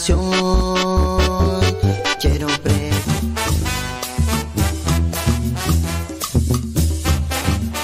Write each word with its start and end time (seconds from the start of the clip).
oración 0.00 1.60
quiero 2.20 2.46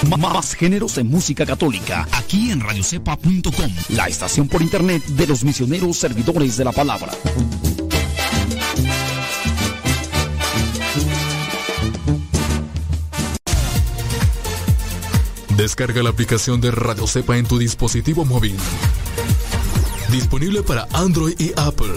Ma- 0.09 0.17
Más 0.17 0.55
géneros 0.55 0.97
en 0.97 1.07
música 1.07 1.45
católica, 1.45 2.07
aquí 2.11 2.49
en 2.51 2.61
radiocepa.com, 2.61 3.71
la 3.89 4.07
estación 4.07 4.47
por 4.47 4.61
internet 4.61 5.03
de 5.05 5.27
los 5.27 5.43
misioneros 5.43 5.97
servidores 5.97 6.57
de 6.57 6.63
la 6.65 6.71
palabra. 6.71 7.11
Descarga 15.55 16.03
la 16.03 16.09
aplicación 16.11 16.61
de 16.61 16.71
Radio 16.71 17.07
Cepa 17.07 17.37
en 17.37 17.45
tu 17.45 17.57
dispositivo 17.57 18.25
móvil. 18.25 18.55
Disponible 20.11 20.63
para 20.63 20.87
Android 20.93 21.35
y 21.37 21.51
Apple. 21.57 21.93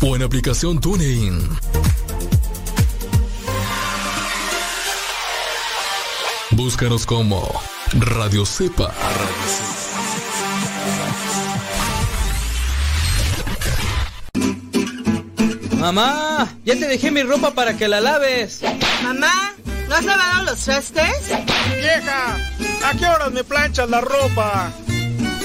O 0.00 0.16
en 0.16 0.22
aplicación 0.22 0.80
TuneIn. 0.80 1.46
Búscanos 6.52 7.04
como 7.04 7.46
Radio 7.92 8.46
Cepa. 8.46 8.92
Mamá, 15.78 16.48
ya 16.64 16.78
te 16.78 16.86
dejé 16.86 17.10
mi 17.10 17.22
ropa 17.22 17.50
para 17.50 17.76
que 17.76 17.88
la 17.88 18.00
laves. 18.00 18.62
Mamá, 19.02 19.52
¿no 19.86 19.94
has 19.94 20.04
lavado 20.06 20.44
los 20.44 20.58
trastes? 20.60 21.28
Vieja, 21.76 22.36
¿a 22.84 22.96
qué 22.96 23.06
horas 23.06 23.32
me 23.32 23.44
planchas 23.44 23.90
la 23.90 24.00
ropa? 24.00 24.72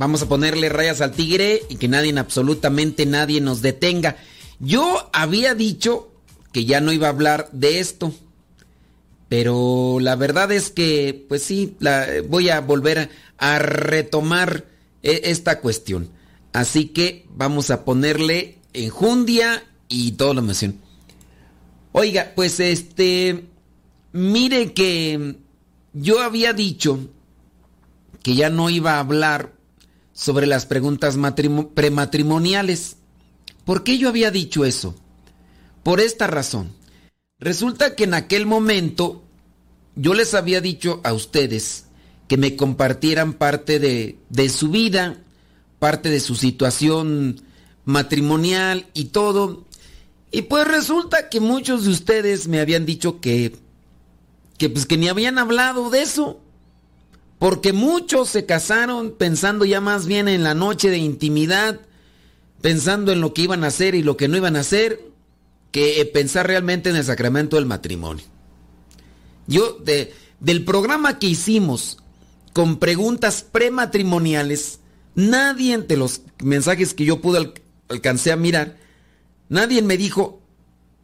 Vamos 0.00 0.22
a 0.22 0.28
ponerle 0.28 0.70
rayas 0.70 1.02
al 1.02 1.12
tigre 1.12 1.60
y 1.68 1.76
que 1.76 1.86
nadie, 1.86 2.18
absolutamente 2.18 3.04
nadie 3.04 3.42
nos 3.42 3.60
detenga. 3.60 4.16
Yo 4.58 5.10
había 5.12 5.54
dicho 5.54 6.10
que 6.52 6.64
ya 6.64 6.80
no 6.80 6.90
iba 6.90 7.08
a 7.08 7.10
hablar 7.10 7.50
de 7.52 7.80
esto. 7.80 8.10
Pero 9.28 9.98
la 10.00 10.16
verdad 10.16 10.52
es 10.52 10.70
que, 10.70 11.26
pues 11.28 11.42
sí, 11.42 11.76
la, 11.80 12.06
voy 12.26 12.48
a 12.48 12.62
volver 12.62 13.10
a 13.36 13.58
retomar 13.58 14.64
eh, 15.02 15.20
esta 15.24 15.60
cuestión. 15.60 16.08
Así 16.54 16.86
que 16.86 17.26
vamos 17.36 17.70
a 17.70 17.84
ponerle 17.84 18.56
enjundia 18.72 19.64
y 19.90 20.12
todo 20.12 20.32
lo 20.32 20.40
mención. 20.40 20.78
Oiga, 21.92 22.32
pues 22.34 22.58
este, 22.58 23.44
mire 24.12 24.72
que 24.72 25.36
yo 25.92 26.22
había 26.22 26.54
dicho 26.54 27.00
que 28.22 28.34
ya 28.34 28.48
no 28.48 28.70
iba 28.70 28.94
a 28.94 29.00
hablar 29.00 29.59
sobre 30.20 30.46
las 30.46 30.66
preguntas 30.66 31.16
matrimo- 31.16 31.70
prematrimoniales. 31.70 32.96
¿Por 33.64 33.84
qué 33.84 33.96
yo 33.96 34.10
había 34.10 34.30
dicho 34.30 34.66
eso? 34.66 34.94
Por 35.82 35.98
esta 35.98 36.26
razón. 36.26 36.72
Resulta 37.38 37.96
que 37.96 38.04
en 38.04 38.12
aquel 38.12 38.44
momento 38.44 39.22
yo 39.96 40.12
les 40.12 40.34
había 40.34 40.60
dicho 40.60 41.00
a 41.04 41.14
ustedes 41.14 41.86
que 42.28 42.36
me 42.36 42.54
compartieran 42.54 43.32
parte 43.32 43.78
de, 43.78 44.18
de 44.28 44.50
su 44.50 44.68
vida, 44.68 45.16
parte 45.78 46.10
de 46.10 46.20
su 46.20 46.34
situación 46.34 47.40
matrimonial 47.86 48.88
y 48.92 49.06
todo. 49.06 49.64
Y 50.30 50.42
pues 50.42 50.68
resulta 50.68 51.30
que 51.30 51.40
muchos 51.40 51.84
de 51.86 51.92
ustedes 51.92 52.46
me 52.46 52.60
habían 52.60 52.84
dicho 52.84 53.22
que, 53.22 53.56
que 54.58 54.68
pues 54.68 54.84
que 54.84 54.98
ni 54.98 55.08
habían 55.08 55.38
hablado 55.38 55.88
de 55.88 56.02
eso. 56.02 56.42
Porque 57.40 57.72
muchos 57.72 58.28
se 58.28 58.44
casaron 58.44 59.12
pensando 59.18 59.64
ya 59.64 59.80
más 59.80 60.04
bien 60.04 60.28
en 60.28 60.44
la 60.44 60.54
noche 60.54 60.90
de 60.90 60.98
intimidad, 60.98 61.80
pensando 62.60 63.12
en 63.12 63.22
lo 63.22 63.32
que 63.32 63.40
iban 63.42 63.64
a 63.64 63.68
hacer 63.68 63.94
y 63.94 64.02
lo 64.02 64.18
que 64.18 64.28
no 64.28 64.36
iban 64.36 64.56
a 64.56 64.60
hacer, 64.60 65.00
que 65.72 66.02
eh, 66.02 66.04
pensar 66.04 66.46
realmente 66.46 66.90
en 66.90 66.96
el 66.96 67.04
sacramento 67.04 67.56
del 67.56 67.64
matrimonio. 67.64 68.26
Yo, 69.46 69.78
de, 69.82 70.12
del 70.38 70.66
programa 70.66 71.18
que 71.18 71.28
hicimos 71.28 71.96
con 72.52 72.78
preguntas 72.78 73.42
prematrimoniales, 73.50 74.80
nadie 75.14 75.72
entre 75.72 75.96
los 75.96 76.20
mensajes 76.44 76.92
que 76.92 77.06
yo 77.06 77.22
pude 77.22 77.38
al- 77.38 77.54
alcancé 77.88 78.32
a 78.32 78.36
mirar, 78.36 78.76
nadie 79.48 79.80
me 79.80 79.96
dijo, 79.96 80.42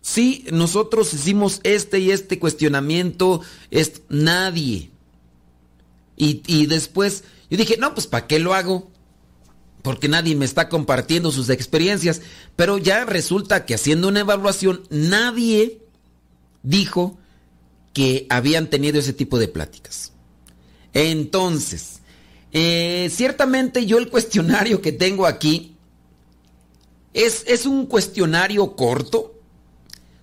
sí, 0.02 0.44
nosotros 0.52 1.14
hicimos 1.14 1.60
este 1.62 1.98
y 1.98 2.10
este 2.10 2.38
cuestionamiento, 2.38 3.40
es 3.70 4.02
nadie. 4.10 4.90
Y, 6.16 6.42
y 6.46 6.66
después 6.66 7.24
yo 7.50 7.56
dije, 7.56 7.76
no, 7.78 7.94
pues 7.94 8.06
¿para 8.06 8.26
qué 8.26 8.38
lo 8.38 8.54
hago? 8.54 8.90
Porque 9.82 10.08
nadie 10.08 10.34
me 10.34 10.44
está 10.44 10.68
compartiendo 10.68 11.30
sus 11.30 11.48
experiencias. 11.48 12.20
Pero 12.56 12.78
ya 12.78 13.04
resulta 13.04 13.64
que 13.66 13.74
haciendo 13.74 14.08
una 14.08 14.20
evaluación, 14.20 14.82
nadie 14.90 15.80
dijo 16.62 17.18
que 17.92 18.26
habían 18.28 18.68
tenido 18.68 18.98
ese 18.98 19.12
tipo 19.12 19.38
de 19.38 19.48
pláticas. 19.48 20.12
Entonces, 20.92 22.00
eh, 22.52 23.08
ciertamente 23.12 23.86
yo 23.86 23.98
el 23.98 24.08
cuestionario 24.08 24.82
que 24.82 24.92
tengo 24.92 25.26
aquí 25.26 25.76
es, 27.14 27.44
es 27.46 27.64
un 27.64 27.86
cuestionario 27.86 28.74
corto. 28.74 29.34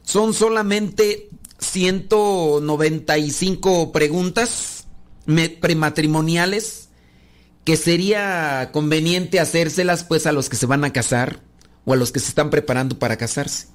Son 0.03 0.33
solamente 0.33 1.29
195 1.59 3.93
preguntas 3.93 4.72
prematrimoniales 5.25 6.89
que 7.63 7.77
sería 7.77 8.69
conveniente 8.73 9.39
hacérselas 9.39 10.03
pues 10.03 10.25
a 10.25 10.31
los 10.31 10.49
que 10.49 10.57
se 10.57 10.65
van 10.65 10.83
a 10.83 10.91
casar 10.91 11.41
o 11.85 11.93
a 11.93 11.95
los 11.95 12.11
que 12.11 12.19
se 12.19 12.29
están 12.29 12.49
preparando 12.49 12.99
para 12.99 13.17
casarse. 13.17 13.67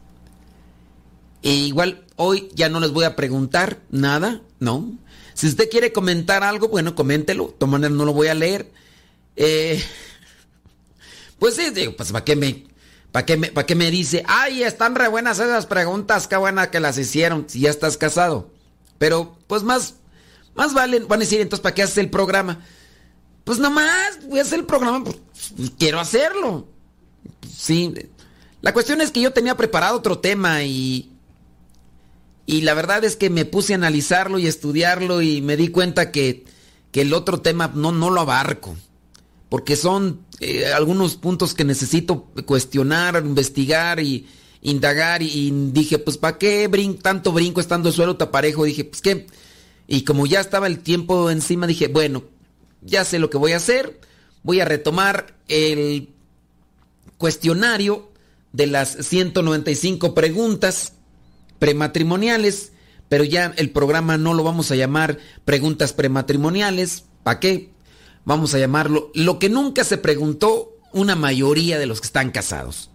E 1.43 1.53
igual 1.53 2.05
hoy 2.17 2.49
ya 2.55 2.69
no 2.69 2.81
les 2.81 2.91
voy 2.91 3.05
a 3.05 3.17
preguntar 3.17 3.81
nada, 3.91 4.43
¿no? 4.59 4.99
Si 5.35 5.47
usted 5.47 5.71
quiere 5.71 5.93
comentar 5.93 6.43
algo, 6.43 6.69
bueno, 6.69 6.95
coméntelo. 6.95 7.55
De 7.59 7.91
no 7.91 8.05
lo 8.05 8.13
voy 8.13 8.27
a 8.27 8.35
leer. 8.35 8.73
Eh, 9.37 9.83
pues 11.39 11.55
sí, 11.55 11.71
digo, 11.71 11.95
pues 11.97 12.11
¿para 12.11 12.25
qué 12.25 12.35
me, 12.35 12.67
para 13.13 13.25
qué 13.25 13.37
me, 13.37 13.53
para 13.53 13.65
qué 13.65 13.77
me 13.77 13.91
dice? 13.91 14.25
Ay, 14.27 14.65
están 14.65 14.97
re 14.97 15.07
buenas 15.07 15.39
esas 15.39 15.67
preguntas, 15.67 16.27
qué 16.27 16.37
buena 16.37 16.71
que 16.71 16.81
las 16.81 16.99
hicieron, 16.99 17.45
si 17.49 17.61
ya 17.61 17.71
estás 17.71 17.97
casado. 17.97 18.51
Pero, 18.99 19.39
pues 19.47 19.63
más, 19.63 19.95
más 20.59 20.75
valen, 20.75 21.07
van 21.07 21.21
a 21.21 21.25
decir, 21.25 21.41
entonces, 21.41 21.63
¿para 21.63 21.73
qué 21.73 21.85
haces 21.85 21.99
el 21.99 22.11
programa? 22.11 22.65
Pues 23.45 23.61
nomás 23.61 24.19
voy 24.29 24.41
a 24.41 24.43
hacer 24.43 24.59
el 24.59 24.67
programa, 24.67 25.05
pues, 25.05 25.17
quiero 25.79 26.01
hacerlo. 26.01 26.67
Sí. 27.49 27.95
La 28.61 28.75
cuestión 28.75 29.01
es 29.01 29.13
que 29.13 29.21
yo 29.21 29.33
tenía 29.33 29.57
preparado 29.57 29.97
otro 29.97 30.19
tema 30.19 30.65
y. 30.65 31.13
Y 32.45 32.63
la 32.63 32.75
verdad 32.75 33.05
es 33.05 33.15
que 33.15 33.31
me 33.31 33.45
puse 33.45 33.75
a 33.75 33.77
analizarlo 33.77 34.39
y 34.39 34.47
estudiarlo 34.47 35.23
y 35.23 35.43
me 35.43 35.57
di 35.57 35.69
cuenta 35.69 36.11
que, 36.11 36.45
que 36.91 37.03
el 37.03 37.13
otro 37.13 37.41
tema 37.41 37.71
no, 37.75 37.93
no 37.93 38.11
lo 38.11 38.23
abarco. 38.23 38.75
Porque 39.51 39.77
son 39.77 40.23
eh, 40.41 40.67
algunos 40.73 41.17
puntos 41.17 41.55
que 41.55 41.65
necesito 41.65 42.25
cuestionar, 42.47 43.23
investigar 43.25 44.01
y 44.01 44.27
indagar. 44.63 45.23
Y, 45.23 45.53
dije, 45.73 45.99
pues 45.99 46.17
¿para 46.17 46.39
qué 46.39 46.67
brin 46.67 46.99
tanto 46.99 47.33
brinco 47.33 47.61
estando 47.61 47.93
suelo 47.93 48.17
taparejo? 48.17 48.65
Dije, 48.65 48.85
pues 48.85 49.03
qué. 49.03 49.27
Y 49.91 50.03
como 50.03 50.27
ya 50.27 50.41
estaba 50.41 50.67
el 50.67 50.81
tiempo 50.81 51.31
encima, 51.31 51.67
dije, 51.67 51.89
bueno, 51.89 52.25
ya 52.83 53.05
sé 53.05 53.19
lo 53.19 53.31
que 53.31 53.39
voy 53.39 53.53
a 53.53 53.57
hacer. 53.57 53.99
Voy 54.43 54.61
a 54.61 54.67
retomar 54.67 55.35
el 55.49 56.11
cuestionario 57.17 58.13
de 58.53 58.67
las 58.67 58.91
195 59.01 60.15
preguntas 60.15 60.93
prematrimoniales, 61.59 62.73
pero 63.09 63.25
ya 63.25 63.55
el 63.57 63.71
programa 63.71 64.19
no 64.19 64.35
lo 64.35 64.45
vamos 64.45 64.71
a 64.71 64.77
llamar 64.77 65.19
preguntas 65.47 65.95
prematrimoniales. 65.95 67.05
¿Para 67.23 67.41
qué? 67.41 67.71
Vamos 68.27 68.55
a 68.55 68.59
llamarlo 68.59 69.11
lo 69.15 69.39
que 69.39 69.49
nunca 69.49 69.85
se 69.85 69.97
preguntó 69.97 70.77
una 70.93 71.17
mayoría 71.17 71.79
de 71.79 71.87
los 71.87 72.03
que 72.03 72.09
están 72.09 72.31
casados. 72.31 72.91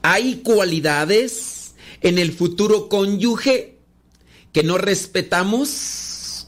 ¿Hay 0.01 0.37
cualidades 0.37 1.73
en 2.01 2.17
el 2.17 2.33
futuro 2.33 2.89
cónyuge 2.89 3.76
que 4.51 4.63
no 4.63 4.77
respetamos? 4.77 6.47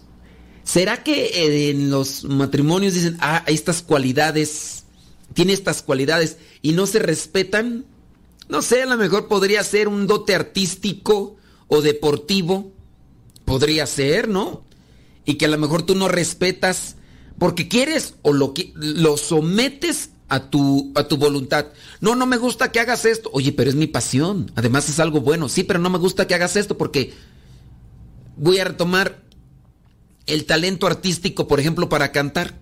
¿Será 0.64 1.04
que 1.04 1.26
eh, 1.26 1.70
en 1.72 1.90
los 1.90 2.24
matrimonios 2.26 2.94
dicen, 2.94 3.18
ah, 3.22 3.44
estas 3.48 3.82
cualidades, 3.82 4.84
tiene 5.34 5.54
estas 5.54 5.82
cualidades 5.82 6.38
y 6.62 6.74
no 6.74 6.86
se 6.86 7.00
respetan? 7.00 7.86
No 8.48 8.62
sé, 8.62 8.84
a 8.84 8.86
lo 8.86 8.98
mejor 8.98 9.28
podría 9.28 9.64
ser 9.64 9.88
un 9.88 10.08
dote 10.08 10.36
artístico 10.36 11.38
o 11.68 11.82
deportivo. 11.82 12.72
Podría 13.46 13.88
ser, 13.88 14.28
¿no? 14.28 14.64
Y 15.26 15.36
que 15.36 15.46
a 15.46 15.50
lo 15.50 15.58
mejor 15.58 15.84
tú 15.84 15.96
no 15.96 16.08
respetas 16.08 16.98
porque 17.40 17.68
quieres 17.68 18.16
o 18.22 18.34
lo, 18.34 18.54
lo 18.76 19.18
sometes 19.18 20.12
a 20.28 20.50
tu, 20.50 20.92
a 20.96 21.08
tu 21.08 21.18
voluntad. 21.18 21.68
No, 22.02 22.16
no 22.16 22.26
me 22.26 22.38
gusta 22.38 22.72
que 22.72 22.80
hagas 22.80 23.06
esto. 23.06 23.30
Oye, 23.34 23.52
pero 23.52 23.70
es 23.70 23.76
mi 23.76 23.88
pasión. 23.88 24.52
Además 24.56 24.90
es 24.90 25.00
algo 25.00 25.22
bueno. 25.22 25.50
Sí, 25.50 25.64
pero 25.64 25.80
no 25.80 25.90
me 25.90 25.98
gusta 25.98 26.28
que 26.28 26.36
hagas 26.36 26.56
esto 26.56 26.78
porque 26.78 27.14
voy 28.40 28.60
a 28.60 28.64
retomar 28.64 29.22
el 30.26 30.46
talento 30.46 30.88
artístico, 30.88 31.48
por 31.48 31.60
ejemplo, 31.60 31.90
para 31.90 32.12
cantar. 32.12 32.58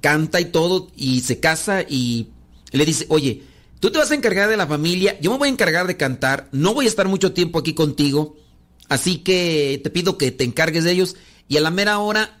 Canta 0.00 0.40
y 0.40 0.46
todo 0.46 0.90
y 0.96 1.20
se 1.20 1.38
casa 1.38 1.82
y 1.82 2.30
le 2.72 2.84
dice, 2.84 3.06
oye, 3.08 3.42
tú 3.78 3.92
te 3.92 3.98
vas 3.98 4.10
a 4.10 4.16
encargar 4.16 4.48
de 4.48 4.56
la 4.56 4.66
familia, 4.66 5.16
yo 5.20 5.30
me 5.30 5.38
voy 5.38 5.48
a 5.48 5.52
encargar 5.52 5.86
de 5.86 5.96
cantar, 5.96 6.48
no 6.50 6.74
voy 6.74 6.86
a 6.86 6.88
estar 6.88 7.06
mucho 7.06 7.32
tiempo 7.32 7.60
aquí 7.60 7.72
contigo, 7.72 8.36
así 8.88 9.18
que 9.18 9.80
te 9.84 9.90
pido 9.90 10.18
que 10.18 10.32
te 10.32 10.42
encargues 10.42 10.82
de 10.82 10.92
ellos 10.92 11.14
y 11.46 11.56
a 11.56 11.60
la 11.60 11.70
mera 11.70 12.00
hora 12.00 12.40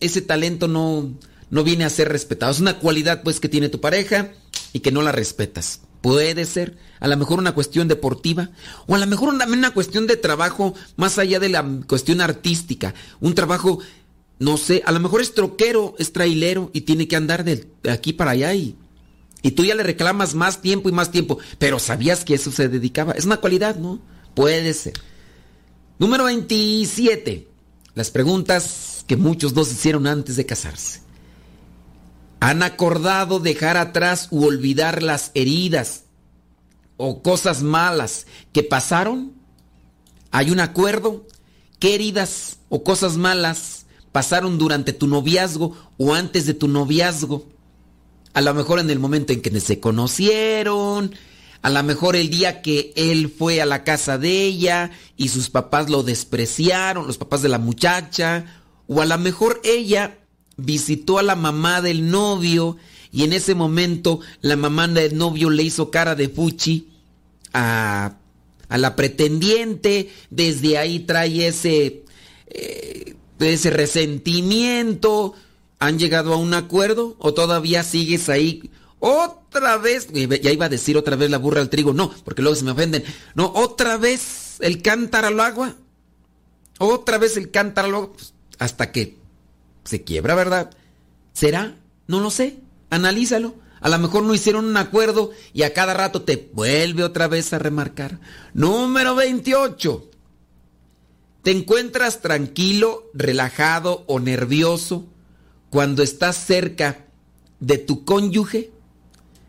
ese 0.00 0.22
talento 0.22 0.68
no, 0.68 1.12
no 1.50 1.64
viene 1.64 1.84
a 1.84 1.90
ser 1.90 2.08
respetado. 2.08 2.50
Es 2.50 2.60
una 2.60 2.78
cualidad 2.78 3.22
pues 3.22 3.40
que 3.40 3.48
tiene 3.48 3.68
tu 3.68 3.80
pareja 3.80 4.32
y 4.72 4.80
que 4.80 4.90
no 4.90 5.02
la 5.02 5.12
respetas. 5.12 5.82
Puede 6.02 6.44
ser, 6.44 6.76
a 7.00 7.08
lo 7.08 7.16
mejor 7.16 7.38
una 7.38 7.54
cuestión 7.54 7.88
deportiva 7.88 8.50
o 8.86 8.94
a 8.94 8.98
lo 8.98 9.06
mejor 9.06 9.30
una, 9.30 9.46
una 9.46 9.72
cuestión 9.72 10.06
de 10.06 10.16
trabajo 10.16 10.74
más 10.96 11.16
allá 11.16 11.40
de 11.40 11.48
la 11.48 11.64
cuestión 11.86 12.20
artística, 12.20 12.92
un 13.20 13.34
trabajo 13.34 13.78
no 14.38 14.56
sé, 14.56 14.82
a 14.84 14.90
lo 14.90 14.98
mejor 14.98 15.20
es 15.20 15.34
troquero, 15.34 15.94
es 15.98 16.12
trailero 16.12 16.70
y 16.72 16.80
tiene 16.80 17.06
que 17.06 17.14
andar 17.14 17.44
de 17.44 17.64
aquí 17.88 18.12
para 18.12 18.32
allá 18.32 18.52
y, 18.54 18.74
y 19.42 19.52
tú 19.52 19.64
ya 19.64 19.76
le 19.76 19.84
reclamas 19.84 20.34
más 20.34 20.60
tiempo 20.60 20.88
y 20.88 20.92
más 20.92 21.12
tiempo, 21.12 21.38
pero 21.58 21.78
sabías 21.78 22.24
que 22.24 22.34
eso 22.34 22.50
se 22.50 22.68
dedicaba. 22.68 23.12
Es 23.12 23.24
una 23.24 23.36
cualidad, 23.36 23.76
¿no? 23.76 24.00
Puede 24.34 24.74
ser. 24.74 24.94
Número 25.98 26.24
27. 26.24 27.48
Las 27.94 28.10
preguntas 28.10 29.04
que 29.06 29.16
muchos 29.16 29.54
dos 29.54 29.70
hicieron 29.70 30.08
antes 30.08 30.34
de 30.34 30.46
casarse. 30.46 31.01
¿Han 32.42 32.64
acordado 32.64 33.38
dejar 33.38 33.76
atrás 33.76 34.26
u 34.32 34.44
olvidar 34.44 35.00
las 35.00 35.30
heridas 35.34 36.06
o 36.96 37.22
cosas 37.22 37.62
malas 37.62 38.26
que 38.52 38.64
pasaron? 38.64 39.34
¿Hay 40.32 40.50
un 40.50 40.58
acuerdo? 40.58 41.24
¿Qué 41.78 41.94
heridas 41.94 42.58
o 42.68 42.82
cosas 42.82 43.16
malas 43.16 43.86
pasaron 44.10 44.58
durante 44.58 44.92
tu 44.92 45.06
noviazgo 45.06 45.76
o 45.98 46.14
antes 46.14 46.44
de 46.44 46.54
tu 46.54 46.66
noviazgo? 46.66 47.46
A 48.34 48.40
lo 48.40 48.54
mejor 48.54 48.80
en 48.80 48.90
el 48.90 48.98
momento 48.98 49.32
en 49.32 49.40
que 49.40 49.60
se 49.60 49.78
conocieron, 49.78 51.14
a 51.62 51.70
lo 51.70 51.80
mejor 51.84 52.16
el 52.16 52.28
día 52.28 52.60
que 52.60 52.92
él 52.96 53.32
fue 53.38 53.62
a 53.62 53.66
la 53.66 53.84
casa 53.84 54.18
de 54.18 54.42
ella 54.42 54.90
y 55.16 55.28
sus 55.28 55.48
papás 55.48 55.88
lo 55.88 56.02
despreciaron, 56.02 57.06
los 57.06 57.18
papás 57.18 57.42
de 57.42 57.50
la 57.50 57.58
muchacha, 57.58 58.64
o 58.88 59.00
a 59.00 59.06
lo 59.06 59.16
mejor 59.18 59.60
ella 59.62 60.18
visitó 60.56 61.18
a 61.18 61.22
la 61.22 61.36
mamá 61.36 61.80
del 61.80 62.10
novio 62.10 62.76
y 63.10 63.24
en 63.24 63.32
ese 63.32 63.54
momento 63.54 64.20
la 64.40 64.56
mamá 64.56 64.88
del 64.88 65.16
novio 65.16 65.50
le 65.50 65.62
hizo 65.62 65.90
cara 65.90 66.14
de 66.14 66.28
fuchi 66.28 66.88
a, 67.52 68.16
a 68.68 68.78
la 68.78 68.96
pretendiente, 68.96 70.10
desde 70.30 70.78
ahí 70.78 71.00
trae 71.00 71.46
ese, 71.46 72.04
eh, 72.46 73.16
ese 73.38 73.70
resentimiento. 73.70 75.34
¿Han 75.78 75.98
llegado 75.98 76.32
a 76.32 76.36
un 76.36 76.54
acuerdo 76.54 77.16
o 77.18 77.34
todavía 77.34 77.82
sigues 77.82 78.28
ahí? 78.28 78.70
Otra 78.98 79.78
vez, 79.78 80.08
ya 80.12 80.52
iba 80.52 80.66
a 80.66 80.70
decir 80.70 80.96
otra 80.96 81.16
vez 81.16 81.28
la 81.28 81.38
burra 81.38 81.60
al 81.60 81.68
trigo, 81.68 81.92
no, 81.92 82.14
porque 82.24 82.40
luego 82.40 82.54
se 82.54 82.64
me 82.64 82.70
ofenden. 82.70 83.02
No, 83.34 83.52
otra 83.54 83.96
vez 83.96 84.56
el 84.60 84.80
cántaro 84.80 85.26
al 85.26 85.40
agua. 85.40 85.74
Otra 86.78 87.18
vez 87.18 87.36
el 87.36 87.50
cántaro 87.50 87.88
al 87.88 87.94
agua. 87.94 88.12
Pues, 88.12 88.32
hasta 88.58 88.92
que 88.92 89.18
se 89.84 90.02
quiebra, 90.04 90.34
¿verdad? 90.34 90.70
¿Será? 91.32 91.76
No 92.06 92.20
lo 92.20 92.30
sé. 92.30 92.58
Analízalo. 92.90 93.54
A 93.80 93.88
lo 93.88 93.98
mejor 93.98 94.22
no 94.22 94.34
hicieron 94.34 94.64
un 94.66 94.76
acuerdo 94.76 95.32
y 95.52 95.62
a 95.62 95.74
cada 95.74 95.92
rato 95.92 96.22
te 96.22 96.50
vuelve 96.52 97.02
otra 97.02 97.26
vez 97.26 97.52
a 97.52 97.58
remarcar. 97.58 98.20
Número 98.54 99.16
28. 99.16 100.10
¿Te 101.42 101.50
encuentras 101.50 102.20
tranquilo, 102.20 103.10
relajado 103.12 104.04
o 104.06 104.20
nervioso 104.20 105.08
cuando 105.70 106.04
estás 106.04 106.36
cerca 106.36 107.06
de 107.58 107.78
tu 107.78 108.04
cónyuge? 108.04 108.70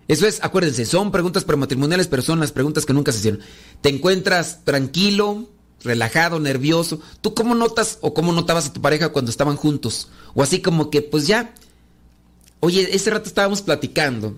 Eso 0.08 0.26
es, 0.26 0.44
acuérdense, 0.44 0.86
son 0.86 1.12
preguntas 1.12 1.44
prematrimoniales, 1.44 2.08
pero 2.08 2.24
son 2.24 2.40
las 2.40 2.52
preguntas 2.52 2.86
que 2.88 2.94
nunca 2.94 3.12
se 3.12 3.20
hicieron. 3.20 3.42
¿Te 3.82 3.90
encuentras 3.90 4.66
tranquilo, 4.66 5.50
relajado, 5.84 6.40
nervioso? 6.40 7.00
¿Tú 7.22 7.34
cómo 7.34 7.56
notas 7.56 7.98
o 8.02 8.14
cómo 8.14 8.32
notabas 8.32 8.68
a 8.68 8.74
tu 8.74 8.82
pareja 8.82 9.10
cuando 9.10 9.32
estaban 9.32 9.58
juntos? 9.58 10.10
O 10.34 10.44
así 10.44 10.62
como 10.62 10.90
que, 10.90 11.02
pues 11.02 11.28
ya, 11.28 11.54
Oye, 12.64 12.96
ese 12.96 13.10
rato 13.10 13.28
estábamos 13.28 13.62
platicando 13.62 14.38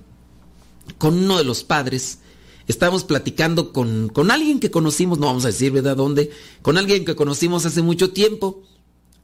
con 0.98 1.16
uno 1.16 1.38
de 1.38 1.44
los 1.44 1.64
padres. 1.64 2.18
Estábamos 2.68 3.04
platicando 3.04 3.72
con, 3.72 4.10
con 4.10 4.32
alguien 4.32 4.60
que 4.60 4.72
conocimos, 4.72 5.20
no 5.20 5.28
vamos 5.28 5.46
a 5.46 5.50
decir, 5.50 5.72
¿verdad? 5.72 5.96
¿Dónde? 5.96 6.32
Con 6.64 6.80
alguien 6.80 7.06
que 7.06 7.16
conocimos 7.16 7.68
hace 7.68 7.84
mucho 7.84 8.14
tiempo. 8.14 8.64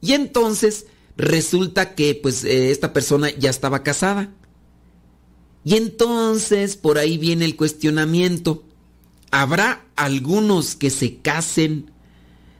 Y 0.00 0.12
entonces 0.12 0.86
resulta 1.16 1.96
que 1.96 2.14
pues 2.14 2.44
eh, 2.44 2.70
esta 2.70 2.92
persona 2.92 3.28
ya 3.36 3.50
estaba 3.50 3.82
casada. 3.82 4.32
Y 5.64 5.74
entonces 5.74 6.76
por 6.76 6.98
ahí 6.98 7.18
viene 7.18 7.44
el 7.44 7.56
cuestionamiento. 7.56 8.62
¿Habrá 9.32 9.84
algunos 9.96 10.76
que 10.76 10.90
se 10.90 11.16
casen 11.16 11.90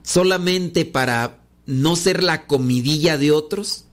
solamente 0.03 0.85
para 0.85 1.41
no 1.67 1.97
ser 1.97 2.23
la 2.23 2.47
comidilla 2.47 3.19
de 3.19 3.31
otros? 3.31 3.85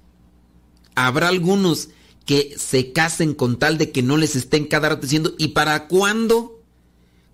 ¿Habrá 0.95 1.29
algunos 1.29 1.89
que 2.25 2.55
se 2.57 2.91
casen 2.91 3.33
con 3.33 3.57
tal 3.57 3.77
de 3.77 3.91
que 3.91 4.03
no 4.03 4.17
les 4.17 4.35
estén 4.35 4.67
cada 4.67 4.89
rato 4.89 5.01
diciendo, 5.01 5.33
¿y 5.37 5.49
para 5.49 5.87
cuándo? 5.87 6.61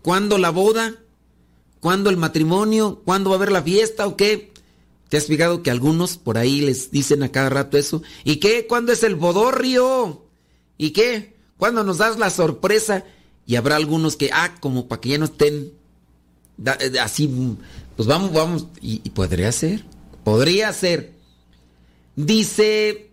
¿Cuándo 0.01 0.38
la 0.38 0.51
boda? 0.51 0.96
¿Cuándo 1.79 2.10
el 2.10 2.17
matrimonio? 2.17 3.01
¿Cuándo 3.03 3.29
va 3.29 3.36
a 3.36 3.39
haber 3.39 3.51
la 3.51 3.62
fiesta 3.62 4.08
o 4.08 4.15
qué? 4.15 4.53
¿Te 5.10 5.17
has 5.17 5.25
fijado 5.25 5.63
que 5.63 5.72
algunos 5.72 6.17
por 6.17 6.38
ahí 6.38 6.62
les 6.62 6.91
dicen 6.91 7.24
a 7.24 7.32
cada 7.32 7.50
rato 7.50 7.77
eso? 7.77 8.03
¿Y 8.24 8.38
qué? 8.38 8.67
¿Cuándo 8.67 8.91
es 8.91 9.03
el 9.03 9.15
bodorrio? 9.15 10.25
¿Y 10.77 10.91
qué? 10.91 11.36
¿Cuándo 11.58 11.84
nos 11.84 11.98
das 11.98 12.17
la 12.17 12.29
sorpresa? 12.29 13.03
Y 13.46 13.55
habrá 13.55 13.75
algunos 13.75 14.15
que, 14.15 14.29
ah, 14.34 14.55
como 14.60 14.88
para 14.88 15.01
que 15.01 15.10
ya 15.10 15.17
no 15.17 15.25
estén 15.25 15.74
eh, 16.65 17.00
así, 17.00 17.29
pues 17.95 18.07
vamos, 18.07 18.33
vamos, 18.33 18.67
y, 18.81 18.99
podría 19.11 19.51
ser, 19.51 19.85
podría 20.23 20.71
ser. 20.73 21.13
Dice 22.15 23.11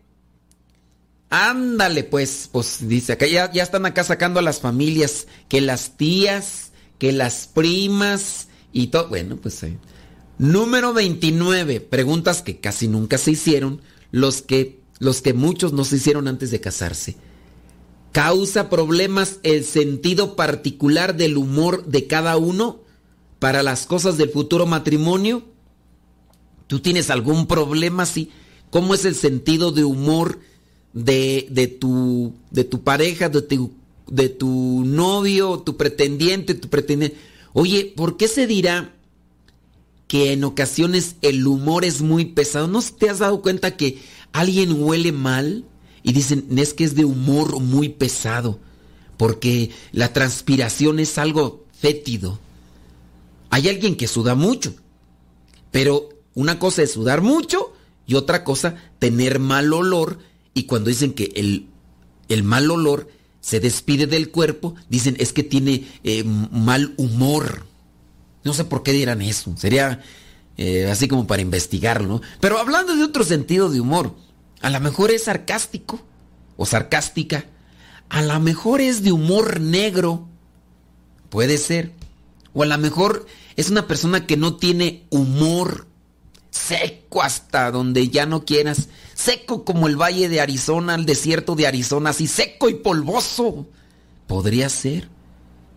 Ándale, 1.35 2.05
pues, 2.05 2.51
pues 2.53 2.87
dice 2.87 3.15
acá, 3.15 3.27
ya, 3.27 3.51
ya 3.51 3.63
están 3.63 3.87
acá 3.87 4.05
sacando 4.05 4.39
a 4.39 4.43
las 4.43 4.61
familias, 4.61 5.27
que 5.49 5.63
las 5.63 5.97
tías, 5.97 6.73
que 6.99 7.11
las 7.11 7.47
primas 7.47 8.49
y 8.71 8.89
todo. 8.89 9.09
Bueno, 9.09 9.39
pues 9.39 9.63
eh. 9.63 9.79
Número 10.37 10.93
29, 10.93 11.81
preguntas 11.81 12.43
que 12.43 12.61
casi 12.61 12.87
nunca 12.87 13.17
se 13.17 13.31
hicieron, 13.31 13.81
los 14.11 14.43
que, 14.43 14.81
los 14.99 15.23
que 15.23 15.33
muchos 15.33 15.73
no 15.73 15.85
se 15.85 15.97
hicieron 15.97 16.29
antes 16.29 16.51
de 16.51 16.61
casarse. 16.61 17.17
¿Causa 18.13 18.69
problemas 18.69 19.39
el 19.43 19.65
sentido 19.65 20.37
particular 20.37 21.17
del 21.17 21.39
humor 21.39 21.87
de 21.87 22.07
cada 22.09 22.37
uno 22.37 22.82
para 23.43 23.65
las 23.65 23.87
cosas 23.87 24.17
del 24.17 24.31
futuro 24.31 24.65
matrimonio? 24.65 25.43
¿Tú 26.69 26.79
tienes 26.79 27.11
algún 27.11 27.47
problema 27.47 28.05
así? 28.05 28.31
¿Cómo 28.71 28.95
es 28.95 29.05
el 29.05 29.17
sentido 29.17 29.73
de 29.73 29.85
humor? 29.85 30.39
de, 30.93 31.47
de, 31.51 31.67
tu, 31.67 32.35
de 32.51 32.65
tu 32.65 32.83
pareja, 32.83 33.29
de 33.29 33.43
tu, 33.43 33.73
de 34.09 34.29
tu 34.29 34.85
novio, 34.85 35.61
tu 35.61 35.77
pretendiente, 35.77 36.55
tu 36.55 36.69
pretendiente. 36.69 37.17
Oye, 37.53 37.93
¿por 37.97 38.17
qué 38.17 38.29
se 38.29 38.47
dirá 38.47 38.95
que 40.07 40.33
en 40.33 40.45
ocasiones 40.45 41.17
el 41.23 41.47
humor 41.47 41.85
es 41.85 42.03
muy 42.03 42.27
pesado? 42.27 42.69
¿No 42.69 42.83
te 42.83 43.09
has 43.09 43.21
dado 43.21 43.43
cuenta 43.43 43.77
que 43.77 43.99
alguien 44.33 44.83
huele 44.83 45.13
mal 45.13 45.65
y 46.03 46.13
dicen, 46.13 46.47
es 46.57 46.75
que 46.75 46.85
es 46.85 46.95
de 46.95 47.05
humor 47.05 47.61
muy 47.61 47.89
pesado? 47.89 48.59
Porque 49.17 49.71
la 49.93 50.13
transpiración 50.13 50.99
es 50.99 51.17
algo 51.19 51.65
fétido. 51.73 52.39
Hay 53.53 53.69
alguien 53.69 53.97
que 53.97 54.09
suda 54.09 54.35
mucho, 54.35 54.75
pero 55.71 56.09
una 56.33 56.59
cosa 56.59 56.81
es 56.83 56.93
sudar 56.93 57.21
mucho 57.21 57.75
y 58.07 58.15
otra 58.15 58.45
cosa 58.45 58.77
tener 58.99 59.41
mal 59.41 59.75
olor 59.75 60.21
y 60.55 60.63
cuando 60.63 60.89
dicen 60.89 61.13
que 61.13 61.33
el, 61.37 61.69
el 62.31 62.45
mal 62.45 62.71
olor 62.71 63.11
se 63.43 63.61
despide 63.61 64.07
del 64.07 64.31
cuerpo, 64.31 64.75
dicen 64.89 65.17
es 65.19 65.35
que 65.35 65.43
tiene 65.43 65.87
eh, 66.03 66.25
mal 66.25 66.95
humor. 66.97 67.67
No 68.43 68.55
sé 68.55 68.65
por 68.65 68.83
qué 68.83 68.93
dirán 68.93 69.21
eso. 69.21 69.55
Sería 69.59 70.01
eh, 70.57 70.89
así 70.91 71.07
como 71.07 71.27
para 71.27 71.43
investigarlo, 71.43 72.09
¿no? 72.09 72.23
Pero 72.41 72.57
hablando 72.59 72.97
de 72.97 73.05
otro 73.05 73.23
sentido 73.23 73.69
de 73.69 73.83
humor, 73.83 74.15
a 74.63 74.71
lo 74.71 74.81
mejor 74.81 75.11
es 75.11 75.25
sarcástico 75.25 76.01
o 76.57 76.65
sarcástica. 76.65 77.45
A 78.09 78.23
lo 78.23 78.41
mejor 78.41 78.81
es 78.81 79.03
de 79.03 79.13
humor 79.13 79.61
negro. 79.61 80.27
Puede 81.29 81.59
ser. 81.59 81.93
O 82.55 82.63
a 82.63 82.67
lo 82.67 82.79
mejor 82.79 83.27
es 83.57 83.71
una 83.71 83.87
persona 83.87 84.27
que 84.27 84.37
no 84.37 84.57
tiene 84.57 85.07
humor 85.11 85.87
seco 86.51 87.23
hasta 87.23 87.71
donde 87.71 88.09
ya 88.09 88.27
no 88.27 88.45
quieras, 88.45 88.89
seco 89.15 89.65
como 89.65 89.89
el 89.89 89.97
valle 89.97 90.29
de 90.29 90.41
Arizona, 90.41 90.95
el 90.95 91.07
desierto 91.07 91.55
de 91.55 91.67
Arizona, 91.67 92.11
así 92.11 92.27
seco 92.27 92.69
y 92.69 92.75
polvoso. 92.75 93.67
Podría 94.27 94.69
ser. 94.69 95.09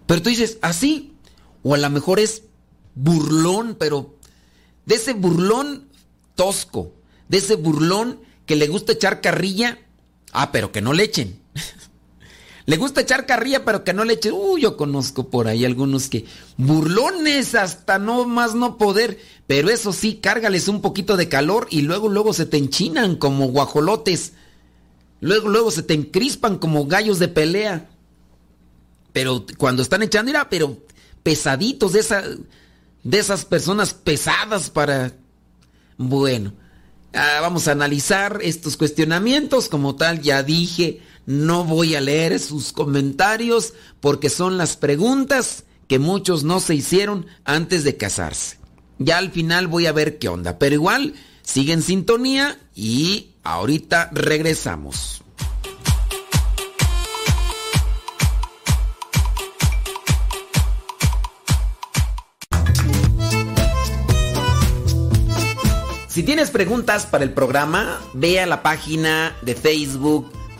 Pero 0.05 0.22
tú 0.22 0.29
dices, 0.29 0.60
así, 0.62 1.13
o 1.63 1.74
a 1.74 1.77
lo 1.77 1.89
mejor 1.89 2.20
es 2.20 2.44
burlón, 2.94 3.75
pero 3.79 4.15
de 4.86 4.96
ese 4.96 5.13
burlón 5.13 5.89
tosco, 6.36 6.94
de 7.27 7.38
ese 7.38 7.55
burlón 7.55 8.20
que 8.46 8.55
le 8.55 8.67
gusta 8.67 8.94
echar 8.94 9.22
carrilla, 9.22 9.79
ah, 10.32 10.51
pero 10.51 10.72
que 10.72 10.82
no 10.82 10.94
le 10.94 11.03
echen. 11.03 11.39
Le 12.65 12.77
gusta 12.77 13.01
echar 13.01 13.27
carrilla, 13.27 13.63
pero 13.63 13.84
que 13.84 13.93
no 13.93 14.03
le 14.05 14.13
eche. 14.13 14.31
Uy, 14.31 14.62
yo 14.62 14.75
conozco 14.75 15.29
por 15.29 15.48
ahí 15.48 15.65
algunos 15.65 16.10
que 16.10 16.25
burlones 16.57 17.53
hasta 17.53 18.00
no 18.00 18.25
más 18.25 18.55
no 18.55 18.77
poder. 18.77 19.19
Pero 19.45 19.69
eso 19.69 19.93
sí, 19.93 20.15
cárgales 20.15 20.67
un 20.67 20.81
poquito 20.81 21.15
de 21.15 21.29
calor 21.29 21.67
y 21.69 21.81
luego, 21.81 22.10
luego 22.10 22.34
se 22.34 22.48
te 22.48 22.57
enchinan 22.57 23.17
como 23.17 23.48
guajolotes. 23.50 24.34
Luego, 25.22 25.50
luego 25.50 25.69
se 25.69 25.84
te 25.84 25.93
encrispan 25.93 26.57
como 26.57 26.88
gallos 26.88 27.19
de 27.19 27.27
pelea. 27.27 27.88
Pero 29.13 29.45
cuando 29.57 29.84
están 29.84 30.01
echando, 30.01 30.29
mira, 30.29 30.50
pero 30.50 30.77
pesaditos 31.22 31.93
de, 31.93 32.00
esa, 32.00 32.24
de 33.03 33.19
esas 33.19 33.45
personas 33.45 33.93
pesadas 33.93 34.72
para... 34.72 35.13
Bueno, 35.98 36.51
ah, 37.13 37.38
vamos 37.41 37.67
a 37.67 37.74
analizar 37.74 38.39
estos 38.41 38.75
cuestionamientos. 38.75 39.69
Como 39.69 39.95
tal, 39.95 40.22
ya 40.24 40.41
dije 40.41 41.01
no 41.25 41.63
voy 41.63 41.96
a 41.96 42.01
leer 42.01 42.39
sus 42.39 42.72
comentarios 42.72 43.74
porque 44.00 44.29
son 44.29 44.58
las 44.58 44.77
preguntas 44.77 45.63
que 45.88 46.00
muchos 46.00 46.44
no 46.44 46.60
se 46.60 46.75
hicieron 46.75 47.27
antes 47.44 47.84
de 47.84 47.98
casarse. 47.98 48.58
Ya 48.98 49.17
al 49.17 49.32
final 49.32 49.67
voy 49.67 49.88
a 49.88 49.91
ver 49.91 50.20
qué 50.20 50.29
onda, 50.29 50.58
pero 50.58 50.75
igual 50.75 51.13
sigue 51.41 51.74
en 51.74 51.82
sintonía 51.82 52.60
y 52.74 53.36
ahorita 53.44 54.10
regresamos. 54.13 55.22
Si 66.08 66.24
tienes 66.24 66.50
preguntas 66.50 67.05
para 67.05 67.25
el 67.25 67.34
programa, 67.34 68.00
ve 68.13 68.39
a 68.39 68.46
la 68.46 68.63
página 68.63 69.36
de 69.41 69.53
Facebook 69.53 70.32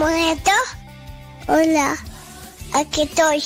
Muerto. 0.00 0.50
Hola, 1.46 1.94
aquí 2.72 3.02
estoy. 3.02 3.42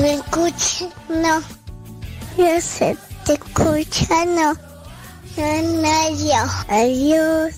¿Me 0.00 0.14
escuchas? 0.14 0.86
No. 1.08 1.42
Yo 2.38 2.60
sé, 2.60 2.96
te 3.24 3.32
escucha, 3.32 4.24
no. 4.26 4.54
No, 5.36 6.10
yo. 6.10 6.42
Adiós. 6.68 7.52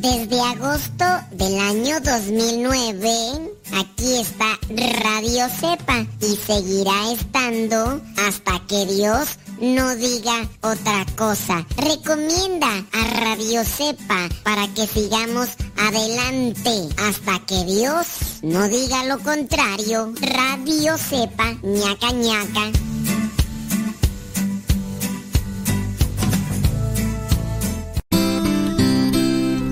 Desde 0.00 0.40
agosto 0.40 1.04
del 1.30 1.60
año 1.60 2.00
2009, 2.00 3.52
aquí 3.72 4.16
está 4.20 4.58
Radio 5.00 5.48
Cepa 5.48 6.04
y 6.20 6.34
seguirá 6.34 7.12
estando 7.12 8.02
hasta 8.18 8.60
que 8.66 8.84
Dios 8.86 9.38
no 9.62 9.94
diga 9.94 10.48
otra 10.60 11.06
cosa. 11.16 11.64
Recomienda 11.76 12.84
a 12.92 13.20
Radio 13.20 13.64
Cepa 13.64 14.28
para 14.42 14.66
que 14.74 14.86
sigamos 14.88 15.50
adelante 15.78 16.88
hasta 16.98 17.38
que 17.46 17.64
Dios 17.64 18.06
no 18.42 18.68
diga 18.68 19.04
lo 19.04 19.20
contrario. 19.20 20.12
Radio 20.20 20.98
Cepa, 20.98 21.54
ñaca 21.62 22.10
ñaca. 22.10 22.72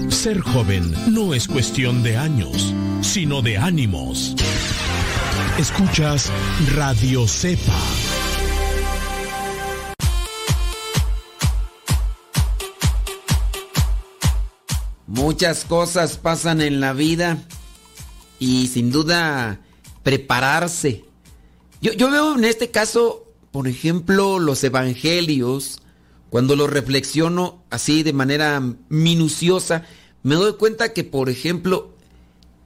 Ser 0.08 0.40
joven 0.40 0.94
no 1.12 1.34
es 1.34 1.48
cuestión 1.48 2.04
de 2.04 2.16
años, 2.16 2.72
sino 3.00 3.42
de 3.42 3.58
ánimos. 3.58 4.36
Escuchas 5.58 6.30
Radio 6.76 7.26
Cepa. 7.26 8.09
Muchas 15.10 15.64
cosas 15.64 16.18
pasan 16.18 16.60
en 16.60 16.80
la 16.80 16.92
vida 16.92 17.42
y 18.38 18.68
sin 18.68 18.92
duda 18.92 19.58
prepararse. 20.04 21.04
Yo, 21.82 21.92
yo, 21.94 22.12
veo 22.12 22.36
en 22.36 22.44
este 22.44 22.70
caso, 22.70 23.26
por 23.50 23.66
ejemplo, 23.66 24.38
los 24.38 24.62
evangelios, 24.62 25.82
cuando 26.30 26.54
los 26.54 26.70
reflexiono 26.70 27.64
así 27.70 28.04
de 28.04 28.12
manera 28.12 28.62
minuciosa, 28.88 29.82
me 30.22 30.36
doy 30.36 30.52
cuenta 30.52 30.92
que, 30.92 31.02
por 31.02 31.28
ejemplo, 31.28 31.92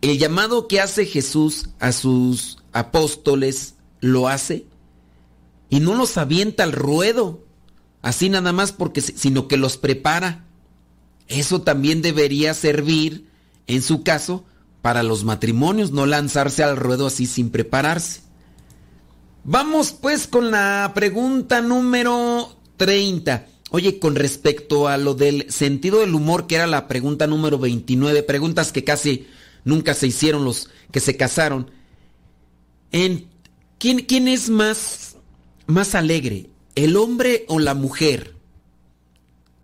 el 0.02 0.18
llamado 0.18 0.68
que 0.68 0.82
hace 0.82 1.06
Jesús 1.06 1.70
a 1.80 1.92
sus 1.92 2.58
apóstoles 2.74 3.76
lo 4.00 4.28
hace 4.28 4.66
y 5.70 5.80
no 5.80 5.94
los 5.94 6.18
avienta 6.18 6.62
al 6.64 6.72
ruedo, 6.72 7.42
así 8.02 8.28
nada 8.28 8.52
más 8.52 8.72
porque, 8.72 9.00
sino 9.00 9.48
que 9.48 9.56
los 9.56 9.78
prepara. 9.78 10.44
Eso 11.28 11.62
también 11.62 12.02
debería 12.02 12.54
servir, 12.54 13.28
en 13.66 13.82
su 13.82 14.02
caso, 14.02 14.44
para 14.82 15.02
los 15.02 15.24
matrimonios, 15.24 15.92
no 15.92 16.04
lanzarse 16.04 16.62
al 16.62 16.76
ruedo 16.76 17.06
así 17.06 17.26
sin 17.26 17.50
prepararse. 17.50 18.20
Vamos 19.44 19.92
pues 19.92 20.26
con 20.26 20.50
la 20.50 20.92
pregunta 20.94 21.60
número 21.62 22.56
30. 22.76 23.46
Oye, 23.70 23.98
con 23.98 24.14
respecto 24.14 24.88
a 24.88 24.98
lo 24.98 25.14
del 25.14 25.50
sentido 25.50 26.00
del 26.00 26.14
humor, 26.14 26.46
que 26.46 26.56
era 26.56 26.66
la 26.66 26.86
pregunta 26.86 27.26
número 27.26 27.58
29, 27.58 28.22
preguntas 28.22 28.72
que 28.72 28.84
casi 28.84 29.26
nunca 29.64 29.94
se 29.94 30.06
hicieron 30.06 30.44
los 30.44 30.68
que 30.90 31.00
se 31.00 31.16
casaron. 31.16 31.70
En, 32.92 33.26
¿quién, 33.78 34.00
¿Quién 34.00 34.28
es 34.28 34.48
más, 34.48 35.16
más 35.66 35.94
alegre, 35.94 36.50
el 36.74 36.96
hombre 36.96 37.44
o 37.48 37.58
la 37.58 37.74
mujer? 37.74 38.33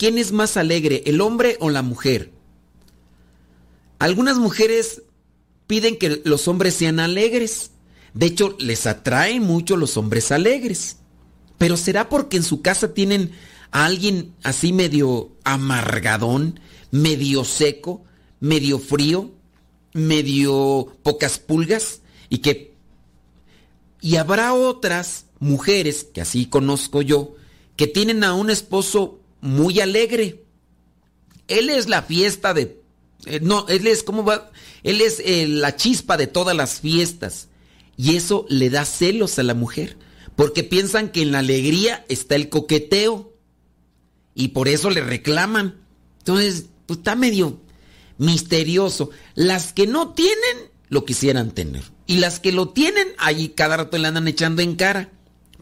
¿Quién 0.00 0.16
es 0.16 0.32
más 0.32 0.56
alegre, 0.56 1.02
el 1.04 1.20
hombre 1.20 1.58
o 1.60 1.68
la 1.68 1.82
mujer? 1.82 2.32
Algunas 3.98 4.38
mujeres 4.38 5.02
piden 5.66 5.98
que 5.98 6.22
los 6.24 6.48
hombres 6.48 6.72
sean 6.72 7.00
alegres. 7.00 7.72
De 8.14 8.24
hecho, 8.24 8.56
les 8.58 8.86
atraen 8.86 9.42
mucho 9.42 9.76
los 9.76 9.98
hombres 9.98 10.32
alegres. 10.32 10.96
Pero 11.58 11.76
¿será 11.76 12.08
porque 12.08 12.38
en 12.38 12.44
su 12.44 12.62
casa 12.62 12.94
tienen 12.94 13.32
a 13.72 13.84
alguien 13.84 14.34
así 14.42 14.72
medio 14.72 15.32
amargadón, 15.44 16.60
medio 16.90 17.44
seco, 17.44 18.02
medio 18.40 18.78
frío, 18.78 19.32
medio 19.92 20.96
pocas 21.02 21.38
pulgas? 21.38 22.00
Y 22.30 22.38
que... 22.38 22.72
Y 24.00 24.16
habrá 24.16 24.54
otras 24.54 25.26
mujeres, 25.40 26.04
que 26.04 26.22
así 26.22 26.46
conozco 26.46 27.02
yo, 27.02 27.34
que 27.76 27.86
tienen 27.86 28.24
a 28.24 28.32
un 28.32 28.48
esposo 28.48 29.19
muy 29.40 29.80
alegre. 29.80 30.44
Él 31.48 31.70
es 31.70 31.88
la 31.88 32.02
fiesta 32.02 32.54
de... 32.54 32.80
Eh, 33.26 33.40
no, 33.42 33.66
él 33.68 33.86
es 33.86 34.02
como 34.02 34.24
va... 34.24 34.50
Él 34.82 35.00
es 35.00 35.20
eh, 35.20 35.46
la 35.46 35.76
chispa 35.76 36.16
de 36.16 36.26
todas 36.26 36.56
las 36.56 36.80
fiestas. 36.80 37.48
Y 37.96 38.16
eso 38.16 38.46
le 38.48 38.70
da 38.70 38.84
celos 38.84 39.38
a 39.38 39.42
la 39.42 39.54
mujer. 39.54 39.96
Porque 40.36 40.64
piensan 40.64 41.10
que 41.10 41.22
en 41.22 41.32
la 41.32 41.40
alegría 41.40 42.04
está 42.08 42.36
el 42.36 42.48
coqueteo. 42.48 43.34
Y 44.34 44.48
por 44.48 44.68
eso 44.68 44.90
le 44.90 45.02
reclaman. 45.02 45.80
Entonces, 46.18 46.66
pues 46.86 46.98
está 46.98 47.14
medio 47.14 47.60
misterioso. 48.18 49.10
Las 49.34 49.72
que 49.72 49.86
no 49.86 50.10
tienen, 50.14 50.70
lo 50.88 51.04
quisieran 51.04 51.52
tener. 51.52 51.82
Y 52.06 52.18
las 52.18 52.40
que 52.40 52.52
lo 52.52 52.68
tienen, 52.70 53.08
ahí 53.18 53.50
cada 53.50 53.76
rato 53.76 53.98
le 53.98 54.08
andan 54.08 54.28
echando 54.28 54.62
en 54.62 54.76
cara. 54.76 55.10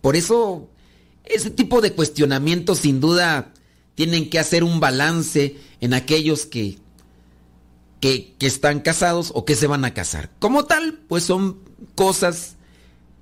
Por 0.00 0.16
eso, 0.16 0.70
ese 1.24 1.50
tipo 1.50 1.80
de 1.80 1.92
cuestionamientos 1.92 2.78
sin 2.78 3.00
duda 3.00 3.52
tienen 3.98 4.30
que 4.30 4.38
hacer 4.38 4.62
un 4.62 4.78
balance 4.78 5.56
en 5.80 5.92
aquellos 5.92 6.46
que, 6.46 6.78
que, 8.00 8.36
están 8.38 8.78
casados 8.78 9.32
o 9.34 9.44
que 9.44 9.56
se 9.56 9.66
van 9.66 9.84
a 9.84 9.92
casar. 9.92 10.30
Como 10.38 10.66
tal, 10.66 11.00
pues 11.08 11.24
son 11.24 11.58
cosas 11.96 12.54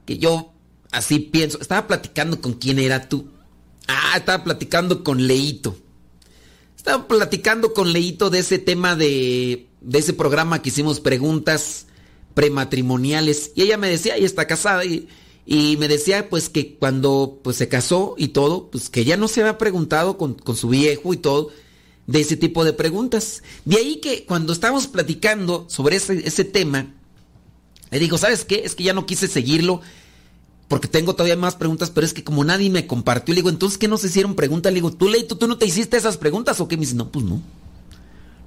que 0.04 0.18
yo 0.18 0.52
así 0.92 1.18
pienso. 1.18 1.58
Estaba 1.62 1.86
platicando 1.86 2.42
con 2.42 2.52
quién 2.52 2.78
era 2.78 3.08
tú. 3.08 3.30
Ah, 3.88 4.18
estaba 4.18 4.44
platicando 4.44 5.02
con 5.02 5.26
Leito. 5.26 5.78
Estaba 6.76 7.08
platicando 7.08 7.72
con 7.72 7.94
Leito 7.94 8.28
de 8.28 8.40
ese 8.40 8.58
tema 8.58 8.96
de, 8.96 9.68
de 9.80 9.98
ese 9.98 10.12
programa 10.12 10.60
que 10.60 10.68
hicimos 10.68 11.00
preguntas 11.00 11.86
prematrimoniales. 12.34 13.50
Y 13.54 13.62
ella 13.62 13.78
me 13.78 13.88
decía, 13.88 14.16
ella 14.16 14.26
está 14.26 14.46
casada 14.46 14.84
y, 14.84 15.08
y 15.46 15.76
me 15.76 15.86
decía 15.86 16.28
pues 16.28 16.48
que 16.48 16.74
cuando 16.76 17.40
pues 17.42 17.56
se 17.56 17.68
casó 17.68 18.16
y 18.18 18.28
todo, 18.28 18.68
pues 18.68 18.90
que 18.90 19.04
ya 19.04 19.16
no 19.16 19.28
se 19.28 19.40
había 19.40 19.58
preguntado 19.58 20.18
con, 20.18 20.34
con 20.34 20.56
su 20.56 20.68
viejo 20.68 21.14
y 21.14 21.16
todo 21.16 21.50
de 22.08 22.20
ese 22.20 22.36
tipo 22.36 22.64
de 22.64 22.72
preguntas. 22.72 23.44
De 23.64 23.76
ahí 23.76 23.96
que 23.96 24.24
cuando 24.26 24.52
estábamos 24.52 24.88
platicando 24.88 25.66
sobre 25.68 25.96
ese, 25.96 26.26
ese 26.26 26.44
tema, 26.44 26.94
le 27.90 27.98
digo, 28.00 28.18
¿sabes 28.18 28.44
qué? 28.44 28.62
Es 28.64 28.74
que 28.74 28.84
ya 28.84 28.92
no 28.92 29.06
quise 29.06 29.28
seguirlo 29.28 29.80
porque 30.66 30.88
tengo 30.88 31.14
todavía 31.14 31.36
más 31.36 31.54
preguntas, 31.54 31.90
pero 31.90 32.04
es 32.04 32.12
que 32.12 32.24
como 32.24 32.42
nadie 32.42 32.68
me 32.70 32.88
compartió, 32.88 33.32
le 33.32 33.40
digo, 33.40 33.50
entonces, 33.50 33.78
¿qué 33.78 33.86
no 33.86 33.98
se 33.98 34.08
hicieron 34.08 34.34
preguntas? 34.34 34.72
Le 34.72 34.78
digo, 34.78 34.92
¿tú, 34.92 35.08
Leito, 35.08 35.38
tú 35.38 35.46
no 35.46 35.58
te 35.58 35.66
hiciste 35.66 35.96
esas 35.96 36.16
preguntas 36.16 36.60
o 36.60 36.66
qué? 36.66 36.76
Me 36.76 36.80
dice, 36.80 36.96
no, 36.96 37.12
pues 37.12 37.24
no. 37.24 37.40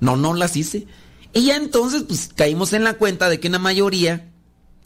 No, 0.02 0.18
no 0.18 0.34
las 0.34 0.58
hice. 0.58 0.86
Y 1.34 1.46
ya 1.46 1.56
entonces, 1.56 2.04
pues 2.04 2.30
caímos 2.36 2.74
en 2.74 2.84
la 2.84 2.96
cuenta 2.96 3.30
de 3.30 3.40
que 3.40 3.50
la 3.50 3.60
mayoría 3.60 4.34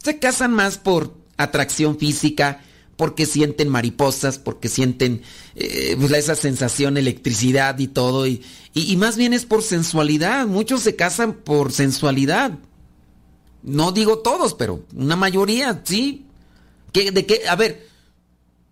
se 0.04 0.20
casan 0.20 0.54
más 0.54 0.78
por 0.78 1.23
atracción 1.38 1.98
física, 1.98 2.62
porque 2.96 3.26
sienten 3.26 3.70
mariposas, 3.70 4.38
porque 4.38 4.70
sienten 4.70 5.22
eh, 5.56 5.96
pues, 6.00 6.12
esa 6.12 6.36
sensación, 6.36 6.98
electricidad 6.98 7.80
y 7.80 7.88
todo, 7.88 8.28
y, 8.28 8.44
y, 8.74 8.96
más 8.98 9.18
bien 9.18 9.34
es 9.34 9.46
por 9.46 9.64
sensualidad. 9.64 10.48
Muchos 10.48 10.82
se 10.82 10.96
casan 10.96 11.34
por 11.34 11.72
sensualidad. 11.72 12.60
No 13.64 13.92
digo 13.92 14.20
todos, 14.20 14.54
pero 14.54 14.86
una 14.96 15.16
mayoría, 15.16 15.82
sí. 15.84 16.26
¿Qué, 16.92 17.12
¿De 17.12 17.26
qué? 17.26 17.42
A 17.48 17.56
ver, 17.56 17.88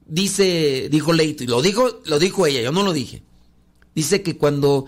dice, 0.06 0.90
dijo 0.92 1.14
Leito, 1.14 1.44
y 1.44 1.48
lo 1.48 1.62
dijo, 1.62 2.02
lo 2.06 2.20
dijo 2.20 2.46
ella, 2.46 2.62
yo 2.62 2.72
no 2.72 2.84
lo 2.84 2.94
dije. 2.94 3.24
Dice 3.96 4.22
que 4.22 4.38
cuando, 4.38 4.86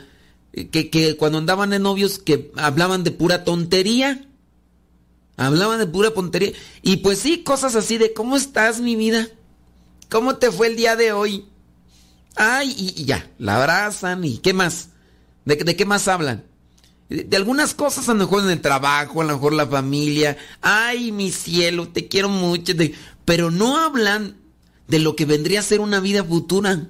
que, 0.72 0.90
que 0.90 1.18
cuando 1.18 1.38
andaban 1.38 1.72
de 1.72 1.80
novios 1.80 2.20
que 2.20 2.52
hablaban 2.56 3.04
de 3.04 3.12
pura 3.12 3.44
tontería. 3.44 4.28
Hablaban 5.38 5.80
de 5.80 5.88
pura 5.88 6.12
puntería. 6.12 6.54
Y 6.82 6.98
pues 6.98 7.20
sí, 7.20 7.44
cosas 7.44 7.76
así 7.76 7.98
de 7.98 8.14
¿cómo 8.14 8.36
estás, 8.36 8.80
mi 8.80 8.96
vida? 8.96 9.28
¿Cómo 10.10 10.36
te 10.36 10.52
fue 10.52 10.68
el 10.68 10.76
día 10.76 10.96
de 10.96 11.12
hoy? 11.12 11.46
Ay, 12.36 12.76
y, 12.78 13.06
ya, 13.06 13.30
la 13.38 13.58
abrazan 13.58 14.24
y 14.24 14.38
¿qué 14.38 14.54
más? 14.54 14.90
¿De, 15.46 15.56
de 15.56 15.76
qué 15.76 15.86
más 15.86 16.08
hablan? 16.08 16.44
De, 17.10 17.36
algunas 17.36 17.74
cosas, 17.74 18.10
a 18.10 18.14
lo 18.14 18.20
mejor 18.20 18.44
en 18.44 18.52
el 18.52 18.62
trabajo, 18.62 19.22
a 19.22 19.26
lo 19.26 19.34
mejor 19.34 19.54
la 19.54 19.68
familia. 19.68 20.38
Ay, 20.62 21.12
mi 21.12 21.32
cielo, 21.32 21.90
te 21.90 22.08
quiero 22.08 22.30
mucho. 22.30 22.74
Pero 23.26 23.52
no 23.52 23.78
hablan 23.78 24.38
de 24.88 25.00
lo 25.00 25.16
que 25.16 25.26
vendría 25.26 25.60
a 25.60 25.64
ser 25.64 25.80
una 25.80 26.00
vida 26.00 26.24
futura. 26.24 26.88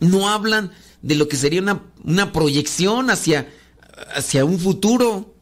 No 0.00 0.28
hablan 0.28 0.72
de 1.02 1.14
lo 1.14 1.28
que 1.28 1.36
sería 1.36 1.62
una, 1.62 1.82
una 2.04 2.32
proyección 2.32 3.10
hacia, 3.10 3.48
hacia 4.14 4.44
un 4.44 4.58
futuro. 4.58 5.34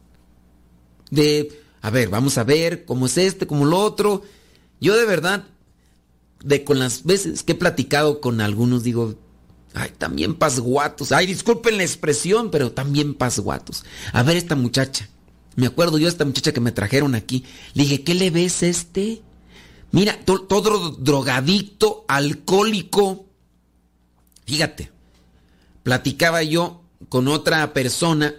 De, 1.09 1.61
a 1.81 1.89
ver, 1.89 2.09
vamos 2.09 2.37
a 2.37 2.43
ver 2.43 2.85
cómo 2.85 3.05
es 3.05 3.17
este, 3.17 3.47
cómo 3.47 3.65
lo 3.65 3.79
otro. 3.79 4.23
Yo 4.81 4.95
de 4.95 5.05
verdad, 5.05 5.45
de 6.43 6.63
con 6.63 6.79
las 6.79 7.03
veces 7.03 7.43
que 7.43 7.53
he 7.53 7.55
platicado 7.55 8.19
con 8.21 8.41
algunos, 8.41 8.83
digo, 8.83 9.15
ay, 9.73 9.91
también 9.97 10.35
pasguatos. 10.35 11.11
Ay, 11.11 11.25
disculpen 11.27 11.77
la 11.77 11.83
expresión, 11.83 12.51
pero 12.51 12.71
también 12.71 13.13
pasguatos. 13.13 13.85
A 14.13 14.23
ver, 14.23 14.37
esta 14.37 14.55
muchacha. 14.55 15.09
Me 15.55 15.65
acuerdo 15.65 15.97
yo, 15.97 16.07
esta 16.07 16.25
muchacha 16.25 16.51
que 16.51 16.59
me 16.59 16.71
trajeron 16.71 17.15
aquí. 17.15 17.43
Le 17.73 17.83
dije, 17.83 18.03
¿qué 18.03 18.13
le 18.13 18.29
ves 18.29 18.61
este? 18.63 19.21
Mira, 19.91 20.19
to- 20.25 20.41
todo 20.41 20.91
drogadicto, 20.91 22.05
alcohólico. 22.07 23.25
Fíjate, 24.45 24.91
platicaba 25.83 26.43
yo 26.43 26.83
con 27.09 27.27
otra 27.27 27.73
persona. 27.73 28.35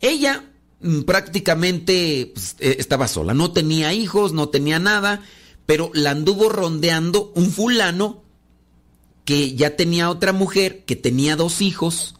Ella 0.00 0.49
prácticamente 1.06 2.30
pues, 2.34 2.56
eh, 2.58 2.76
estaba 2.78 3.08
sola, 3.08 3.34
no 3.34 3.52
tenía 3.52 3.92
hijos, 3.92 4.32
no 4.32 4.48
tenía 4.48 4.78
nada, 4.78 5.22
pero 5.66 5.90
la 5.94 6.10
anduvo 6.10 6.48
rondeando 6.48 7.32
un 7.34 7.50
fulano 7.50 8.22
que 9.24 9.54
ya 9.54 9.76
tenía 9.76 10.10
otra 10.10 10.32
mujer, 10.32 10.84
que 10.84 10.96
tenía 10.96 11.36
dos 11.36 11.60
hijos, 11.60 12.16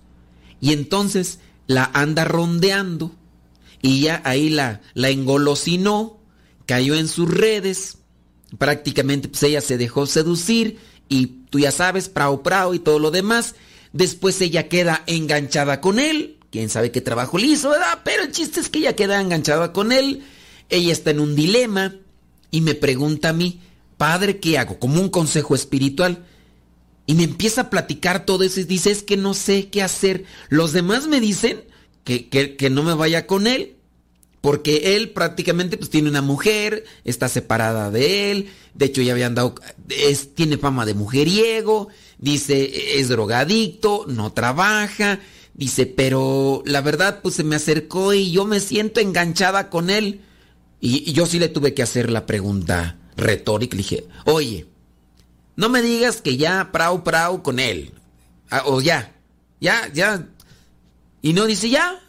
y 0.61 0.73
entonces 0.73 1.41
la 1.67 1.91
anda 1.95 2.25
rondeando, 2.25 3.13
y 3.83 4.03
ya 4.03 4.21
ahí 4.25 4.51
la, 4.51 4.83
la 4.95 5.09
engolosinó, 5.09 6.21
cayó 6.67 6.95
en 6.95 7.09
sus 7.09 7.29
redes, 7.29 7.99
prácticamente 8.59 9.29
pues 9.29 9.43
ella 9.43 9.61
se 9.61 9.79
dejó 9.79 10.07
seducir, 10.07 10.79
y 11.09 11.27
tú 11.49 11.59
ya 11.59 11.73
sabes, 11.73 12.09
prao 12.09 12.43
prao 12.43 12.75
y 12.75 12.79
todo 12.79 12.99
lo 12.99 13.11
demás, 13.11 13.55
después 13.93 14.41
ella 14.43 14.69
queda 14.69 15.03
enganchada 15.07 15.81
con 15.81 15.99
él, 15.99 16.40
quién 16.51 16.69
sabe 16.69 16.91
qué 16.91 17.01
trabajo 17.01 17.39
le 17.39 17.47
hizo, 17.47 17.71
¿verdad? 17.71 18.01
Pero 18.05 18.23
el 18.25 18.33
chiste 18.33 18.61
es 18.61 18.69
que 18.69 18.81
ella 18.81 18.97
queda 18.97 19.21
enganchada 19.21 19.73
con 19.73 19.93
él, 19.93 20.23
ella 20.69 20.93
está 20.93 21.11
en 21.11 21.21
un 21.21 21.35
dilema, 21.37 21.95
y 22.51 22.61
me 22.63 22.75
pregunta 22.75 23.29
a 23.29 23.33
mí, 23.33 23.61
padre, 23.97 24.39
¿qué 24.41 24.59
hago? 24.59 24.79
Como 24.79 25.01
un 25.01 25.09
consejo 25.09 25.55
espiritual. 25.55 26.25
Y 27.07 27.15
me 27.15 27.25
empieza 27.25 27.63
a 27.63 27.71
platicar 27.71 28.25
todo 28.25 28.45
eso 28.45 28.61
y 28.61 28.65
dice, 28.65 28.91
es 28.91 29.03
que 29.03 29.17
no 29.17 29.35
sé 29.35 29.69
qué 29.69 29.83
hacer. 29.83 30.25
Los 30.49 30.73
demás 30.73 31.07
me 31.07 31.21
dicen 31.21 31.65
que, 32.05 32.29
que- 32.29 32.57
que 32.57 32.71
no 32.71 32.83
me 32.83 32.95
vaya 32.95 33.27
con 33.27 33.47
él, 33.47 33.77
porque 34.41 34.97
él 34.97 35.11
prácticamente 35.11 35.77
pues 35.77 35.91
tiene 35.91 36.09
una 36.09 36.23
mujer, 36.23 36.85
está 37.05 37.29
separada 37.29 37.91
de 37.91 38.31
él, 38.33 38.49
de 38.75 38.87
hecho 38.87 39.03
ya 39.03 39.13
habían 39.13 39.35
dado, 39.35 39.55
es, 39.89 40.35
tiene 40.35 40.57
fama 40.57 40.87
de 40.87 40.95
mujeriego, 40.95 41.89
dice, 42.19 42.99
es 42.99 43.09
drogadicto, 43.09 44.07
no 44.09 44.33
trabaja, 44.33 45.21
dice, 45.61 45.85
pero 45.87 46.63
la 46.65 46.81
verdad 46.81 47.21
pues 47.23 47.35
se 47.35 47.45
me 47.45 47.55
acercó 47.55 48.15
y 48.15 48.33
yo 48.33 48.47
me 48.47 48.61
siento 48.61 48.99
enganchada 48.99 49.69
con 49.69 49.91
él. 49.91 50.23
Y, 50.81 51.13
yo 51.13 51.27
sí 51.27 51.39
le 51.39 51.49
tuve 51.49 51.75
que 51.75 51.83
hacer 51.83 52.11
la 52.11 52.25
pregunta 52.27 52.97
retórica, 53.17 53.77
le 53.77 53.83
dije, 53.83 54.07
oye, 54.25 54.67
no 55.57 55.69
me 55.69 55.83
digas 55.83 56.23
que 56.23 56.39
ya 56.39 56.73
prau 56.73 57.05
prau 57.05 57.43
con 57.43 57.61
él. 57.61 57.93
Ah, 58.51 58.63
o 58.65 58.81
ya, 58.81 59.13
ya, 59.61 59.93
ya. 59.93 60.27
Y 61.21 61.35
no 61.35 61.47
dice 61.47 61.69
ya. 61.69 62.01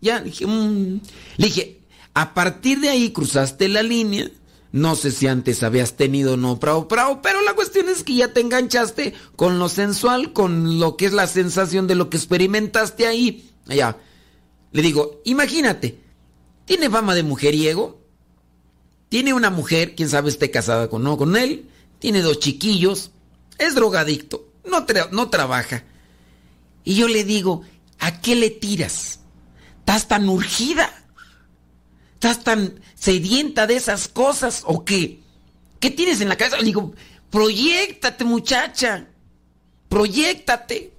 Ya, 0.00 0.20
dije, 0.20 0.46
mm. 0.46 1.00
le 1.38 1.46
dije, 1.46 1.80
a 2.14 2.32
partir 2.32 2.78
de 2.78 2.90
ahí 2.90 3.10
cruzaste 3.10 3.68
la 3.68 3.82
línea. 3.82 4.30
No 4.70 4.96
sé 4.96 5.10
si 5.10 5.26
antes 5.26 5.62
habías 5.62 5.94
tenido 5.94 6.36
no 6.36 6.60
prau 6.60 6.88
prau, 6.88 7.22
pero 7.22 7.40
la 7.42 7.54
cuestión 7.54 7.88
es 7.88 8.04
que 8.04 8.16
ya 8.16 8.32
te 8.32 8.40
enganchaste 8.40 9.14
con 9.34 9.58
lo 9.58 9.68
sensual, 9.68 10.32
con 10.32 10.78
lo 10.78 10.96
que 10.96 11.06
es 11.06 11.12
la 11.12 11.26
sensación 11.26 11.86
de 11.86 11.94
lo 11.94 12.10
que 12.10 12.18
experimentaste 12.18 13.06
ahí. 13.06 13.50
Ya. 13.66 13.96
Le 14.72 14.82
digo, 14.82 15.22
imagínate, 15.24 16.00
tiene 16.66 16.90
fama 16.90 17.14
de 17.14 17.22
mujeriego, 17.22 17.98
tiene 19.08 19.32
una 19.32 19.48
mujer, 19.48 19.94
quién 19.94 20.10
sabe 20.10 20.28
esté 20.28 20.50
casada 20.50 20.90
con 20.90 21.02
no 21.02 21.16
con 21.16 21.36
él, 21.36 21.70
tiene 21.98 22.20
dos 22.20 22.38
chiquillos, 22.38 23.10
es 23.56 23.74
drogadicto, 23.74 24.52
no, 24.64 24.84
no 25.12 25.30
trabaja. 25.30 25.84
Y 26.84 26.94
yo 26.94 27.08
le 27.08 27.24
digo, 27.24 27.62
¿a 27.98 28.20
qué 28.20 28.36
le 28.36 28.50
tiras? 28.50 29.20
¿Estás 29.80 30.08
tan 30.08 30.28
urgida? 30.28 30.90
¿Estás 32.14 32.44
tan 32.44 32.80
sedienta 32.98 33.66
de 33.66 33.76
esas 33.76 34.08
cosas 34.08 34.62
o 34.66 34.84
qué? 34.84 35.20
¿Qué 35.80 35.90
tienes 35.90 36.20
en 36.20 36.28
la 36.28 36.36
cabeza? 36.36 36.58
Le 36.58 36.64
digo, 36.64 36.92
proyectate 37.30 38.24
muchacha, 38.24 39.08
proyectate. 39.88 40.92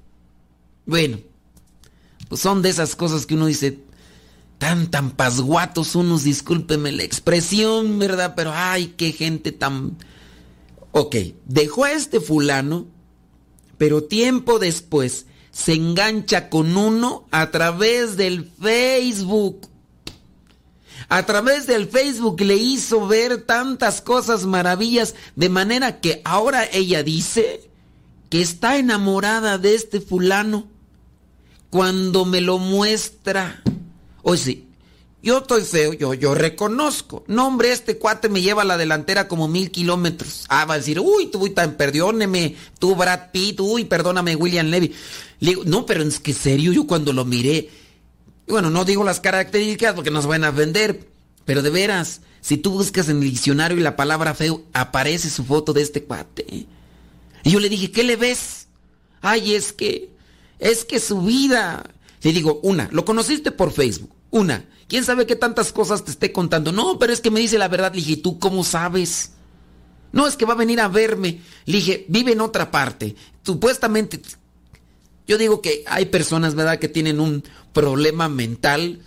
Bueno, 0.86 1.20
pues 2.28 2.42
son 2.42 2.62
de 2.62 2.70
esas 2.70 2.96
cosas 2.96 3.26
que 3.26 3.36
uno 3.36 3.48
dice, 3.48 3.80
tan, 4.58 4.90
tan 4.90 5.12
pasguatos 5.12 5.96
unos, 5.96 6.24
discúlpeme 6.24 6.92
la 6.92 7.04
expresión, 7.04 8.00
¿verdad? 8.00 8.34
Pero 8.36 8.52
ay, 8.54 8.94
qué 8.98 9.12
gente 9.12 9.52
tan... 9.52 9.98
Ok, 10.92 11.16
dejó 11.46 11.84
a 11.84 11.92
este 11.92 12.20
fulano, 12.20 12.88
pero 13.78 14.04
tiempo 14.04 14.58
después 14.58 15.28
se 15.52 15.74
engancha 15.74 16.50
con 16.50 16.78
uno 16.78 17.28
a 17.32 17.52
través 17.52 18.18
del 18.18 18.50
Facebook. 18.60 19.70
A 21.10 21.26
través 21.26 21.66
del 21.66 21.88
Facebook 21.88 22.40
le 22.42 22.56
hizo 22.56 23.08
ver 23.08 23.42
tantas 23.42 24.00
cosas 24.00 24.46
maravillas, 24.46 25.16
de 25.36 25.50
manera 25.50 26.00
que 26.00 26.22
ahora 26.24 26.70
ella 26.72 27.02
dice 27.02 27.68
que 28.30 28.42
está 28.42 28.78
enamorada 28.78 29.58
de 29.58 29.74
este 29.74 30.02
fulano 30.02 30.68
cuando 31.72 32.26
me 32.26 32.42
lo 32.42 32.60
muestra. 32.60 33.64
Oye, 34.22 34.38
sí, 34.38 34.68
yo 35.24 35.40
estoy 35.40 35.64
feo, 35.64 35.94
yo, 35.94 36.14
yo 36.14 36.36
reconozco. 36.36 37.24
No, 37.28 37.48
hombre, 37.48 37.72
este 37.72 37.98
cuate 37.98 38.30
me 38.30 38.42
lleva 38.42 38.62
a 38.62 38.66
la 38.66 38.78
delantera 38.78 39.28
como 39.28 39.48
mil 39.48 39.72
kilómetros. 39.72 40.46
Ah, 40.48 40.66
va 40.66 40.76
a 40.76 40.78
decir, 40.78 41.00
uy, 41.00 41.26
tú, 41.28 41.40
uy, 41.40 41.50
tan, 41.50 41.76
perdóneme, 41.76 42.56
tú, 42.78 42.96
Brad 42.96 43.32
Pitt, 43.32 43.60
uy, 43.60 43.84
perdóname, 43.86 44.36
William 44.36 44.68
Levy. 44.68 44.94
Le 45.40 45.50
digo, 45.50 45.64
no, 45.66 45.86
pero 45.86 46.04
es 46.04 46.20
que 46.20 46.34
serio, 46.34 46.72
yo 46.72 46.86
cuando 46.86 47.14
lo 47.14 47.26
miré, 47.26 47.70
y 48.50 48.52
bueno, 48.52 48.72
no 48.72 48.84
digo 48.84 49.04
las 49.04 49.20
características 49.20 49.94
porque 49.94 50.10
nos 50.10 50.26
van 50.26 50.44
a 50.44 50.50
vender, 50.50 51.08
pero 51.46 51.62
de 51.62 51.70
veras, 51.70 52.22
si 52.42 52.58
tú 52.58 52.72
buscas 52.72 53.08
en 53.08 53.18
el 53.18 53.30
diccionario 53.30 53.78
y 53.78 53.82
la 53.82 53.96
palabra 53.96 54.34
feo, 54.34 54.64
aparece 54.74 55.30
su 55.30 55.46
foto 55.46 55.72
de 55.72 55.84
este 55.84 56.04
cuate. 56.04 56.46
Y 56.48 56.68
yo 57.44 57.60
le 57.60 57.70
dije, 57.70 57.92
¿qué 57.92 58.04
le 58.04 58.16
ves? 58.16 58.68
Ay, 59.22 59.54
es 59.54 59.72
que, 59.72 60.10
es 60.58 60.84
que 60.84 61.00
su 61.00 61.22
vida. 61.22 61.92
Le 62.24 62.34
digo, 62.34 62.60
una, 62.64 62.90
lo 62.92 63.06
conociste 63.06 63.52
por 63.52 63.72
Facebook. 63.72 64.10
Una, 64.32 64.66
quién 64.88 65.06
sabe 65.06 65.28
qué 65.28 65.36
tantas 65.36 65.72
cosas 65.72 66.04
te 66.04 66.10
esté 66.10 66.32
contando. 66.32 66.72
No, 66.72 66.98
pero 66.98 67.14
es 67.14 67.22
que 67.22 67.30
me 67.30 67.40
dice 67.40 67.60
la 67.60 67.68
verdad. 67.68 67.94
Le 67.94 68.02
dije, 68.02 68.18
¿tú 68.18 68.40
cómo 68.40 68.64
sabes? 68.64 69.34
No, 70.12 70.26
es 70.28 70.36
que 70.36 70.46
va 70.46 70.54
a 70.54 70.58
venir 70.58 70.82
a 70.82 70.88
verme. 70.88 71.42
Le 71.66 71.78
dije, 71.78 72.06
vive 72.10 72.32
en 72.32 72.42
otra 72.42 72.72
parte. 72.72 73.16
Supuestamente, 73.44 74.20
yo 75.28 75.38
digo 75.38 75.62
que 75.62 75.84
hay 75.86 76.06
personas, 76.06 76.56
¿verdad?, 76.56 76.80
que 76.80 76.90
tienen 76.90 77.20
un 77.20 77.44
problema 77.80 78.30
mental. 78.30 79.00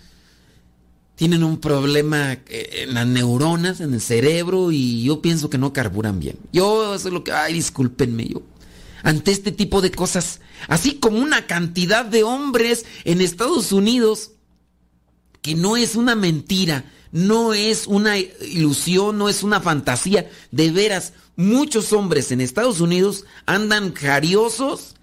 Tienen 1.15 1.43
un 1.43 1.59
problema 1.59 2.33
eh, 2.33 2.83
en 2.83 2.95
las 2.95 3.05
neuronas, 3.05 3.79
en 3.81 3.93
el 3.93 4.01
cerebro, 4.01 4.71
y 4.71 5.03
yo 5.03 5.21
pienso 5.21 5.49
que 5.49 5.59
no 5.59 5.73
carburan 5.73 6.19
bien. 6.19 6.37
Yo, 6.51 6.95
eso 6.95 7.07
es 7.07 7.13
lo 7.13 7.23
que. 7.23 7.31
Ay, 7.31 7.53
discúlpenme, 7.53 8.27
yo. 8.27 8.41
Ante 9.03 9.31
este 9.31 9.51
tipo 9.51 9.81
de 9.81 9.91
cosas, 9.91 10.39
así 10.67 10.95
como 10.95 11.19
una 11.19 11.45
cantidad 11.45 12.05
de 12.05 12.23
hombres 12.23 12.85
en 13.03 13.21
Estados 13.21 13.71
Unidos, 13.71 14.31
que 15.41 15.55
no 15.55 15.75
es 15.77 15.95
una 15.95 16.15
mentira, 16.15 16.85
no 17.11 17.53
es 17.53 17.85
una 17.85 18.17
ilusión, 18.17 19.17
no 19.17 19.29
es 19.29 19.43
una 19.43 19.59
fantasía. 19.61 20.29
De 20.51 20.71
veras, 20.71 21.13
muchos 21.35 21.93
hombres 21.93 22.31
en 22.31 22.41
Estados 22.41 22.79
Unidos 22.79 23.25
andan 23.45 23.93
jariosos. 23.93 24.95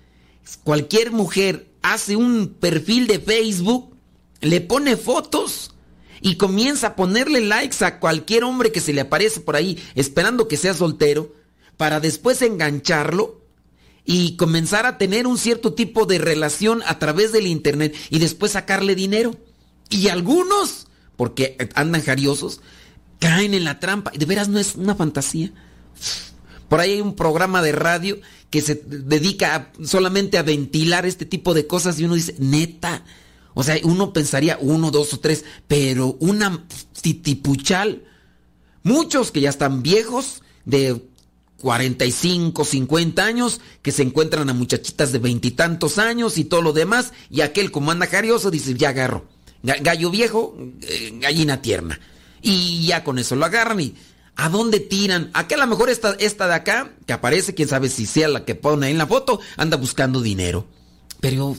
Cualquier 0.65 1.13
mujer 1.13 1.70
hace 1.83 2.17
un 2.17 2.49
perfil 2.61 3.07
de 3.07 3.19
Facebook, 3.19 3.97
le 4.41 4.61
pone 4.61 4.97
fotos 4.97 5.75
y 6.21 6.37
comienza 6.37 6.89
a 6.89 6.97
ponerle 6.97 7.41
likes 7.41 7.85
a 7.85 7.99
cualquier 8.01 8.45
hombre 8.45 8.73
que 8.73 8.81
se 8.81 8.93
le 8.93 9.03
aparece 9.03 9.41
por 9.41 9.57
ahí, 9.57 9.83
esperando 9.95 10.49
que 10.49 10.57
sea 10.57 10.75
soltero, 10.75 11.35
para 11.77 12.01
después 12.01 12.43
engancharlo 12.43 13.41
y 14.05 14.37
comenzar 14.37 14.87
a 14.87 14.99
tener 14.99 15.27
un 15.27 15.39
cierto 15.39 15.73
tipo 15.75 16.05
de 16.05 16.19
relación 16.19 16.83
a 16.87 16.99
través 16.99 17.33
del 17.33 17.47
internet 17.47 17.95
y 18.11 18.19
después 18.19 18.53
sacarle 18.53 18.95
dinero. 18.95 19.35
Y 19.89 20.09
algunos 20.09 20.87
porque 21.17 21.57
andan 21.75 22.03
jariosos, 22.03 22.61
caen 23.19 23.55
en 23.55 23.65
la 23.65 23.79
trampa. 23.79 24.11
De 24.17 24.25
veras 24.25 24.49
no 24.49 24.59
es 24.59 24.75
una 24.75 24.95
fantasía. 24.95 25.53
Por 26.71 26.81
ahí 26.81 26.93
hay 26.93 27.01
un 27.03 27.15
programa 27.17 27.61
de 27.61 27.73
radio 27.73 28.19
que 28.49 28.63
se 28.63 28.77
dedica 28.77 29.73
solamente 29.85 30.39
a 30.39 30.43
ventilar 30.43 31.05
este 31.05 31.27
tipo 31.27 31.53
de 31.53 31.67
cosas 31.67 31.99
y 32.01 32.05
uno 32.05 32.15
dice, 32.15 32.35
neta. 32.39 33.05
O 33.53 33.63
sea, 33.63 33.77
uno 33.83 34.13
pensaría 34.15 34.57
uno, 34.61 34.91
dos 34.91 35.13
o 35.13 35.21
tres, 35.21 35.45
pero 35.69 36.17
una 36.21 36.65
titipuchal. 37.03 38.05
Muchos 38.85 39.31
que 39.33 39.41
ya 39.43 39.51
están 39.51 39.83
viejos, 39.83 40.43
de 40.65 41.03
45, 41.61 42.65
50 42.65 43.25
años, 43.25 43.61
que 43.83 43.93
se 43.93 44.03
encuentran 44.03 44.49
a 44.49 44.55
muchachitas 44.55 45.13
de 45.13 45.19
veintitantos 45.19 45.99
años 45.99 46.39
y 46.39 46.45
todo 46.45 46.63
lo 46.63 46.73
demás, 46.73 47.13
y 47.31 47.41
aquel 47.43 47.71
como 47.71 47.91
anda 47.91 48.07
carioso 48.07 48.51
dice, 48.51 48.75
ya 48.75 48.91
agarro. 48.91 49.27
Ga- 49.63 49.83
Gallo 49.83 50.11
viejo, 50.11 50.57
eh, 50.83 51.13
gallina 51.21 51.61
tierna. 51.61 52.01
Y 52.43 52.87
ya 52.87 53.05
con 53.05 53.19
eso 53.19 53.37
lo 53.37 53.45
agarran 53.45 53.81
y 53.81 53.95
¿a 54.41 54.49
dónde 54.49 54.81
tiran? 54.81 55.31
Aquí 55.35 55.53
a 55.53 55.59
lo 55.59 55.67
mejor 55.67 55.91
esta, 55.91 56.17
esta 56.19 56.49
de 56.49 56.55
acá, 56.55 56.93
que 57.07 57.13
aparece, 57.13 57.55
quién 57.55 57.69
sabe 57.69 57.91
si 57.91 58.07
sea 58.07 58.27
la 58.27 58.47
que 58.47 58.55
pone 58.55 58.87
ahí 58.87 58.93
en 58.93 58.99
la 58.99 59.07
foto, 59.07 59.39
anda 59.59 59.77
buscando 59.77 60.23
dinero. 60.23 60.67
Pero 61.21 61.57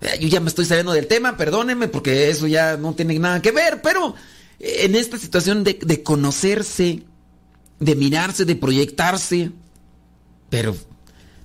eh, 0.00 0.16
yo 0.20 0.28
ya 0.28 0.38
me 0.38 0.48
estoy 0.48 0.64
saliendo 0.64 0.92
del 0.92 1.08
tema, 1.08 1.36
perdónenme, 1.36 1.88
porque 1.88 2.30
eso 2.30 2.46
ya 2.46 2.76
no 2.76 2.94
tiene 2.94 3.18
nada 3.18 3.42
que 3.42 3.50
ver, 3.50 3.82
pero 3.82 4.14
eh, 4.60 4.82
en 4.82 4.94
esta 4.94 5.18
situación 5.18 5.64
de, 5.64 6.02
conocerse, 6.04 7.02
de 7.80 7.96
mirarse, 7.96 8.44
de 8.44 8.54
proyectarse, 8.54 9.50
pero 10.48 10.76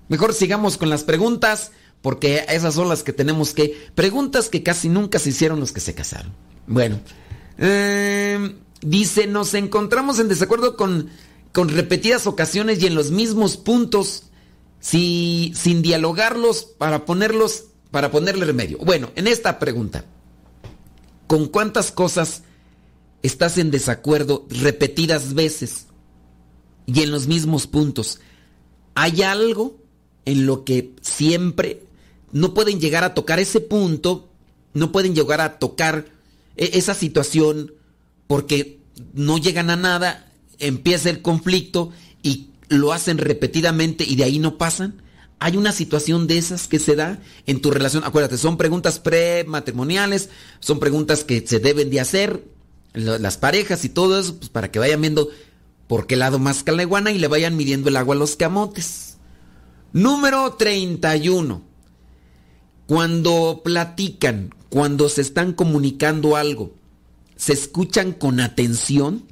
mejor 0.08 0.36
sigamos 0.36 0.78
con 0.78 0.92
las 0.92 1.04
preguntas, 1.04 1.72
porque 2.04 2.46
esas 2.48 2.76
son 2.76 2.90
las 2.90 3.02
que 3.02 3.12
tenemos 3.12 3.56
que... 3.56 3.90
Preguntas 3.96 4.50
que 4.50 4.62
casi 4.62 4.88
nunca 4.88 5.18
se 5.18 5.30
hicieron 5.30 5.60
los 5.60 5.72
que 5.72 5.82
se 5.82 5.96
casaron. 5.96 6.32
Bueno, 6.68 7.00
eh, 7.58 8.56
dice, 8.82 9.28
nos 9.28 9.54
encontramos 9.54 10.20
en 10.20 10.28
desacuerdo 10.28 10.76
con, 10.76 11.10
con 11.54 11.70
repetidas 11.70 12.28
ocasiones 12.28 12.82
y 12.82 12.88
en 12.88 12.96
los 12.96 13.12
mismos 13.12 13.58
puntos, 13.58 14.24
si, 14.80 15.54
sin 15.56 15.82
dialogarlos 15.82 16.64
para 16.64 17.06
ponerlos, 17.06 17.66
para 17.92 18.12
ponerle 18.12 18.46
remedio. 18.46 18.78
Bueno, 18.80 19.12
en 19.16 19.28
esta 19.28 19.60
pregunta, 19.60 20.06
¿con 21.28 21.48
cuántas 21.48 21.92
cosas 21.92 22.44
estás 23.22 23.58
en 23.58 23.72
desacuerdo 23.72 24.48
repetidas 24.50 25.34
veces 25.34 25.88
y 26.86 27.02
en 27.02 27.12
los 27.12 27.28
mismos 27.28 27.68
puntos? 27.68 28.20
¿Hay 28.96 29.22
algo 29.22 29.78
en 30.26 30.46
lo 30.46 30.64
que 30.66 30.96
siempre 31.02 31.84
no 32.32 32.54
pueden 32.54 32.80
llegar 32.80 33.04
a 33.04 33.14
tocar 33.14 33.40
ese 33.40 33.60
punto, 33.60 34.30
no 34.74 34.92
pueden 34.92 35.16
llegar 35.16 35.42
a 35.42 35.60
tocar 35.60 36.06
e- 36.56 36.72
esa 36.74 36.94
situación 36.94 37.74
porque 38.32 38.80
no 39.14 39.38
llegan 39.38 39.70
a 39.70 39.76
nada, 39.76 40.32
empieza 40.58 41.10
el 41.10 41.22
conflicto 41.22 41.92
y 42.24 42.48
lo 42.70 42.94
hacen 42.94 43.18
repetidamente 43.18 44.06
y 44.08 44.16
de 44.16 44.24
ahí 44.24 44.40
no 44.40 44.58
pasan? 44.58 45.02
¿Hay 45.40 45.58
una 45.58 45.74
situación 45.74 46.28
de 46.28 46.38
esas 46.38 46.70
que 46.70 46.80
se 46.80 46.96
da 46.96 47.20
en 47.46 47.60
tu 47.60 47.72
relación? 47.72 48.06
Acuérdate, 48.06 48.38
son 48.38 48.56
preguntas 48.56 49.00
prematrimoniales, 49.00 50.30
son 50.62 50.80
preguntas 50.80 51.26
que 51.26 51.46
se 51.46 51.60
deben 51.60 51.90
de 51.90 52.00
hacer 52.00 52.46
las 52.94 53.36
parejas 53.36 53.84
y 53.84 53.90
todo 53.90 54.18
eso, 54.18 54.38
pues 54.38 54.48
para 54.48 54.72
que 54.72 54.80
vayan 54.80 55.02
viendo 55.02 55.28
por 55.90 56.08
qué 56.08 56.16
lado 56.16 56.40
más 56.40 56.64
iguana 56.82 57.12
y 57.12 57.20
le 57.20 57.28
vayan 57.28 57.58
midiendo 57.58 57.90
el 57.90 57.98
agua 57.98 58.16
a 58.16 58.20
los 58.20 58.38
camotes. 58.38 59.18
Número 59.92 60.54
31. 60.54 61.64
Cuando 62.88 63.60
platican, 63.62 64.56
cuando 64.70 65.10
se 65.10 65.20
están 65.20 65.52
comunicando 65.52 66.38
algo, 66.38 66.80
¿se 67.42 67.54
escuchan 67.54 68.12
con 68.12 68.40
atención? 68.40 69.26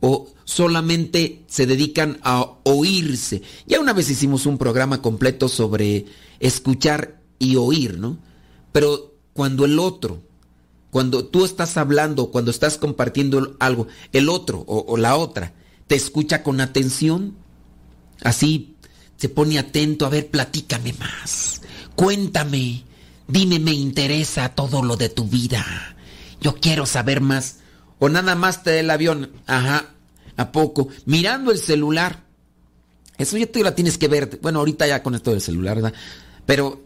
¿O 0.00 0.34
solamente 0.44 1.44
se 1.46 1.64
dedican 1.64 2.18
a 2.24 2.54
oírse? 2.64 3.42
Ya 3.68 3.78
una 3.78 3.92
vez 3.92 4.10
hicimos 4.10 4.46
un 4.46 4.58
programa 4.58 5.00
completo 5.00 5.48
sobre 5.48 6.06
escuchar 6.40 7.22
y 7.38 7.54
oír, 7.54 8.00
¿no? 8.00 8.18
Pero 8.72 9.14
cuando 9.32 9.64
el 9.64 9.78
otro, 9.78 10.24
cuando 10.90 11.26
tú 11.26 11.44
estás 11.44 11.76
hablando, 11.76 12.32
cuando 12.32 12.50
estás 12.50 12.78
compartiendo 12.78 13.56
algo, 13.60 13.86
el 14.12 14.28
otro 14.28 14.64
o, 14.66 14.96
la 14.96 15.14
otra, 15.14 15.54
te 15.86 15.94
escucha 15.94 16.42
con 16.42 16.60
atención, 16.60 17.36
así 18.24 18.74
se 19.16 19.28
pone 19.28 19.60
atento, 19.60 20.04
a 20.04 20.08
ver, 20.08 20.32
platícame 20.32 20.94
más, 20.94 21.62
cuéntame, 21.94 22.82
dime, 23.28 23.60
me 23.60 23.72
interesa 23.72 24.48
todo 24.48 24.82
lo 24.82 24.96
de 24.96 25.10
tu 25.10 25.28
vida, 25.28 25.95
yo 26.40 26.56
quiero 26.56 26.86
saber 26.86 27.20
más, 27.20 27.58
o 27.98 28.08
nada 28.08 28.34
más 28.34 28.62
te 28.62 28.70
da 28.70 28.80
el 28.80 28.90
avión, 28.90 29.32
ajá, 29.46 29.86
¿a 30.36 30.52
poco? 30.52 30.88
Mirando 31.04 31.50
el 31.50 31.58
celular, 31.58 32.24
eso 33.18 33.36
ya 33.36 33.50
tú 33.50 33.62
la 33.62 33.74
tienes 33.74 33.98
que 33.98 34.08
ver, 34.08 34.38
bueno, 34.42 34.58
ahorita 34.58 34.86
ya 34.86 35.02
con 35.02 35.14
esto 35.14 35.30
del 35.30 35.40
celular, 35.40 35.76
¿verdad? 35.76 35.94
Pero 36.44 36.82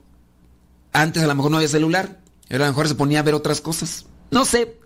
antes 0.93 1.23
a 1.23 1.27
lo 1.27 1.35
mejor 1.35 1.51
no 1.51 1.57
había 1.59 1.69
celular, 1.69 2.21
a 2.49 2.57
lo 2.57 2.67
mejor 2.67 2.89
se 2.89 2.95
ponía 2.95 3.21
a 3.21 3.23
ver 3.23 3.35
otras 3.35 3.61
cosas, 3.61 4.07
no 4.31 4.45
sé. 4.45 4.77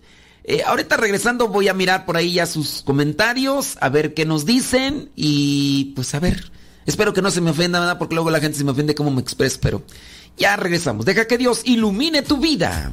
Eh, 0.46 0.62
ahorita 0.62 0.98
regresando 0.98 1.48
voy 1.48 1.68
a 1.68 1.74
mirar 1.74 2.04
por 2.04 2.18
ahí 2.18 2.34
ya 2.34 2.44
sus 2.44 2.82
comentarios, 2.82 3.78
a 3.80 3.88
ver 3.88 4.12
qué 4.12 4.26
nos 4.26 4.44
dicen 4.44 5.10
y 5.16 5.92
pues 5.96 6.14
a 6.14 6.20
ver. 6.20 6.52
Espero 6.84 7.14
que 7.14 7.22
no 7.22 7.30
se 7.30 7.40
me 7.40 7.50
ofenda 7.50 7.80
nada 7.80 7.98
porque 7.98 8.14
luego 8.14 8.30
la 8.30 8.40
gente 8.40 8.58
se 8.58 8.64
me 8.64 8.72
ofende 8.72 8.94
cómo 8.94 9.10
me 9.10 9.22
expreso, 9.22 9.58
pero 9.62 9.82
ya 10.36 10.56
regresamos. 10.56 11.06
Deja 11.06 11.26
que 11.26 11.38
Dios 11.38 11.62
ilumine 11.64 12.20
tu 12.20 12.36
vida. 12.36 12.92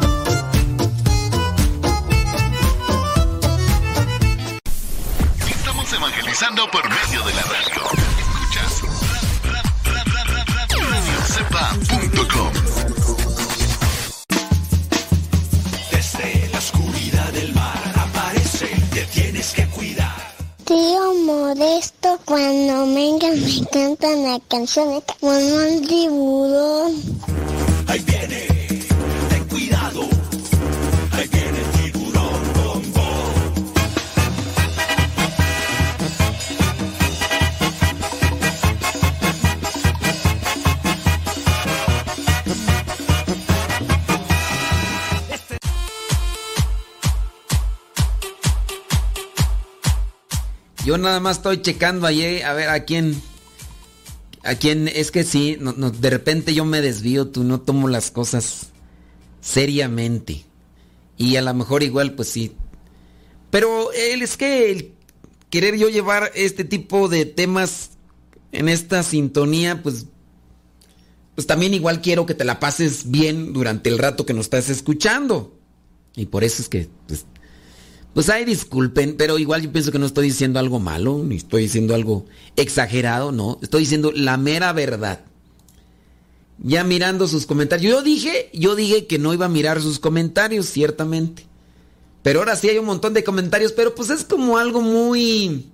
Evangelizando 6.41 6.71
por 6.71 6.89
medio 6.89 7.23
de 7.23 7.33
la 7.33 7.41
radio. 7.43 7.83
Escuchas 8.17 8.81
radiocepa.com. 10.89 12.51
Desde 15.91 16.49
la 16.51 16.57
oscuridad 16.57 17.31
del 17.33 17.53
mar 17.53 17.93
aparece, 17.95 18.69
te 18.91 19.05
tienes 19.05 19.53
que 19.53 19.67
cuidar. 19.67 20.33
Tío 20.65 21.13
Modesto, 21.25 22.19
cuando 22.25 22.87
vengan 22.87 23.39
me 23.39 23.67
cantan 23.71 24.23
la 24.23 24.39
canción 24.47 24.89
de 24.89 25.03
Mamá 25.21 25.67
el 25.67 25.87
tiburón. 25.87 26.95
Ahí 27.87 27.99
viene, 27.99 28.47
Yo 50.91 50.97
nada 50.97 51.21
más 51.21 51.37
estoy 51.37 51.61
checando 51.61 52.05
ahí 52.05 52.41
a 52.41 52.51
ver 52.51 52.67
a 52.67 52.83
quién. 52.83 53.21
A 54.43 54.55
quién. 54.55 54.89
Es 54.89 55.09
que 55.09 55.23
sí, 55.23 55.55
no, 55.57 55.71
de 55.71 56.09
repente 56.09 56.53
yo 56.53 56.65
me 56.65 56.81
desvío, 56.81 57.29
tú 57.29 57.45
no 57.45 57.61
tomo 57.61 57.87
las 57.87 58.11
cosas 58.11 58.71
seriamente. 59.39 60.43
Y 61.15 61.37
a 61.37 61.41
lo 61.43 61.53
mejor 61.53 61.81
igual, 61.83 62.13
pues 62.15 62.27
sí. 62.27 62.51
Pero 63.51 63.93
él 63.93 64.21
es 64.21 64.35
que 64.35 64.69
el 64.69 64.93
querer 65.49 65.77
yo 65.77 65.87
llevar 65.87 66.29
este 66.35 66.65
tipo 66.65 67.07
de 67.07 67.25
temas 67.25 67.91
en 68.51 68.67
esta 68.67 69.01
sintonía, 69.03 69.81
pues. 69.81 70.07
Pues 71.35 71.47
también 71.47 71.73
igual 71.73 72.01
quiero 72.01 72.25
que 72.25 72.35
te 72.35 72.43
la 72.43 72.59
pases 72.59 73.09
bien 73.09 73.53
durante 73.53 73.89
el 73.89 73.97
rato 73.97 74.25
que 74.25 74.33
nos 74.33 74.47
estás 74.47 74.69
escuchando. 74.69 75.57
Y 76.17 76.25
por 76.25 76.43
eso 76.43 76.61
es 76.61 76.67
que, 76.67 76.89
pues, 77.07 77.25
Pues 78.13 78.29
ay, 78.29 78.43
disculpen, 78.43 79.15
pero 79.17 79.39
igual 79.39 79.61
yo 79.61 79.71
pienso 79.71 79.91
que 79.91 79.99
no 79.99 80.05
estoy 80.05 80.27
diciendo 80.27 80.59
algo 80.59 80.79
malo, 80.79 81.21
ni 81.23 81.37
estoy 81.37 81.63
diciendo 81.63 81.95
algo 81.95 82.25
exagerado, 82.57 83.31
no. 83.31 83.57
Estoy 83.61 83.81
diciendo 83.81 84.11
la 84.13 84.35
mera 84.37 84.73
verdad. 84.73 85.23
Ya 86.57 86.83
mirando 86.83 87.27
sus 87.27 87.45
comentarios. 87.45 87.91
Yo 87.91 88.01
dije, 88.03 88.49
yo 88.53 88.75
dije 88.75 89.07
que 89.07 89.17
no 89.17 89.33
iba 89.33 89.45
a 89.45 89.49
mirar 89.49 89.81
sus 89.81 89.97
comentarios, 89.99 90.67
ciertamente. 90.67 91.45
Pero 92.21 92.39
ahora 92.39 92.55
sí 92.55 92.69
hay 92.69 92.77
un 92.77 92.85
montón 92.85 93.13
de 93.13 93.23
comentarios, 93.23 93.71
pero 93.71 93.95
pues 93.95 94.09
es 94.09 94.23
como 94.25 94.57
algo 94.57 94.81
muy... 94.81 95.67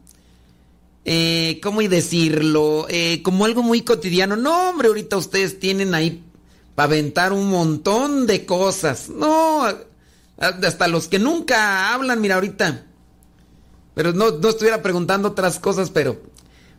Eh, 1.05 1.59
¿Cómo 1.63 1.81
decirlo? 1.81 2.85
Eh, 2.89 3.21
como 3.23 3.45
algo 3.45 3.63
muy 3.63 3.81
cotidiano. 3.81 4.35
No, 4.35 4.69
hombre, 4.69 4.89
ahorita 4.89 5.17
ustedes 5.17 5.59
tienen 5.59 5.95
ahí 5.95 6.23
para 6.75 6.87
aventar 6.87 7.33
un 7.33 7.49
montón 7.49 8.27
de 8.27 8.45
cosas. 8.45 9.09
No, 9.09 9.65
hasta 10.37 10.87
los 10.87 11.07
que 11.07 11.19
nunca 11.19 11.93
hablan, 11.93 12.21
mira, 12.21 12.35
ahorita. 12.35 12.85
Pero 13.95 14.13
no, 14.13 14.31
no 14.31 14.49
estuviera 14.49 14.81
preguntando 14.81 15.29
otras 15.29 15.59
cosas, 15.59 15.89
pero... 15.89 16.21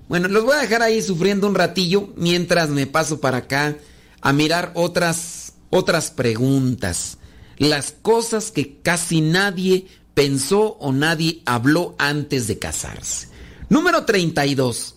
Bueno, 0.08 0.28
los 0.28 0.44
voy 0.44 0.54
a 0.54 0.60
dejar 0.60 0.80
ahí 0.80 1.02
sufriendo 1.02 1.46
un 1.46 1.54
ratillo 1.54 2.14
mientras 2.16 2.70
me 2.70 2.86
paso 2.86 3.20
para 3.20 3.38
acá 3.38 3.76
a 4.22 4.32
mirar 4.32 4.72
otras, 4.74 5.52
otras 5.68 6.10
preguntas. 6.10 7.18
Las 7.58 7.92
cosas 7.92 8.50
que 8.50 8.78
casi 8.80 9.20
nadie 9.20 9.86
pensó 10.14 10.78
o 10.80 10.92
nadie 10.92 11.42
habló 11.44 11.94
antes 11.98 12.46
de 12.46 12.58
casarse. 12.58 13.28
Número 13.68 14.04
32. 14.04 14.94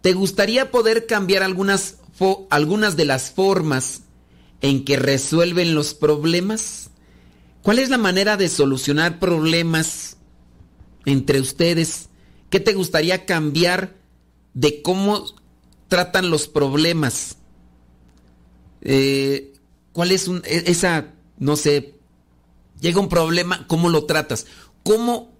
¿Te 0.00 0.12
gustaría 0.14 0.70
poder 0.70 1.06
cambiar 1.06 1.42
algunas, 1.42 1.96
algunas 2.50 2.96
de 2.96 3.04
las 3.04 3.30
formas 3.30 4.02
en 4.60 4.84
que 4.84 4.96
resuelven 4.96 5.74
los 5.74 5.94
problemas? 5.94 6.87
¿Cuál 7.62 7.78
es 7.78 7.90
la 7.90 7.98
manera 7.98 8.36
de 8.36 8.48
solucionar 8.48 9.18
problemas 9.18 10.16
entre 11.04 11.40
ustedes? 11.40 12.08
¿Qué 12.50 12.60
te 12.60 12.72
gustaría 12.72 13.26
cambiar 13.26 13.96
de 14.54 14.82
cómo 14.82 15.26
tratan 15.88 16.30
los 16.30 16.48
problemas? 16.48 17.36
Eh, 18.80 19.54
¿Cuál 19.92 20.12
es 20.12 20.28
e, 20.28 20.70
esa, 20.70 21.14
no 21.38 21.56
sé, 21.56 21.94
llega 22.80 23.00
un 23.00 23.08
problema, 23.08 23.66
cómo 23.66 23.90
lo 23.90 24.04
tratas? 24.04 24.46
¿Cómo, 24.84 25.32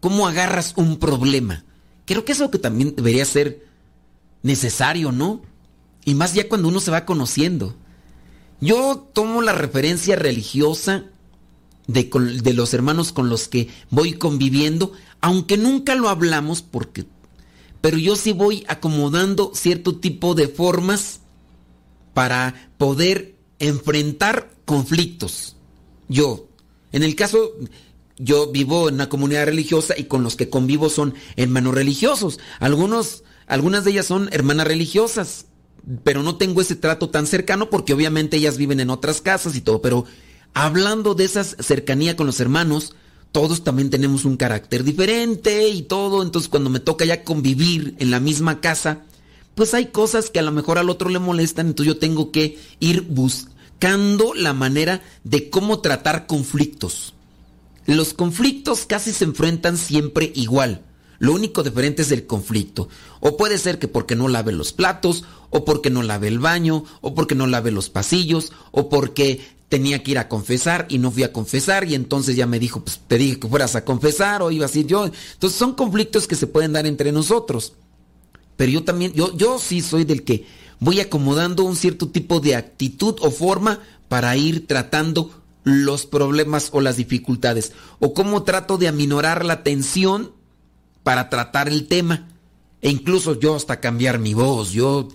¿Cómo 0.00 0.26
agarras 0.26 0.74
un 0.76 0.98
problema? 0.98 1.64
Creo 2.06 2.24
que 2.24 2.32
es 2.32 2.38
lo 2.38 2.50
que 2.50 2.58
también 2.58 2.94
debería 2.96 3.24
ser 3.24 3.66
necesario, 4.42 5.12
¿no? 5.12 5.42
Y 6.04 6.14
más 6.14 6.32
ya 6.32 6.48
cuando 6.48 6.68
uno 6.68 6.80
se 6.80 6.90
va 6.90 7.04
conociendo. 7.04 7.76
Yo 8.60 9.10
tomo 9.12 9.42
la 9.42 9.52
referencia 9.52 10.16
religiosa 10.16 11.04
de, 11.88 12.08
de, 12.42 12.52
los 12.54 12.72
hermanos 12.74 13.12
con 13.12 13.28
los 13.28 13.48
que 13.48 13.68
voy 13.90 14.12
conviviendo, 14.12 14.92
aunque 15.20 15.56
nunca 15.56 15.96
lo 15.96 16.08
hablamos 16.08 16.62
porque... 16.62 17.06
Pero 17.80 17.96
yo 17.96 18.16
sí 18.16 18.32
voy 18.32 18.64
acomodando 18.68 19.52
cierto 19.54 19.96
tipo 19.96 20.34
de 20.34 20.48
formas 20.48 21.20
para 22.12 22.70
poder 22.76 23.36
enfrentar 23.60 24.50
conflictos. 24.64 25.56
Yo, 26.08 26.48
en 26.90 27.04
el 27.04 27.14
caso, 27.14 27.52
yo 28.18 28.50
vivo 28.50 28.88
en 28.88 28.96
una 28.96 29.08
comunidad 29.08 29.46
religiosa 29.46 29.94
y 29.96 30.04
con 30.04 30.24
los 30.24 30.34
que 30.34 30.50
convivo 30.50 30.90
son 30.90 31.14
hermanos 31.36 31.74
religiosos. 31.74 32.40
Algunos, 32.58 33.22
algunas 33.46 33.84
de 33.84 33.92
ellas 33.92 34.06
son 34.06 34.28
hermanas 34.32 34.66
religiosas, 34.66 35.46
pero 36.02 36.22
no 36.24 36.36
tengo 36.36 36.60
ese 36.60 36.76
trato 36.76 37.10
tan 37.10 37.26
cercano 37.26 37.70
porque 37.70 37.94
obviamente 37.94 38.36
ellas 38.36 38.58
viven 38.58 38.80
en 38.80 38.90
otras 38.90 39.20
casas 39.20 39.54
y 39.54 39.60
todo, 39.60 39.80
pero 39.80 40.04
hablando 40.54 41.14
de 41.14 41.24
esa 41.24 41.44
cercanía 41.44 42.16
con 42.16 42.26
los 42.26 42.40
hermanos, 42.40 42.94
todos 43.32 43.62
también 43.62 43.90
tenemos 43.90 44.24
un 44.24 44.36
carácter 44.36 44.84
diferente 44.84 45.68
y 45.68 45.82
todo, 45.82 46.22
entonces 46.22 46.48
cuando 46.48 46.70
me 46.70 46.80
toca 46.80 47.04
ya 47.04 47.24
convivir 47.24 47.94
en 47.98 48.10
la 48.10 48.20
misma 48.20 48.60
casa, 48.60 49.02
pues 49.54 49.74
hay 49.74 49.86
cosas 49.86 50.30
que 50.30 50.38
a 50.38 50.42
lo 50.42 50.52
mejor 50.52 50.78
al 50.78 50.90
otro 50.90 51.10
le 51.10 51.18
molestan, 51.18 51.66
entonces 51.68 51.94
yo 51.94 51.98
tengo 51.98 52.30
que 52.30 52.58
ir 52.80 53.02
buscando 53.02 54.32
la 54.34 54.52
manera 54.52 55.02
de 55.24 55.50
cómo 55.50 55.80
tratar 55.80 56.26
conflictos. 56.26 57.14
Los 57.86 58.14
conflictos 58.14 58.86
casi 58.86 59.12
se 59.12 59.24
enfrentan 59.24 59.76
siempre 59.76 60.30
igual. 60.34 60.82
Lo 61.18 61.32
único 61.32 61.62
diferente 61.62 62.02
es 62.02 62.12
el 62.12 62.26
conflicto. 62.26 62.88
O 63.20 63.36
puede 63.36 63.58
ser 63.58 63.78
que 63.78 63.88
porque 63.88 64.14
no 64.14 64.28
lave 64.28 64.52
los 64.52 64.72
platos, 64.72 65.24
o 65.50 65.64
porque 65.64 65.90
no 65.90 66.02
lave 66.02 66.28
el 66.28 66.38
baño, 66.38 66.84
o 67.00 67.14
porque 67.14 67.34
no 67.34 67.46
lave 67.46 67.70
los 67.70 67.88
pasillos, 67.88 68.52
o 68.70 68.88
porque 68.88 69.40
tenía 69.68 70.02
que 70.02 70.12
ir 70.12 70.18
a 70.18 70.28
confesar 70.28 70.86
y 70.88 70.98
no 70.98 71.10
fui 71.10 71.22
a 71.22 71.32
confesar 71.32 71.84
y 71.88 71.94
entonces 71.94 72.36
ya 72.36 72.46
me 72.46 72.58
dijo, 72.58 72.82
pues 72.82 73.00
te 73.06 73.18
dije 73.18 73.38
que 73.38 73.48
fueras 73.48 73.76
a 73.76 73.84
confesar 73.84 74.42
o 74.42 74.50
iba 74.50 74.64
a 74.64 74.68
decir 74.68 74.86
yo. 74.86 75.04
Entonces 75.06 75.58
son 75.58 75.74
conflictos 75.74 76.26
que 76.26 76.36
se 76.36 76.46
pueden 76.46 76.72
dar 76.72 76.86
entre 76.86 77.12
nosotros. 77.12 77.74
Pero 78.56 78.72
yo 78.72 78.84
también, 78.84 79.12
yo, 79.12 79.36
yo 79.36 79.58
sí 79.58 79.80
soy 79.80 80.04
del 80.04 80.24
que 80.24 80.46
voy 80.80 81.00
acomodando 81.00 81.64
un 81.64 81.76
cierto 81.76 82.08
tipo 82.08 82.40
de 82.40 82.56
actitud 82.56 83.16
o 83.20 83.30
forma 83.30 83.80
para 84.08 84.36
ir 84.36 84.66
tratando 84.66 85.30
los 85.64 86.06
problemas 86.06 86.70
o 86.72 86.80
las 86.80 86.96
dificultades. 86.96 87.72
O 87.98 88.14
cómo 88.14 88.42
trato 88.44 88.78
de 88.78 88.88
aminorar 88.88 89.44
la 89.44 89.62
tensión 89.62 90.32
para 91.02 91.28
tratar 91.28 91.68
el 91.68 91.86
tema. 91.88 92.28
E 92.80 92.90
incluso 92.90 93.38
yo 93.38 93.54
hasta 93.54 93.80
cambiar 93.80 94.18
mi 94.18 94.34
voz. 94.34 94.72
Yo, 94.72 95.08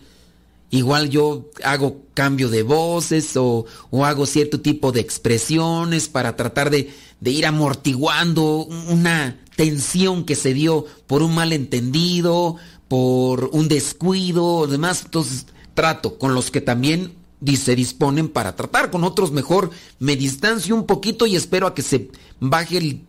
igual 0.78 1.09
yo 1.09 1.49
hago 1.63 2.01
cambio 2.13 2.49
de 2.49 2.63
voces 2.63 3.38
o, 3.38 3.65
o 3.89 4.05
hago 4.05 4.26
cierto 4.26 4.59
tipo 4.59 4.91
de 4.91 5.01
expresiones 5.01 6.07
para 6.07 6.36
tratar 6.36 6.69
de, 6.69 6.93
de 7.19 7.32
ir 7.32 7.45
amortiguando 7.45 8.65
una 8.65 9.39
tensión 9.55 10.26
que 10.26 10.36
se 10.36 10.53
dio 10.53 10.86
por 11.07 11.21
un 11.21 11.36
malentendido 11.36 12.57
por 12.93 13.49
un 13.53 13.67
descuido, 13.67 14.67
demás, 14.67 15.01
entonces 15.05 15.47
trato 15.74 16.19
con 16.19 16.36
los 16.36 16.51
que 16.51 16.61
también 16.61 17.15
se 17.57 17.76
disponen 17.76 18.30
para 18.30 18.55
tratar, 18.55 18.91
con 18.91 19.03
otros 19.03 19.32
mejor 19.32 19.71
me 19.97 20.15
distancio 20.15 20.76
un 20.76 20.86
poquito 20.86 21.26
y 21.26 21.36
espero 21.36 21.65
a 21.65 21.74
que 21.74 21.82
se 21.82 22.11
baje 22.39 23.01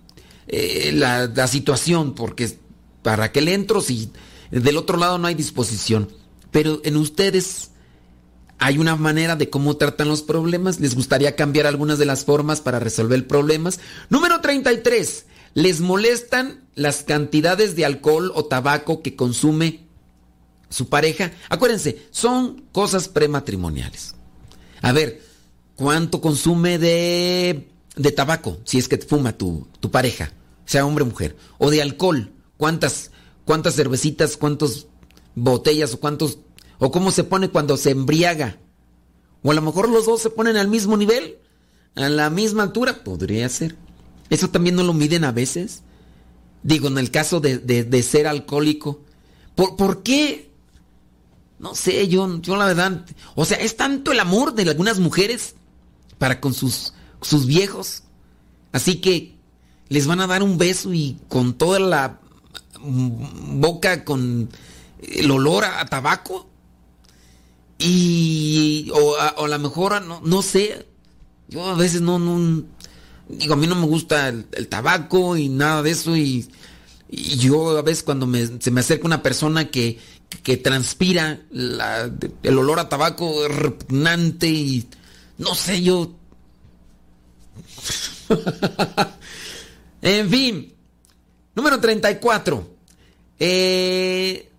eh, 0.48 0.90
la, 0.94 1.26
la, 1.26 1.46
situación, 1.48 2.14
porque 2.14 2.58
para 3.02 3.30
que 3.30 3.42
le 3.42 3.52
entro 3.52 3.82
si 3.82 4.10
del 4.50 4.78
otro 4.78 4.96
lado 4.96 5.18
no 5.18 5.26
hay 5.26 5.34
disposición. 5.34 6.08
Pero 6.54 6.80
en 6.84 6.96
ustedes 6.96 7.72
hay 8.60 8.78
una 8.78 8.94
manera 8.94 9.34
de 9.34 9.50
cómo 9.50 9.76
tratan 9.76 10.06
los 10.06 10.22
problemas, 10.22 10.78
les 10.78 10.94
gustaría 10.94 11.34
cambiar 11.34 11.66
algunas 11.66 11.98
de 11.98 12.06
las 12.06 12.24
formas 12.24 12.60
para 12.60 12.78
resolver 12.78 13.26
problemas. 13.26 13.80
Número 14.08 14.40
33 14.40 15.26
les 15.54 15.80
molestan 15.80 16.62
las 16.76 17.02
cantidades 17.02 17.74
de 17.74 17.84
alcohol 17.84 18.30
o 18.36 18.44
tabaco 18.44 19.02
que 19.02 19.16
consume 19.16 19.80
su 20.68 20.88
pareja. 20.88 21.32
Acuérdense, 21.48 22.06
son 22.12 22.62
cosas 22.70 23.08
prematrimoniales. 23.08 24.14
A 24.80 24.92
ver, 24.92 25.22
¿cuánto 25.74 26.20
consume 26.20 26.78
de, 26.78 27.66
de 27.96 28.12
tabaco 28.12 28.58
si 28.64 28.78
es 28.78 28.86
que 28.86 28.98
fuma 28.98 29.36
tu, 29.36 29.66
tu 29.80 29.90
pareja, 29.90 30.32
sea 30.66 30.86
hombre 30.86 31.02
o 31.02 31.08
mujer? 31.08 31.36
O 31.58 31.72
de 31.72 31.82
alcohol, 31.82 32.30
¿cuántas, 32.58 33.10
cuántas 33.44 33.74
cervecitas, 33.74 34.36
cuántas 34.36 34.86
botellas 35.34 35.94
o 35.94 36.00
cuántos... 36.00 36.38
o 36.78 36.90
cómo 36.90 37.10
se 37.10 37.24
pone 37.24 37.48
cuando 37.48 37.76
se 37.76 37.90
embriaga? 37.90 38.58
O 39.42 39.50
a 39.50 39.54
lo 39.54 39.62
mejor 39.62 39.88
los 39.88 40.06
dos 40.06 40.22
se 40.22 40.30
ponen 40.30 40.56
al 40.56 40.68
mismo 40.68 40.96
nivel, 40.96 41.38
a 41.94 42.08
la 42.08 42.30
misma 42.30 42.62
altura, 42.62 43.04
podría 43.04 43.48
ser. 43.48 43.76
¿Eso 44.30 44.48
también 44.48 44.74
no 44.74 44.82
lo 44.82 44.94
miden 44.94 45.24
a 45.24 45.32
veces? 45.32 45.82
Digo, 46.62 46.88
en 46.88 46.98
el 46.98 47.10
caso 47.10 47.40
de, 47.40 48.02
ser 48.02 48.26
alcohólico. 48.26 49.02
¿Por, 49.54 49.76
¿Por, 49.76 50.02
qué? 50.02 50.50
No 51.58 51.74
sé, 51.74 52.08
yo, 52.08 52.40
yo 52.40 52.56
la 52.56 52.66
verdad... 52.66 53.04
O 53.34 53.44
sea, 53.44 53.58
es 53.58 53.76
tanto 53.76 54.12
el 54.12 54.20
amor 54.20 54.54
de 54.54 54.62
algunas 54.62 54.98
mujeres 54.98 55.54
para 56.18 56.40
con 56.40 56.54
sus, 56.54 56.94
sus 57.20 57.46
viejos. 57.46 58.04
Así 58.72 58.96
que 58.96 59.34
les 59.88 60.06
van 60.06 60.20
a 60.20 60.26
dar 60.26 60.42
un 60.42 60.58
beso 60.58 60.92
y 60.92 61.18
con 61.28 61.54
toda 61.54 61.78
la 61.78 62.18
boca 62.80 64.04
con 64.04 64.48
el 65.00 65.30
olor 65.30 65.64
a, 65.64 65.84
tabaco. 65.86 66.48
Y... 67.78 68.90
O 68.94 69.16
a, 69.16 69.48
lo 69.48 69.58
mejor, 69.58 70.02
no, 70.02 70.20
no 70.24 70.42
sé. 70.42 70.86
Yo 71.48 71.64
a 71.66 71.74
veces 71.74 72.00
no, 72.00 72.18
no, 72.18 72.64
Digo, 73.28 73.54
a 73.54 73.56
mí 73.56 73.66
no 73.66 73.74
me 73.74 73.86
gusta 73.86 74.28
el, 74.28 74.68
tabaco 74.68 75.36
y 75.36 75.48
nada 75.48 75.82
de 75.82 75.90
eso 75.90 76.16
y, 76.16 76.46
yo 77.08 77.78
a 77.78 77.82
veces 77.82 78.02
cuando 78.02 78.28
se 78.60 78.70
me 78.70 78.80
acerca 78.80 79.06
una 79.06 79.22
persona 79.22 79.70
que, 79.70 79.98
que 80.42 80.56
transpira 80.56 81.40
el 81.52 82.58
olor 82.58 82.80
a 82.80 82.88
tabaco 82.88 83.46
repugnante 83.48 84.48
y 84.48 84.88
no 85.38 85.54
sé, 85.54 85.82
yo... 85.82 86.12
en 90.02 90.30
fin, 90.30 90.74
número 91.54 91.78
34. 91.78 92.70
Eh, 93.38 94.50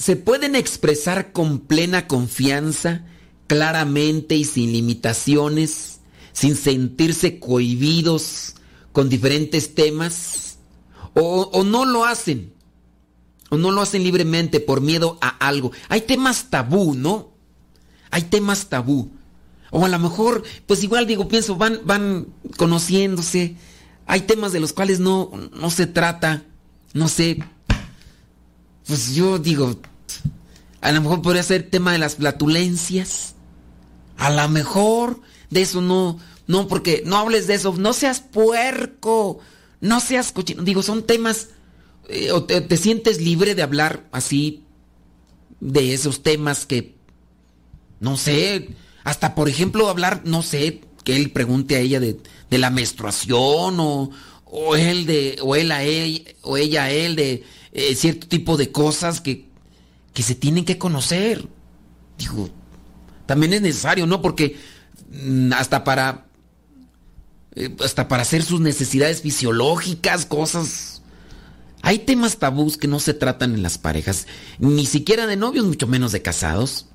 ¿Se 0.00 0.16
pueden 0.16 0.56
expresar 0.56 1.30
con 1.30 1.60
plena 1.60 2.08
confianza, 2.08 3.04
claramente 3.46 4.34
y 4.34 4.44
sin 4.44 4.72
limitaciones? 4.72 6.00
sin 6.32 6.56
sentirse 6.56 7.38
cohibidos 7.38 8.54
con 8.92 9.08
diferentes 9.08 9.74
temas 9.74 10.58
o, 11.14 11.64
no 11.64 11.84
lo 11.84 12.04
hacen 12.04 12.54
o 13.50 13.56
no 13.56 13.72
lo 13.72 13.82
hacen 13.82 14.04
libremente 14.04 14.60
por 14.60 14.80
miedo 14.80 15.18
a 15.20 15.28
algo. 15.28 15.72
Hay 15.88 16.02
temas 16.02 16.50
tabú, 16.50 16.94
¿no? 16.94 17.30
Hay 18.10 18.22
temas 18.22 18.68
tabú. 18.68 19.10
O 19.72 19.84
a 19.84 19.88
lo 19.88 19.98
mejor, 19.98 20.44
pues 20.66 20.82
igual 20.84 21.06
digo, 21.06 21.28
pienso, 21.28 21.56
van, 21.56 21.80
van 21.84 22.28
conociéndose. 22.56 23.56
Hay 24.06 24.22
temas 24.22 24.52
de 24.52 24.60
los 24.60 24.72
cuales 24.72 25.00
no, 25.00 25.32
no 25.52 25.70
se 25.70 25.86
trata. 25.86 26.44
No 26.94 27.08
sé. 27.08 27.42
Pues 28.86 29.14
yo 29.14 29.38
digo, 29.38 29.80
a 30.80 30.92
lo 30.92 31.00
mejor 31.00 31.22
podría 31.22 31.42
ser 31.42 31.68
tema 31.70 31.92
de 31.92 31.98
las 31.98 32.16
flatulencias. 32.16 33.34
A 34.16 34.30
lo 34.30 34.48
mejor 34.48 35.20
de 35.50 35.62
eso 35.62 35.80
no, 35.80 36.18
no, 36.46 36.68
porque 36.68 37.02
no 37.04 37.16
hables 37.16 37.46
de 37.46 37.54
eso. 37.54 37.74
No 37.76 37.92
seas 37.92 38.20
puerco. 38.20 39.40
No 39.80 40.00
seas 40.00 40.32
cochino. 40.32 40.62
Digo, 40.62 40.82
son 40.82 41.02
temas 41.04 41.48
eh, 42.08 42.32
o 42.32 42.42
te, 42.42 42.60
te, 42.60 42.76
sientes 42.76 43.20
libre 43.20 43.54
de 43.54 43.62
hablar 43.62 44.08
así 44.10 44.64
de 45.60 45.94
esos 45.94 46.24
temas 46.24 46.66
que, 46.66 46.96
no 48.00 48.16
sé, 48.16 48.70
hasta 49.04 49.36
por 49.36 49.48
ejemplo 49.48 49.88
hablar, 49.88 50.22
no 50.24 50.42
sé, 50.42 50.80
que 51.04 51.14
él 51.14 51.30
pregunte 51.30 51.76
a 51.76 51.80
ella 51.80 52.00
de, 52.00 52.18
la 52.50 52.70
menstruación 52.70 53.78
o, 53.78 54.10
o, 54.44 54.74
él 54.74 55.06
de, 55.06 55.38
o 55.40 55.54
él 55.54 55.70
a 55.70 55.84
ella, 55.84 56.32
o 56.42 56.56
ella 56.56 56.84
a 56.84 56.90
él 56.90 57.14
de 57.14 57.44
eh, 57.72 57.94
cierto 57.94 58.26
tipo 58.26 58.56
de 58.56 58.72
cosas 58.72 59.20
que, 59.20 59.49
que 60.14 60.22
se 60.22 60.34
tienen 60.34 60.64
que 60.64 60.78
conocer. 60.78 61.46
Digo, 62.18 62.50
también 63.26 63.52
es 63.54 63.62
necesario, 63.62 64.06
¿no? 64.06 64.22
Porque 64.22 64.56
mm, 65.10 65.52
hasta 65.52 65.84
para, 65.84 66.26
eh, 67.54 67.74
hasta 67.84 68.08
para 68.08 68.22
hacer 68.22 68.42
sus 68.42 68.60
necesidades 68.60 69.22
fisiológicas, 69.22 70.26
cosas 70.26 71.00
hay 71.82 72.00
temas 72.00 72.38
tabús 72.38 72.76
que 72.76 72.88
no 72.88 73.00
se 73.00 73.14
tratan 73.14 73.54
en 73.54 73.62
las 73.62 73.78
parejas, 73.78 74.26
ni 74.58 74.86
siquiera 74.86 75.26
de 75.26 75.36
novios, 75.36 75.64
mucho 75.64 75.86
menos 75.86 76.12
de 76.12 76.22
casados. 76.22 76.86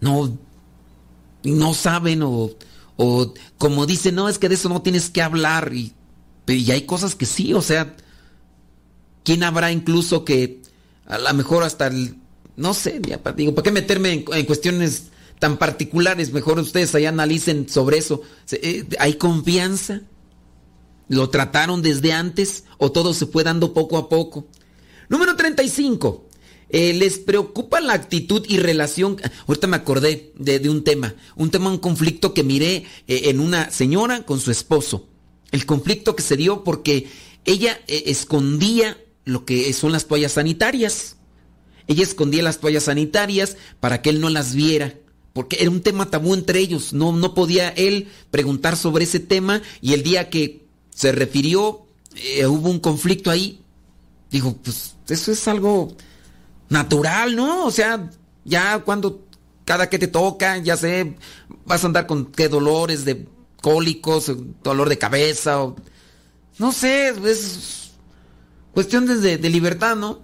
No, 0.00 0.36
no 1.44 1.74
saben 1.74 2.22
o, 2.22 2.50
o 2.96 3.34
como 3.58 3.86
dicen, 3.86 4.16
no, 4.16 4.28
es 4.28 4.38
que 4.38 4.48
de 4.48 4.56
eso 4.56 4.68
no 4.68 4.82
tienes 4.82 5.08
que 5.10 5.22
hablar. 5.22 5.72
Y, 5.72 5.94
y 6.46 6.70
hay 6.70 6.82
cosas 6.82 7.14
que 7.14 7.24
sí, 7.24 7.54
o 7.54 7.62
sea, 7.62 7.96
¿quién 9.24 9.42
habrá 9.42 9.72
incluso 9.72 10.24
que 10.24 10.60
a 11.06 11.18
lo 11.18 11.34
mejor 11.34 11.64
hasta 11.64 11.86
el, 11.86 12.16
no 12.56 12.74
sé, 12.74 13.00
ya, 13.06 13.20
digo, 13.36 13.54
¿para 13.54 13.64
qué 13.64 13.70
meterme 13.70 14.24
en, 14.32 14.44
cuestiones 14.46 15.04
tan 15.38 15.58
particulares? 15.58 16.32
Mejor 16.32 16.58
ustedes 16.58 16.94
ahí 16.94 17.06
analicen 17.06 17.68
sobre 17.68 17.98
eso. 17.98 18.22
Eh, 18.52 18.84
¿Hay 18.98 19.14
confianza? 19.14 20.02
¿Lo 21.08 21.28
trataron 21.30 21.82
desde 21.82 22.12
antes 22.12 22.64
o 22.78 22.92
todo 22.92 23.12
se 23.12 23.26
fue 23.26 23.44
dando 23.44 23.74
poco 23.74 23.98
a 23.98 24.08
poco? 24.08 24.46
Número 25.08 25.36
35. 25.36 26.28
Eh, 26.72 26.94
les 26.94 27.18
preocupa 27.18 27.82
la 27.82 27.92
actitud 27.92 28.46
y 28.48 28.56
relación. 28.56 29.18
Ahorita 29.46 29.66
me 29.66 29.76
acordé 29.76 30.32
de, 30.38 30.58
de 30.58 30.70
un 30.70 30.84
tema, 30.84 31.14
un 31.36 31.50
tema, 31.50 31.68
un 31.68 31.76
conflicto 31.76 32.32
que 32.32 32.42
miré 32.42 32.86
eh, 33.06 33.22
en 33.24 33.40
una 33.40 33.70
señora 33.70 34.24
con 34.24 34.40
su 34.40 34.50
esposo. 34.50 35.06
El 35.50 35.66
conflicto 35.66 36.16
que 36.16 36.22
se 36.22 36.38
dio 36.38 36.64
porque 36.64 37.10
ella 37.44 37.78
eh, 37.88 38.04
escondía 38.06 38.96
lo 39.24 39.44
que 39.44 39.72
son 39.72 39.92
las 39.92 40.06
toallas 40.06 40.32
sanitarias. 40.32 41.16
Ella 41.86 42.02
escondía 42.02 42.42
las 42.42 42.58
toallas 42.58 42.84
sanitarias 42.84 43.56
para 43.80 44.02
que 44.02 44.10
él 44.10 44.20
no 44.20 44.30
las 44.30 44.54
viera. 44.54 44.94
Porque 45.32 45.56
era 45.60 45.70
un 45.70 45.80
tema 45.80 46.10
tabú 46.10 46.34
entre 46.34 46.58
ellos. 46.58 46.92
No, 46.92 47.12
no 47.12 47.34
podía 47.34 47.70
él 47.70 48.08
preguntar 48.30 48.76
sobre 48.76 49.04
ese 49.04 49.20
tema 49.20 49.62
y 49.80 49.94
el 49.94 50.02
día 50.02 50.30
que 50.30 50.66
se 50.94 51.12
refirió, 51.12 51.86
eh, 52.16 52.46
hubo 52.46 52.68
un 52.68 52.80
conflicto 52.80 53.30
ahí. 53.30 53.60
Digo, 54.30 54.56
pues 54.62 54.94
eso 55.08 55.32
es 55.32 55.48
algo 55.48 55.96
natural, 56.68 57.36
¿no? 57.36 57.66
O 57.66 57.70
sea, 57.70 58.10
ya 58.44 58.78
cuando 58.80 59.26
cada 59.64 59.88
que 59.88 59.98
te 59.98 60.08
toca, 60.08 60.58
ya 60.58 60.76
sé, 60.76 61.16
vas 61.64 61.84
a 61.84 61.86
andar 61.86 62.06
con 62.06 62.26
qué 62.26 62.48
dolores 62.48 63.04
de 63.04 63.26
cólicos, 63.60 64.32
dolor 64.62 64.88
de 64.88 64.98
cabeza, 64.98 65.62
o, 65.62 65.76
no 66.58 66.72
sé, 66.72 67.08
es 67.24 67.81
cuestión 68.72 69.06
de, 69.06 69.38
de, 69.38 69.50
libertad, 69.50 69.96
¿no? 69.96 70.20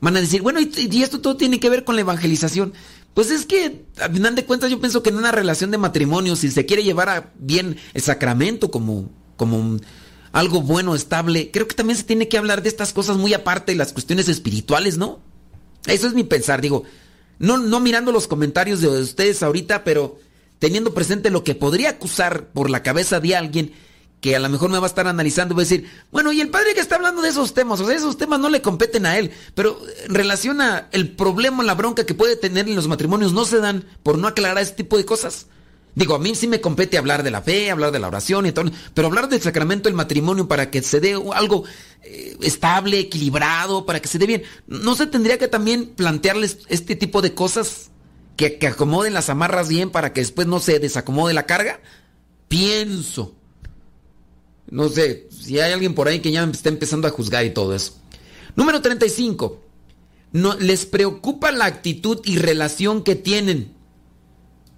Van 0.00 0.16
a 0.16 0.20
decir, 0.20 0.42
bueno, 0.42 0.60
y, 0.60 0.70
y 0.76 1.02
esto 1.02 1.20
todo 1.20 1.36
tiene 1.36 1.60
que 1.60 1.70
ver 1.70 1.84
con 1.84 1.94
la 1.94 2.02
evangelización. 2.02 2.72
Pues 3.14 3.30
es 3.30 3.46
que, 3.46 3.84
al 4.00 4.12
final 4.12 4.34
de 4.34 4.44
cuentas, 4.44 4.70
yo 4.70 4.80
pienso 4.80 5.02
que 5.02 5.10
en 5.10 5.16
una 5.16 5.32
relación 5.32 5.70
de 5.70 5.78
matrimonio, 5.78 6.36
si 6.36 6.50
se 6.50 6.66
quiere 6.66 6.82
llevar 6.82 7.08
a 7.08 7.32
bien 7.38 7.76
el 7.94 8.02
sacramento 8.02 8.70
como 8.70 9.08
como 9.36 9.78
algo 10.32 10.62
bueno, 10.62 10.94
estable. 10.94 11.50
Creo 11.50 11.68
que 11.68 11.74
también 11.74 11.96
se 11.96 12.04
tiene 12.04 12.28
que 12.28 12.38
hablar 12.38 12.62
de 12.62 12.68
estas 12.68 12.92
cosas 12.92 13.16
muy 13.16 13.34
aparte 13.34 13.72
de 13.72 13.78
las 13.78 13.92
cuestiones 13.92 14.28
espirituales, 14.28 14.98
¿no? 14.98 15.20
Eso 15.86 16.06
es 16.06 16.14
mi 16.14 16.24
pensar, 16.24 16.60
digo, 16.60 16.84
no, 17.38 17.58
no 17.58 17.78
mirando 17.80 18.10
los 18.10 18.26
comentarios 18.26 18.80
de 18.80 18.88
ustedes 18.88 19.42
ahorita, 19.42 19.84
pero 19.84 20.18
teniendo 20.58 20.94
presente 20.94 21.30
lo 21.30 21.44
que 21.44 21.54
podría 21.54 21.90
acusar 21.90 22.48
por 22.48 22.70
la 22.70 22.82
cabeza 22.82 23.20
de 23.20 23.36
alguien 23.36 23.72
que 24.24 24.34
a 24.34 24.38
lo 24.38 24.48
mejor 24.48 24.70
me 24.70 24.78
va 24.78 24.86
a 24.86 24.88
estar 24.88 25.06
analizando, 25.06 25.54
va 25.54 25.60
a 25.60 25.64
decir, 25.66 25.86
bueno, 26.10 26.32
y 26.32 26.40
el 26.40 26.48
padre 26.48 26.72
que 26.72 26.80
está 26.80 26.94
hablando 26.94 27.20
de 27.20 27.28
esos 27.28 27.52
temas, 27.52 27.78
o 27.80 27.86
sea, 27.86 27.94
esos 27.94 28.16
temas 28.16 28.40
no 28.40 28.48
le 28.48 28.62
competen 28.62 29.04
a 29.04 29.18
él, 29.18 29.30
pero 29.54 29.78
en 30.02 30.14
relación 30.14 30.62
a 30.62 30.88
el 30.92 31.10
problema, 31.10 31.62
la 31.62 31.74
bronca 31.74 32.06
que 32.06 32.14
puede 32.14 32.34
tener 32.36 32.66
en 32.66 32.74
los 32.74 32.88
matrimonios, 32.88 33.34
no 33.34 33.44
se 33.44 33.58
dan 33.58 33.84
por 34.02 34.16
no 34.16 34.26
aclarar 34.26 34.62
ese 34.62 34.72
tipo 34.72 34.96
de 34.96 35.04
cosas. 35.04 35.48
Digo, 35.94 36.14
a 36.14 36.18
mí 36.18 36.34
sí 36.34 36.48
me 36.48 36.62
compete 36.62 36.96
hablar 36.96 37.22
de 37.22 37.30
la 37.30 37.42
fe, 37.42 37.70
hablar 37.70 37.92
de 37.92 37.98
la 37.98 38.08
oración 38.08 38.46
y 38.46 38.52
todo, 38.52 38.70
pero 38.94 39.08
hablar 39.08 39.28
del 39.28 39.42
sacramento 39.42 39.90
del 39.90 39.94
matrimonio 39.94 40.48
para 40.48 40.70
que 40.70 40.82
se 40.82 41.00
dé 41.00 41.20
algo 41.34 41.64
eh, 42.02 42.34
estable, 42.40 43.00
equilibrado, 43.00 43.84
para 43.84 44.00
que 44.00 44.08
se 44.08 44.18
dé 44.18 44.26
bien. 44.26 44.42
¿No 44.66 44.94
se 44.94 45.06
tendría 45.06 45.36
que 45.36 45.48
también 45.48 45.88
plantearles 45.96 46.60
este 46.70 46.96
tipo 46.96 47.20
de 47.20 47.34
cosas 47.34 47.90
que, 48.38 48.56
que 48.56 48.68
acomoden 48.68 49.12
las 49.12 49.28
amarras 49.28 49.68
bien 49.68 49.90
para 49.90 50.14
que 50.14 50.22
después 50.22 50.46
no 50.46 50.60
se 50.60 50.78
desacomode 50.78 51.34
la 51.34 51.44
carga? 51.44 51.80
Pienso. 52.48 53.34
No 54.74 54.88
sé, 54.88 55.28
si 55.30 55.60
hay 55.60 55.72
alguien 55.72 55.94
por 55.94 56.08
ahí 56.08 56.18
que 56.18 56.32
ya 56.32 56.42
está 56.42 56.68
empezando 56.68 57.06
a 57.06 57.12
juzgar 57.12 57.44
y 57.44 57.50
todo 57.50 57.76
eso. 57.76 57.92
Número 58.56 58.82
35. 58.82 59.62
No, 60.32 60.56
les 60.56 60.84
preocupa 60.84 61.52
la 61.52 61.66
actitud 61.66 62.20
y 62.24 62.38
relación 62.38 63.04
que 63.04 63.14
tienen 63.14 63.72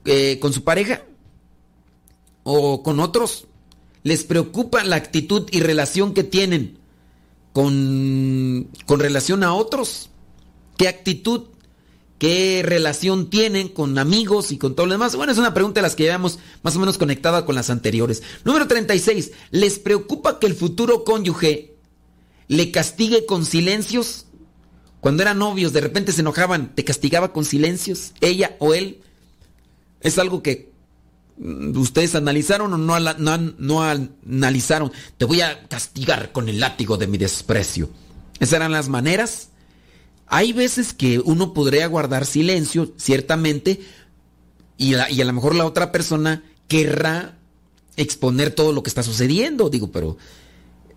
eh, 0.05 0.39
con 0.39 0.53
su 0.53 0.65
pareja 0.65 1.03
o 2.43 2.83
con 2.83 3.01
otros. 3.01 3.47
Les 4.03 4.23
preocupa 4.25 4.85
la 4.85 4.97
actitud 4.97 5.49
y 5.51 5.61
relación 5.61 6.13
que 6.13 6.25
tienen 6.25 6.77
con, 7.55 8.69
con 8.85 9.01
relación 9.01 9.43
a 9.45 9.55
otros. 9.55 10.11
¿Qué 10.77 10.89
actitud, 10.89 11.45
qué 12.19 12.63
relación 12.65 13.31
tienen 13.31 13.69
con 13.69 13.99
amigos 13.99 14.53
y 14.53 14.59
con 14.59 14.75
todo 14.75 14.87
lo 14.87 14.93
demás? 14.93 15.17
Bueno, 15.17 15.33
es 15.33 15.39
una 15.39 15.55
pregunta 15.55 15.81
de 15.81 15.83
las 15.83 15.97
que 15.97 16.05
llevamos 16.05 16.39
más 16.63 16.77
o 16.77 16.81
menos 16.81 16.99
conectada 16.99 17.45
con 17.45 17.55
las 17.55 17.71
anteriores. 17.71 18.23
Número 18.45 18.67
36. 18.67 19.33
¿Les 19.51 19.79
preocupa 19.79 20.39
que 20.39 20.47
el 20.47 20.55
futuro 20.55 21.05
cónyuge 21.05 21.77
le 22.49 22.71
castigue 22.71 23.27
con 23.27 23.45
silencios? 23.45 24.27
Cuando 25.01 25.23
eran 25.23 25.39
novios, 25.39 25.73
de 25.73 25.81
repente 25.81 26.13
se 26.13 26.23
enojaban, 26.23 26.75
¿te 26.75 26.85
castigaba 26.85 27.33
con 27.33 27.45
silencios? 27.45 28.13
¿Ella 28.21 28.57
o 28.59 28.75
él? 28.75 29.03
Es 30.01 30.19
algo 30.19 30.43
que 30.43 30.73
mm, 31.39 31.77
ustedes 31.77 32.15
analizaron 32.15 32.73
o 32.73 32.79
no, 32.79 33.83
analizaron. 33.83 34.93
Te 35.19 35.25
voy 35.25 35.43
a 35.43 35.69
castigar 35.69 36.33
con 36.33 36.49
el 36.49 36.61
látigo 36.61 36.97
de 36.97 37.07
mi 37.07 37.19
desprecio. 37.19 37.91
Esas 38.41 38.55
eran 38.55 38.73
las 38.73 38.89
maneras. 38.89 39.51
Hay 40.27 40.53
veces 40.53 40.93
que 40.93 41.21
uno 41.21 41.53
podría 41.53 41.87
guardar 41.87 42.27
silencio, 42.27 42.93
ciertamente, 42.97 43.81
y, 44.79 44.95
a 44.95 45.09
lo 45.09 45.33
mejor 45.33 45.55
la 45.55 45.65
otra 45.65 45.93
persona 45.93 46.43
querrá 46.69 47.39
exponer 47.97 48.51
todo 48.51 48.73
lo 48.73 48.83
que 48.83 48.91
está 48.91 49.03
sucediendo. 49.03 49.71
Digo, 49.71 49.91
pero 49.91 50.19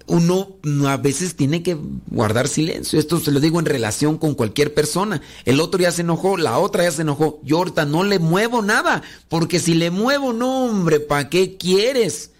uno 0.07 0.57
a 0.87 0.97
veces 0.97 1.35
tiene 1.35 1.63
que 1.63 1.77
guardar 2.07 2.47
silencio. 2.47 2.99
Esto 2.99 3.19
se 3.19 3.31
lo 3.31 3.39
digo 3.39 3.59
en 3.59 3.65
relación 3.65 4.17
con 4.17 4.33
cualquier 4.33 4.73
persona. 4.73 5.21
El 5.45 5.59
otro 5.61 5.79
ya 5.79 5.91
se 5.91 6.01
enojó, 6.01 6.35
la 6.35 6.57
otra 6.57 6.83
ya 6.83 6.91
se 6.91 7.03
enojó. 7.03 7.39
Yo 7.43 7.57
ahorita 7.57 7.85
no 7.85 8.03
le 8.03 8.19
muevo 8.19 8.61
nada, 8.61 9.03
porque 9.29 9.59
si 9.59 9.75
le 9.75 9.91
muevo, 9.91 10.33
no, 10.33 10.65
hombre, 10.65 10.99
¿para 10.99 11.29
qué 11.29 11.55
quieres? 11.55 12.31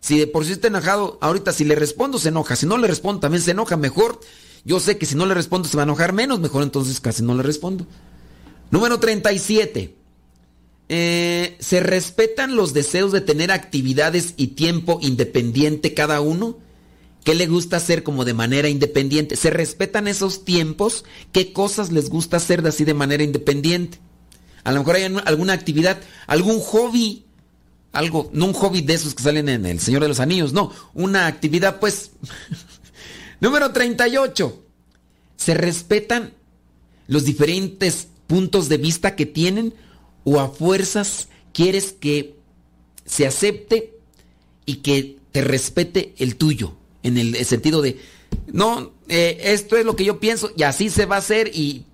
Si 0.00 0.18
de 0.18 0.26
por 0.26 0.44
sí 0.44 0.52
está 0.52 0.68
enojado, 0.68 1.18
ahorita 1.20 1.52
si 1.52 1.64
le 1.64 1.74
respondo 1.74 2.18
se 2.18 2.30
enoja, 2.30 2.56
si 2.56 2.66
no 2.66 2.78
le 2.78 2.88
respondo 2.88 3.20
también 3.20 3.42
se 3.42 3.50
enoja, 3.50 3.76
mejor. 3.76 4.20
Yo 4.64 4.80
sé 4.80 4.98
que 4.98 5.06
si 5.06 5.14
no 5.14 5.26
le 5.26 5.34
respondo 5.34 5.68
se 5.68 5.76
va 5.76 5.82
a 5.82 5.84
enojar 5.84 6.12
menos, 6.12 6.40
mejor 6.40 6.62
entonces 6.62 7.00
casi 7.00 7.22
no 7.22 7.34
le 7.34 7.42
respondo. 7.42 7.86
Número 8.70 8.98
37. 8.98 9.94
Eh, 10.90 11.56
¿Se 11.58 11.80
respetan 11.80 12.56
los 12.56 12.72
deseos 12.72 13.12
de 13.12 13.20
tener 13.20 13.52
actividades 13.52 14.34
y 14.36 14.48
tiempo 14.48 14.98
independiente 15.02 15.94
cada 15.94 16.20
uno? 16.20 16.58
¿Qué 17.24 17.34
le 17.34 17.46
gusta 17.46 17.76
hacer 17.76 18.02
como 18.02 18.24
de 18.24 18.34
manera 18.34 18.68
independiente? 18.68 19.36
¿Se 19.36 19.50
respetan 19.50 20.08
esos 20.08 20.44
tiempos? 20.44 21.04
¿Qué 21.32 21.52
cosas 21.52 21.92
les 21.92 22.08
gusta 22.08 22.38
hacer 22.38 22.62
de 22.62 22.70
así 22.70 22.84
de 22.84 22.94
manera 22.94 23.22
independiente? 23.22 23.98
A 24.64 24.72
lo 24.72 24.80
mejor 24.80 24.96
hay 24.96 25.04
alguna 25.24 25.52
actividad, 25.52 26.00
algún 26.26 26.60
hobby 26.60 27.24
algo, 27.92 28.30
no 28.32 28.46
un 28.46 28.52
hobby 28.52 28.82
de 28.82 28.94
esos 28.94 29.14
que 29.14 29.22
salen 29.22 29.48
en 29.48 29.66
El 29.66 29.80
Señor 29.80 30.02
de 30.02 30.08
los 30.08 30.20
Anillos, 30.20 30.52
no, 30.52 30.72
una 30.94 31.26
actividad 31.26 31.80
pues... 31.80 32.12
Número 33.40 33.72
38. 33.72 34.64
Se 35.36 35.54
respetan 35.54 36.34
los 37.06 37.24
diferentes 37.24 38.08
puntos 38.26 38.68
de 38.68 38.76
vista 38.76 39.16
que 39.16 39.26
tienen 39.26 39.74
o 40.24 40.40
a 40.40 40.48
fuerzas 40.48 41.28
quieres 41.52 41.92
que 41.92 42.36
se 43.04 43.26
acepte 43.26 43.94
y 44.66 44.76
que 44.76 45.16
te 45.32 45.40
respete 45.40 46.14
el 46.18 46.36
tuyo, 46.36 46.76
en 47.02 47.16
el 47.16 47.34
sentido 47.44 47.80
de, 47.80 47.98
no, 48.52 48.92
eh, 49.08 49.38
esto 49.44 49.76
es 49.76 49.84
lo 49.84 49.96
que 49.96 50.04
yo 50.04 50.20
pienso 50.20 50.50
y 50.56 50.62
así 50.62 50.90
se 50.90 51.06
va 51.06 51.16
a 51.16 51.20
hacer 51.20 51.50
y 51.54 51.84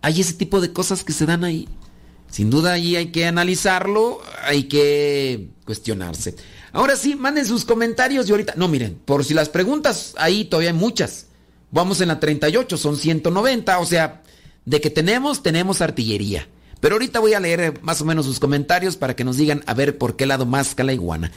hay 0.00 0.20
ese 0.20 0.34
tipo 0.34 0.60
de 0.60 0.72
cosas 0.72 1.04
que 1.04 1.12
se 1.12 1.26
dan 1.26 1.44
ahí. 1.44 1.68
Sin 2.30 2.50
duda 2.50 2.74
ahí 2.74 2.96
hay 2.96 3.06
que 3.06 3.26
analizarlo, 3.26 4.20
hay 4.42 4.64
que 4.64 5.48
cuestionarse. 5.64 6.36
Ahora 6.72 6.96
sí, 6.96 7.14
manden 7.14 7.46
sus 7.46 7.64
comentarios 7.64 8.28
y 8.28 8.32
ahorita, 8.32 8.54
no 8.56 8.68
miren, 8.68 8.98
por 9.04 9.24
si 9.24 9.34
las 9.34 9.48
preguntas, 9.48 10.14
ahí 10.16 10.44
todavía 10.44 10.70
hay 10.70 10.76
muchas. 10.76 11.26
Vamos 11.70 12.00
en 12.00 12.08
la 12.08 12.20
38, 12.20 12.76
son 12.76 12.96
190, 12.96 13.78
o 13.78 13.86
sea, 13.86 14.22
de 14.64 14.80
que 14.80 14.90
tenemos, 14.90 15.42
tenemos 15.42 15.80
artillería. 15.80 16.48
Pero 16.80 16.94
ahorita 16.94 17.20
voy 17.20 17.34
a 17.34 17.40
leer 17.40 17.60
eh, 17.60 17.74
más 17.82 18.00
o 18.00 18.04
menos 18.04 18.26
sus 18.26 18.38
comentarios 18.38 18.96
para 18.96 19.16
que 19.16 19.24
nos 19.24 19.36
digan 19.36 19.62
a 19.66 19.74
ver 19.74 19.98
por 19.98 20.16
qué 20.16 20.26
lado 20.26 20.46
más 20.46 20.74
la 20.78 20.92
iguana. 20.92 21.32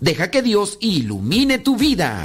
Deja 0.00 0.30
que 0.30 0.42
Dios 0.42 0.78
ilumine 0.80 1.58
tu 1.58 1.76
vida. 1.76 2.24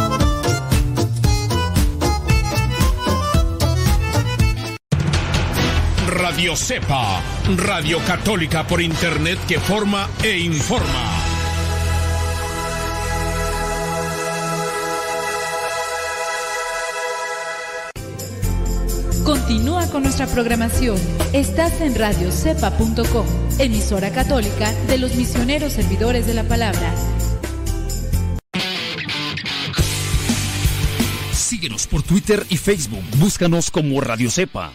Radio 6.41 6.55
Cepa, 6.55 7.21
Radio 7.55 7.99
Católica 7.99 8.65
por 8.65 8.81
Internet 8.81 9.37
que 9.47 9.59
forma 9.59 10.09
e 10.23 10.39
informa. 10.39 10.87
Continúa 19.23 19.85
con 19.91 20.01
nuestra 20.01 20.25
programación. 20.25 20.97
Estás 21.31 21.79
en 21.79 21.93
radiocepa.com, 21.93 23.27
emisora 23.59 24.09
católica 24.09 24.71
de 24.87 24.97
los 24.97 25.13
misioneros 25.13 25.73
servidores 25.73 26.25
de 26.25 26.33
la 26.33 26.43
palabra. 26.43 26.91
Síguenos 31.33 31.85
por 31.85 32.01
Twitter 32.01 32.43
y 32.49 32.57
Facebook. 32.57 33.03
Búscanos 33.19 33.69
como 33.69 34.01
Radio 34.01 34.31
Cepa. 34.31 34.73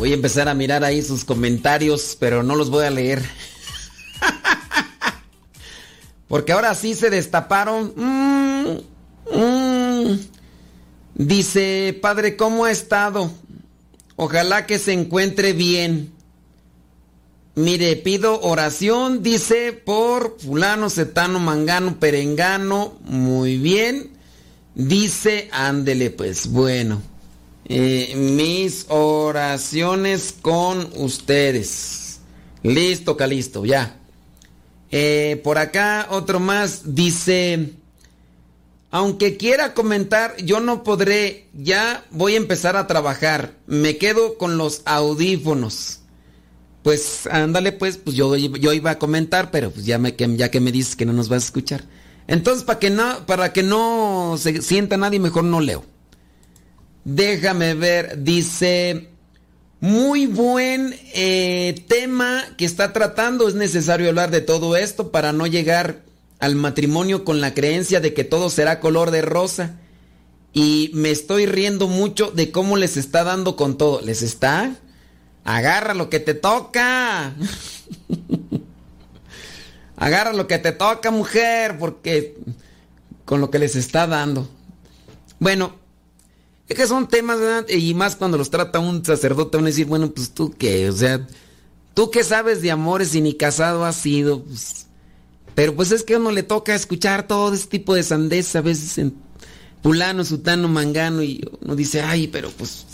Voy 0.00 0.12
a 0.12 0.14
empezar 0.14 0.48
a 0.48 0.54
mirar 0.54 0.82
ahí 0.82 1.02
sus 1.02 1.26
comentarios, 1.26 2.16
pero 2.18 2.42
no 2.42 2.56
los 2.56 2.70
voy 2.70 2.86
a 2.86 2.90
leer. 2.90 3.22
Porque 6.26 6.52
ahora 6.52 6.74
sí 6.74 6.94
se 6.94 7.10
destaparon. 7.10 7.92
Mm, 7.94 8.78
mm. 9.38 10.18
Dice, 11.16 11.98
padre, 12.00 12.34
¿cómo 12.34 12.64
ha 12.64 12.70
estado? 12.70 13.30
Ojalá 14.16 14.64
que 14.64 14.78
se 14.78 14.94
encuentre 14.94 15.52
bien. 15.52 16.14
Mire, 17.54 17.94
pido 17.96 18.40
oración, 18.40 19.22
dice, 19.22 19.74
por 19.74 20.38
fulano, 20.40 20.88
setano, 20.88 21.40
mangano, 21.40 22.00
perengano. 22.00 22.98
Muy 23.02 23.58
bien. 23.58 24.12
Dice, 24.74 25.50
ándele, 25.52 26.08
pues 26.08 26.46
bueno. 26.46 27.09
Eh, 27.72 28.16
mis 28.16 28.86
oraciones 28.88 30.34
con 30.42 30.90
ustedes. 30.96 32.18
Listo, 32.64 33.16
Calisto, 33.16 33.64
ya. 33.64 33.96
Eh, 34.90 35.40
por 35.44 35.56
acá 35.56 36.08
otro 36.10 36.40
más 36.40 36.96
dice, 36.96 37.74
aunque 38.90 39.36
quiera 39.36 39.72
comentar, 39.72 40.36
yo 40.38 40.58
no 40.58 40.82
podré, 40.82 41.46
ya 41.54 42.04
voy 42.10 42.34
a 42.34 42.38
empezar 42.38 42.76
a 42.76 42.88
trabajar, 42.88 43.54
me 43.68 43.98
quedo 43.98 44.36
con 44.36 44.58
los 44.58 44.82
audífonos. 44.84 46.00
Pues 46.82 47.28
ándale, 47.30 47.70
pues, 47.70 47.98
pues 47.98 48.16
yo, 48.16 48.34
yo 48.36 48.72
iba 48.72 48.90
a 48.90 48.98
comentar, 48.98 49.52
pero 49.52 49.70
pues 49.70 49.86
ya, 49.86 49.96
me, 49.98 50.16
ya 50.18 50.50
que 50.50 50.58
me 50.58 50.72
dices 50.72 50.96
que 50.96 51.06
no 51.06 51.12
nos 51.12 51.28
vas 51.28 51.44
a 51.44 51.46
escuchar. 51.46 51.84
Entonces, 52.26 52.64
para 52.64 52.80
que 52.80 52.90
para 53.26 53.52
que 53.52 53.62
no 53.62 54.34
se 54.40 54.60
sienta 54.60 54.96
nadie, 54.96 55.20
mejor 55.20 55.44
no 55.44 55.60
leo. 55.60 55.84
Déjame 57.12 57.74
ver, 57.74 58.22
dice, 58.22 59.08
muy 59.80 60.26
buen 60.26 60.94
eh, 61.12 61.84
tema 61.88 62.44
que 62.56 62.64
está 62.64 62.92
tratando. 62.92 63.48
Es 63.48 63.56
necesario 63.56 64.08
hablar 64.08 64.30
de 64.30 64.42
todo 64.42 64.76
esto 64.76 65.10
para 65.10 65.32
no 65.32 65.48
llegar 65.48 66.02
al 66.38 66.54
matrimonio 66.54 67.24
con 67.24 67.40
la 67.40 67.52
creencia 67.52 67.98
de 67.98 68.14
que 68.14 68.22
todo 68.22 68.48
será 68.48 68.78
color 68.78 69.10
de 69.10 69.22
rosa. 69.22 69.80
Y 70.52 70.92
me 70.94 71.10
estoy 71.10 71.46
riendo 71.46 71.88
mucho 71.88 72.30
de 72.30 72.52
cómo 72.52 72.76
les 72.76 72.96
está 72.96 73.24
dando 73.24 73.56
con 73.56 73.76
todo. 73.76 74.00
¿Les 74.02 74.22
está? 74.22 74.76
Agarra 75.42 75.94
lo 75.94 76.10
que 76.10 76.20
te 76.20 76.34
toca. 76.34 77.34
Agarra 79.96 80.32
lo 80.32 80.46
que 80.46 80.58
te 80.58 80.70
toca, 80.70 81.10
mujer, 81.10 81.76
porque 81.76 82.36
con 83.24 83.40
lo 83.40 83.50
que 83.50 83.58
les 83.58 83.74
está 83.74 84.06
dando. 84.06 84.48
Bueno, 85.40 85.80
es 86.70 86.76
que 86.76 86.86
son 86.86 87.08
temas, 87.08 87.40
¿verdad? 87.40 87.68
Y 87.68 87.94
más 87.94 88.14
cuando 88.14 88.38
los 88.38 88.48
trata 88.48 88.78
un 88.78 89.04
sacerdote, 89.04 89.56
van 89.56 89.64
a 89.64 89.70
decir, 89.70 89.86
bueno, 89.86 90.12
pues 90.12 90.30
tú 90.30 90.54
qué, 90.56 90.88
o 90.88 90.92
sea, 90.92 91.26
tú 91.94 92.12
qué 92.12 92.22
sabes 92.22 92.62
de 92.62 92.70
amores 92.70 93.12
y 93.16 93.20
ni 93.20 93.34
casado 93.34 93.84
has 93.84 93.96
sido. 93.96 94.44
Pues, 94.44 94.86
pero 95.56 95.74
pues 95.74 95.90
es 95.90 96.04
que 96.04 96.14
a 96.14 96.18
uno 96.18 96.30
le 96.30 96.44
toca 96.44 96.76
escuchar 96.76 97.26
todo 97.26 97.52
este 97.52 97.78
tipo 97.78 97.92
de 97.92 98.04
sandez 98.04 98.54
a 98.54 98.60
veces 98.60 98.98
en 98.98 99.16
fulano, 99.82 100.24
sutano, 100.24 100.68
mangano, 100.68 101.24
y 101.24 101.44
uno 101.60 101.74
dice, 101.74 102.02
ay, 102.02 102.28
pero 102.28 102.50
pues 102.50 102.86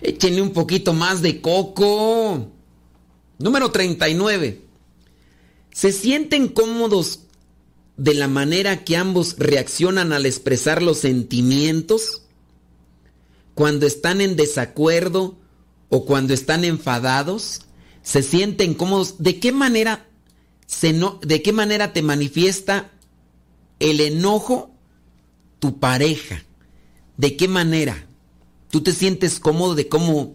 échenle 0.00 0.40
un 0.40 0.54
poquito 0.54 0.94
más 0.94 1.20
de 1.20 1.42
coco. 1.42 2.50
Número 3.38 3.70
39. 3.72 4.62
¿Se 5.70 5.92
sienten 5.92 6.48
cómodos 6.48 7.24
de 7.98 8.14
la 8.14 8.26
manera 8.26 8.84
que 8.84 8.96
ambos 8.96 9.36
reaccionan 9.36 10.14
al 10.14 10.24
expresar 10.24 10.82
los 10.82 10.96
sentimientos? 10.96 12.22
Cuando 13.56 13.86
están 13.86 14.20
en 14.20 14.36
desacuerdo 14.36 15.34
o 15.88 16.04
cuando 16.04 16.34
están 16.34 16.62
enfadados, 16.62 17.62
se 18.02 18.22
sienten 18.22 18.74
cómodos. 18.74 19.14
¿De 19.16 19.40
qué 19.40 19.50
manera 19.50 20.06
se 20.66 20.92
no, 20.92 21.18
de 21.22 21.40
qué 21.40 21.54
manera 21.54 21.94
te 21.94 22.02
manifiesta 22.02 22.92
el 23.80 24.02
enojo 24.02 24.72
tu 25.58 25.80
pareja? 25.80 26.44
¿De 27.16 27.34
qué 27.38 27.48
manera? 27.48 28.06
Tú 28.70 28.82
te 28.82 28.92
sientes 28.92 29.40
cómodo 29.40 29.74
de 29.74 29.88
cómo 29.88 30.34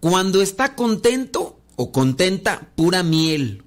cuando 0.00 0.40
está 0.40 0.74
contento 0.76 1.60
o 1.76 1.92
contenta, 1.92 2.72
pura 2.74 3.02
miel. 3.02 3.64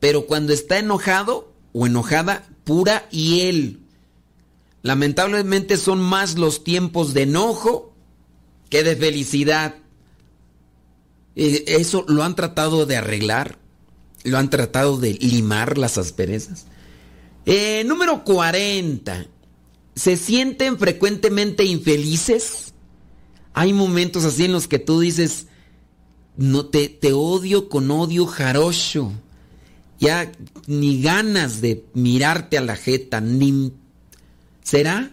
Pero 0.00 0.26
cuando 0.26 0.52
está 0.52 0.80
enojado 0.80 1.54
o 1.72 1.86
enojada, 1.86 2.44
pura 2.64 3.08
hiel. 3.10 3.84
Lamentablemente 4.82 5.76
son 5.76 6.00
más 6.00 6.38
los 6.38 6.64
tiempos 6.64 7.14
de 7.14 7.22
enojo 7.22 7.94
que 8.70 8.82
de 8.82 8.96
felicidad. 8.96 9.76
Eso 11.34 12.04
lo 12.08 12.24
han 12.24 12.34
tratado 12.34 12.86
de 12.86 12.96
arreglar, 12.96 13.58
lo 14.24 14.38
han 14.38 14.50
tratado 14.50 14.98
de 14.98 15.14
limar 15.14 15.78
las 15.78 15.98
asperezas. 15.98 16.66
Eh, 17.46 17.84
número 17.86 18.24
40. 18.24 19.26
¿Se 19.94 20.16
sienten 20.16 20.78
frecuentemente 20.78 21.64
infelices? 21.64 22.74
Hay 23.54 23.72
momentos 23.72 24.24
así 24.24 24.44
en 24.44 24.52
los 24.52 24.68
que 24.68 24.78
tú 24.78 25.00
dices, 25.00 25.46
no 26.36 26.66
te, 26.66 26.88
te 26.88 27.12
odio 27.12 27.68
con 27.68 27.90
odio 27.90 28.26
jarocho. 28.26 29.12
Ya 29.98 30.30
ni 30.66 31.02
ganas 31.02 31.60
de 31.60 31.84
mirarte 31.94 32.58
a 32.58 32.62
la 32.62 32.76
jeta, 32.76 33.20
ni... 33.20 33.72
¿Será? 34.68 35.10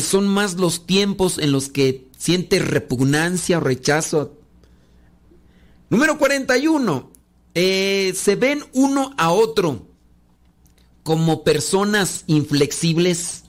Son 0.00 0.26
más 0.26 0.54
los 0.54 0.86
tiempos 0.86 1.38
en 1.38 1.52
los 1.52 1.68
que 1.68 2.08
sientes 2.18 2.66
repugnancia 2.66 3.58
o 3.58 3.60
rechazo. 3.60 4.36
Número 5.88 6.18
41. 6.18 7.12
Eh, 7.54 8.12
se 8.16 8.34
ven 8.34 8.64
uno 8.72 9.14
a 9.18 9.30
otro 9.30 9.86
como 11.04 11.44
personas 11.44 12.24
inflexibles, 12.26 13.44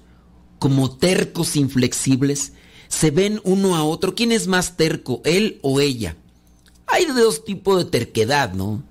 como 0.60 0.96
tercos 0.96 1.56
inflexibles. 1.56 2.54
Se 2.88 3.10
ven 3.10 3.42
uno 3.44 3.76
a 3.76 3.84
otro. 3.84 4.14
¿Quién 4.14 4.32
es 4.32 4.46
más 4.46 4.78
terco, 4.78 5.24
él 5.26 5.58
o 5.64 5.82
ella? 5.82 6.16
Hay 6.86 7.06
dos 7.06 7.44
tipos 7.44 7.80
de 7.80 7.90
terquedad, 7.90 8.54
¿no? 8.54 8.84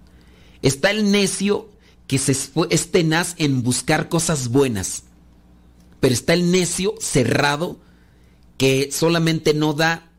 Está 0.61 0.91
el 0.91 1.09
necio 1.12 1.70
que 2.09 2.18
se 2.18 2.37
es 2.70 2.91
tenaz 2.91 3.37
en 3.39 3.62
buscar 3.62 4.09
cosas 4.09 4.49
buenas. 4.49 5.05
Pero 6.01 6.15
está 6.15 6.35
el 6.35 6.51
necio 6.51 6.95
cerrado 7.01 7.79
que 8.59 8.91
solamente 8.93 9.55
no 9.55 9.73
da 9.73 10.11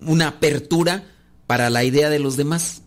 una 0.00 0.28
apertura 0.28 1.10
para 1.46 1.70
la 1.70 1.84
idea 1.84 2.10
de 2.10 2.18
los 2.18 2.36
demás. 2.36 2.82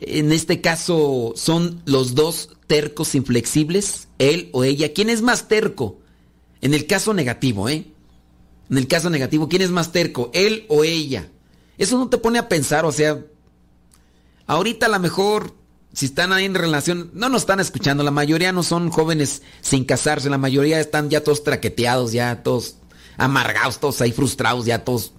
En 0.00 0.32
este 0.32 0.60
caso 0.60 1.32
son 1.36 1.82
los 1.84 2.14
dos 2.14 2.56
tercos 2.66 3.14
inflexibles, 3.14 4.08
él 4.18 4.48
o 4.52 4.64
ella. 4.64 4.92
¿Quién 4.92 5.10
es 5.10 5.22
más 5.22 5.48
terco? 5.48 6.00
En 6.60 6.74
el 6.74 6.86
caso 6.86 7.14
negativo, 7.14 7.68
¿eh? 7.68 7.86
En 8.70 8.78
el 8.78 8.88
caso 8.88 9.10
negativo, 9.10 9.48
¿quién 9.48 9.62
es 9.62 9.70
más 9.70 9.92
terco? 9.92 10.30
¿Él 10.32 10.64
o 10.68 10.82
ella? 10.82 11.28
Eso 11.78 11.98
no 11.98 12.08
te 12.08 12.18
pone 12.18 12.38
a 12.38 12.48
pensar, 12.48 12.84
o 12.84 12.92
sea, 12.92 13.22
ahorita 14.46 14.86
a 14.86 14.88
lo 14.88 14.98
mejor, 14.98 15.54
si 15.92 16.06
están 16.06 16.32
ahí 16.32 16.44
en 16.44 16.54
relación, 16.54 17.10
no 17.12 17.28
nos 17.28 17.42
están 17.42 17.60
escuchando, 17.60 18.02
la 18.02 18.10
mayoría 18.10 18.52
no 18.52 18.62
son 18.62 18.90
jóvenes 18.90 19.42
sin 19.60 19.84
casarse, 19.84 20.30
la 20.30 20.38
mayoría 20.38 20.80
están 20.80 21.10
ya 21.10 21.22
todos 21.22 21.44
traqueteados, 21.44 22.12
ya 22.12 22.42
todos 22.42 22.76
amargados, 23.16 23.78
todos 23.78 24.00
ahí 24.00 24.12
frustrados, 24.12 24.64
ya 24.64 24.84
todos 24.84 25.12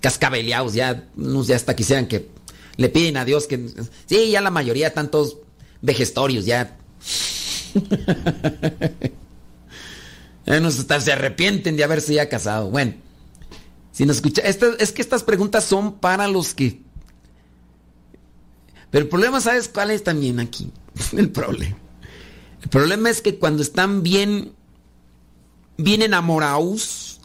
cascabeleados, 0.00 0.74
ya 0.74 1.04
ya 1.16 1.56
hasta 1.56 1.76
quisieran 1.76 2.06
que 2.06 2.28
le 2.76 2.88
piden 2.88 3.16
a 3.16 3.24
Dios 3.24 3.46
que... 3.46 3.70
Sí, 4.06 4.30
ya 4.30 4.40
la 4.40 4.50
mayoría 4.50 4.88
están 4.88 5.10
todos 5.10 5.38
vejestorios, 5.80 6.44
ya... 6.44 6.76
Se 11.00 11.12
arrepienten 11.12 11.76
de 11.76 11.82
haberse 11.82 12.14
ya 12.14 12.28
casado. 12.28 12.70
Bueno, 12.70 12.94
si 13.90 14.06
nos 14.06 14.16
escucha, 14.16 14.42
es 14.42 14.92
que 14.92 15.02
estas 15.02 15.24
preguntas 15.24 15.64
son 15.64 15.98
para 15.98 16.28
los 16.28 16.54
que. 16.54 16.85
Pero 18.90 19.04
el 19.04 19.08
problema, 19.08 19.40
¿sabes 19.40 19.68
cuál 19.68 19.90
es 19.90 20.04
también 20.04 20.40
aquí? 20.40 20.70
El 21.12 21.30
problema. 21.30 21.76
El 22.62 22.68
problema 22.68 23.10
es 23.10 23.20
que 23.20 23.38
cuando 23.38 23.62
están 23.62 24.02
bien, 24.02 24.52
bien 25.76 26.02
enamorados, 26.02 27.20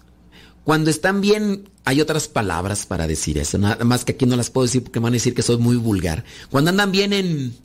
cuando 0.64 0.90
están 0.90 1.22
bien, 1.22 1.70
hay 1.86 2.02
otras 2.02 2.28
palabras 2.28 2.86
para 2.86 3.08
decir 3.08 3.38
eso. 3.38 3.58
Nada 3.58 3.84
más 3.84 4.06
que 4.06 4.12
aquí 4.12 4.26
no 4.26 4.36
las 4.36 4.50
puedo 4.50 4.66
decir 4.68 4.84
porque 4.84 5.00
me 5.00 5.06
van 5.06 5.14
a 5.14 5.16
decir 5.16 5.34
que 5.34 5.42
soy 5.42 5.58
muy 5.58 5.78
vulgar. 5.78 6.24
Cuando 6.50 6.70
andan 6.70 6.92
bien 6.92 7.14
en, 7.14 7.56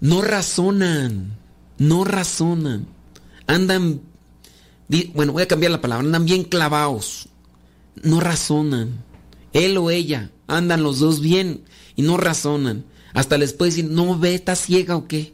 no 0.00 0.22
razonan, 0.22 1.36
no 1.78 2.04
razonan, 2.04 2.86
andan 3.46 4.00
Bueno, 5.12 5.32
voy 5.32 5.42
a 5.42 5.48
cambiar 5.48 5.72
la 5.72 5.80
palabra. 5.80 6.06
Andan 6.06 6.24
bien 6.24 6.44
clavados. 6.44 7.28
No 8.02 8.20
razonan. 8.20 9.04
Él 9.52 9.76
o 9.76 9.90
ella. 9.90 10.30
Andan 10.46 10.82
los 10.82 10.98
dos 10.98 11.20
bien 11.20 11.64
y 11.98 12.02
no 12.02 12.16
razonan. 12.16 12.84
Hasta 13.12 13.36
les 13.38 13.52
puede 13.52 13.72
decir, 13.72 13.86
no 13.86 14.16
ve, 14.16 14.32
está 14.32 14.54
ciega 14.54 14.94
o 14.94 15.08
qué. 15.08 15.32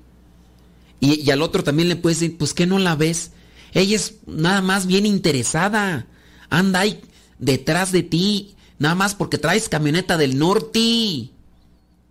Y, 0.99 1.31
al 1.31 1.43
otro 1.43 1.63
también 1.63 1.91
le 1.91 1.97
puede 1.97 2.15
decir, 2.15 2.39
pues 2.39 2.55
que 2.55 2.67
no 2.67 2.79
la 2.79 2.97
ves. 2.97 3.33
Ella 3.75 3.95
es 3.95 4.15
nada 4.27 4.63
más 4.63 4.87
bien 4.87 5.05
interesada. 5.05 6.07
Anda 6.49 6.81
ahí 6.81 7.03
detrás 7.39 7.93
de 7.93 8.03
ti. 8.03 8.57
Nada 8.79 8.95
más 8.95 9.15
porque 9.15 9.37
traes 9.37 9.69
camioneta 9.69 10.17
del 10.17 10.39
norte. 10.39 11.29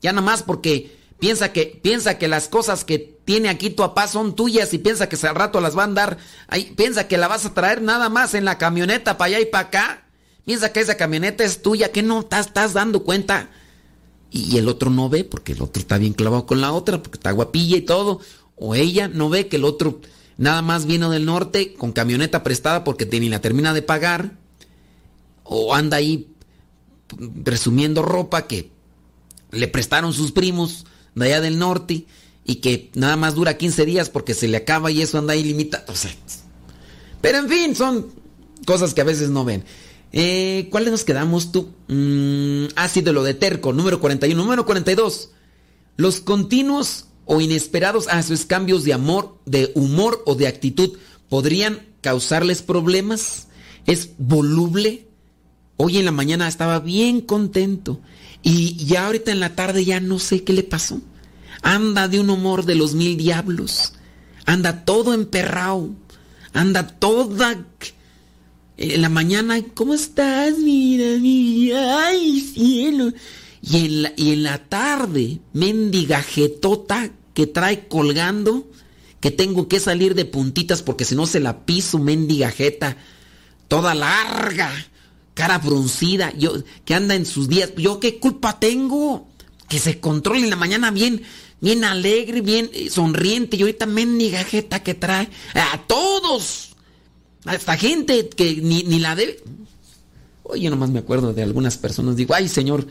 Ya 0.04 0.12
nada 0.12 0.22
más 0.22 0.43
porque 0.43 0.99
piensa 1.18 1.51
que, 1.51 1.80
piensa 1.82 2.20
que 2.20 2.28
las 2.28 2.47
cosas 2.47 2.86
que 2.86 2.99
tiene 3.26 3.49
aquí 3.49 3.72
tu 3.72 3.82
papá 3.82 4.08
son 4.08 4.36
tuyas 4.36 4.72
y 4.76 4.78
piensa 4.78 5.10
que 5.10 5.18
al 5.26 5.34
rato 5.34 5.62
las 5.62 5.76
va 5.76 5.82
a 5.82 5.86
andar. 5.86 6.20
Ahí, 6.47 6.72
piensa 6.78 7.08
que 7.08 7.18
la 7.18 7.28
vas 7.28 7.47
a 7.47 7.56
traer 7.56 7.82
nada 7.82 8.08
más 8.10 8.36
en 8.36 8.45
la 8.45 8.60
camioneta 8.60 9.18
para 9.18 9.30
allá 9.30 9.39
y 9.39 9.45
para 9.47 9.68
acá. 9.70 10.04
Piensa 10.45 10.72
que 10.72 10.80
esa 10.80 10.95
camioneta 10.95 11.43
es 11.43 11.64
tuya, 11.64 11.91
que 11.91 12.04
no 12.04 12.20
estás, 12.20 12.45
estás 12.45 12.74
dando 12.74 13.04
cuenta. 13.04 13.49
Y, 14.34 14.58
el 14.58 14.68
otro 14.68 14.90
no 14.90 15.10
ve 15.10 15.24
porque 15.24 15.54
el 15.54 15.62
otro 15.62 15.80
está 15.80 16.00
bien 16.00 16.14
clavado 16.14 16.48
con 16.48 16.60
la 16.60 16.74
otra, 16.74 17.02
porque 17.02 17.18
está 17.18 17.32
guapilla 17.32 17.78
y 17.78 17.82
todo. 17.82 18.20
O 18.56 18.74
ella 18.74 19.08
no 19.08 19.30
ve 19.30 19.48
que 19.48 19.58
el 19.58 19.64
otro 19.64 20.02
nada 20.38 20.64
más 20.64 20.88
vino 20.88 21.12
del 21.12 21.26
norte 21.26 21.76
con 21.76 21.92
camioneta 21.92 22.42
prestada 22.42 22.84
porque 22.84 23.06
ni 23.06 23.30
la 23.30 23.42
termina 23.42 23.74
de 23.74 23.84
pagar. 23.84 24.38
O 25.44 25.76
anda 25.76 25.98
ahí 25.98 26.28
presumiendo 27.44 28.02
ropa 28.02 28.48
que 28.48 28.72
le 29.52 29.68
prestaron 29.68 30.14
sus 30.14 30.32
primos 30.32 30.86
de 31.14 31.26
allá 31.26 31.42
del 31.42 31.60
norte 31.60 32.08
y 32.44 32.56
que 32.56 32.90
nada 32.96 33.16
más 33.16 33.36
dura 33.36 33.58
15 33.58 33.86
días 33.86 34.10
porque 34.10 34.34
se 34.34 34.48
le 34.48 34.58
acaba 34.58 34.90
y 34.90 35.04
eso 35.04 35.20
anda 35.20 35.34
ahí 35.34 35.44
limitado. 35.44 35.94
Pero 37.22 37.38
en 37.38 37.50
fin, 37.50 37.76
son 37.76 38.08
cosas 38.66 38.96
que 38.96 39.02
a 39.02 39.06
veces 39.06 39.30
no 39.30 39.46
ven. 39.46 39.64
Eh, 40.16 40.68
¿Cuáles 40.70 40.91
nos 40.91 41.03
quedamos 41.03 41.51
tú? 41.51 41.74
Mm, 41.88 42.66
ah, 42.76 42.88
sí, 42.88 43.01
de 43.01 43.11
lo 43.11 43.24
de 43.24 43.34
terco, 43.34 43.74
número 43.74 43.99
41. 43.99 44.41
Número 44.41 44.66
42. 44.66 45.32
Los 45.97 46.22
continuos 46.22 47.07
o 47.26 47.41
inesperados, 47.41 48.07
ah, 48.09 48.20
esos 48.20 48.45
cambios 48.45 48.84
de 48.84 48.93
amor, 48.93 49.39
de 49.45 49.72
humor 49.74 50.22
o 50.26 50.36
de 50.36 50.47
actitud 50.47 50.97
podrían 51.30 51.82
causarles 52.01 52.61
problemas. 52.61 53.47
Es 53.88 54.11
voluble. 54.20 55.07
Hoy 55.78 55.97
en 55.97 56.05
la 56.05 56.11
mañana 56.11 56.47
estaba 56.47 56.80
bien 56.80 57.20
contento 57.20 57.99
y 58.43 58.76
ya 58.86 59.07
ahorita 59.07 59.32
en 59.32 59.39
la 59.39 59.55
tarde 59.55 59.84
ya 59.84 59.99
no 59.99 60.20
sé 60.20 60.43
qué 60.43 60.53
le 60.53 60.64
pasó. 60.64 61.01
Anda 61.64 62.07
de 62.07 62.20
un 62.20 62.30
humor 62.30 62.66
de 62.66 62.76
los 62.76 62.93
mil 62.93 63.18
diablos. 63.18 63.93
Anda 64.45 64.86
todo 64.86 65.14
emperrado. 65.14 65.89
Anda 66.53 66.88
toda... 66.88 67.66
En 68.78 69.02
la 69.02 69.10
mañana, 69.10 69.62
¿cómo 69.76 69.94
estás? 69.94 70.58
Mira, 70.58 71.20
mira, 71.20 72.08
ay, 72.08 72.42
cielo. 72.42 73.14
Y 73.62 73.86
en 73.86 74.02
la, 74.04 74.14
y 74.18 74.32
en 74.32 74.44
la 74.44 74.58
tarde, 74.58 75.40
mendiga 75.54 76.22
jetota 76.22 77.12
que 77.34 77.48
trae 77.48 77.88
colgando, 77.88 78.68
que 79.20 79.32
tengo 79.32 79.68
que 79.68 79.80
salir 79.80 80.16
de 80.16 80.26
puntitas 80.26 80.82
porque 80.82 81.06
si 81.06 81.16
no 81.16 81.28
se 81.28 81.40
la 81.40 81.66
piso, 81.66 82.00
mendiga 82.00 82.52
jeta, 82.52 82.98
toda 83.68 83.94
larga, 83.94 84.72
cara 85.34 85.60
fruncida, 85.60 86.34
yo, 86.36 86.54
que 86.84 86.96
anda 86.96 87.16
en 87.16 87.26
sus 87.26 87.48
días. 87.48 87.72
¿Yo 87.78 88.00
qué 88.00 88.20
culpa 88.20 88.60
tengo? 88.60 89.28
Que 89.70 89.80
se 89.80 90.00
controle 90.00 90.42
en 90.42 90.50
la 90.50 90.56
mañana 90.56 90.92
bien, 90.92 91.22
bien 91.62 91.84
alegre, 91.84 92.42
bien 92.42 92.70
eh, 92.74 92.90
sonriente. 92.90 93.56
Y 93.56 93.62
ahorita 93.62 93.86
mendiga 93.86 94.44
jeta 94.44 94.82
que 94.82 94.96
trae 94.96 95.30
a 95.54 95.78
todos. 95.88 96.73
A 97.46 97.56
esta 97.56 97.78
gente 97.78 98.30
que 98.30 98.56
ni, 98.58 98.84
ni 98.84 99.00
la 99.00 99.16
debe. 99.16 99.44
Oye, 100.44 100.70
nomás 100.70 100.89
me 100.89 101.00
acuerdo 101.00 101.34
de 101.34 101.44
algunas 101.44 101.78
personas. 101.78 102.16
Digo, 102.16 102.34
ay, 102.34 102.48
señor, 102.48 102.88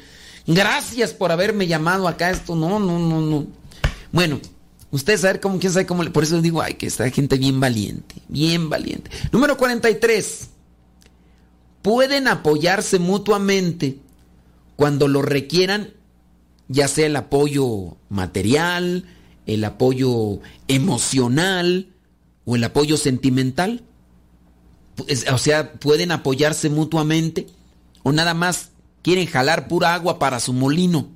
gracias 0.46 1.12
por 1.12 1.32
haberme 1.32 1.66
llamado 1.66 2.08
acá. 2.08 2.30
Esto, 2.30 2.54
no, 2.54 2.78
no, 2.78 2.98
no, 2.98 3.20
no. 3.20 3.46
Bueno, 4.10 4.40
ustedes 4.90 5.20
saben 5.20 5.40
cómo, 5.40 5.58
quién 5.58 5.72
sabe 5.72 5.86
cómo. 5.86 6.04
Por 6.12 6.24
eso 6.24 6.40
digo, 6.40 6.62
ay, 6.62 6.74
que 6.74 6.86
esta 6.86 7.08
gente 7.10 7.36
bien 7.38 7.60
valiente, 7.60 8.16
bien 8.28 8.68
valiente. 8.68 9.10
Número 9.32 9.56
43. 9.56 10.48
Pueden 11.82 12.28
apoyarse 12.28 12.98
mutuamente 12.98 13.98
cuando 14.76 15.08
lo 15.08 15.20
requieran, 15.20 15.90
ya 16.68 16.88
sea 16.88 17.06
el 17.06 17.16
apoyo 17.16 17.96
material, 18.08 19.04
el 19.46 19.64
apoyo 19.64 20.40
emocional 20.68 21.88
o 22.44 22.56
el 22.56 22.64
apoyo 22.64 22.96
sentimental. 22.96 23.82
O 25.32 25.38
sea, 25.38 25.72
pueden 25.74 26.12
apoyarse 26.12 26.68
mutuamente 26.70 27.46
o 28.02 28.12
nada 28.12 28.34
más 28.34 28.70
quieren 29.02 29.26
jalar 29.26 29.68
pura 29.68 29.94
agua 29.94 30.18
para 30.18 30.38
su 30.40 30.52
molino. 30.52 31.08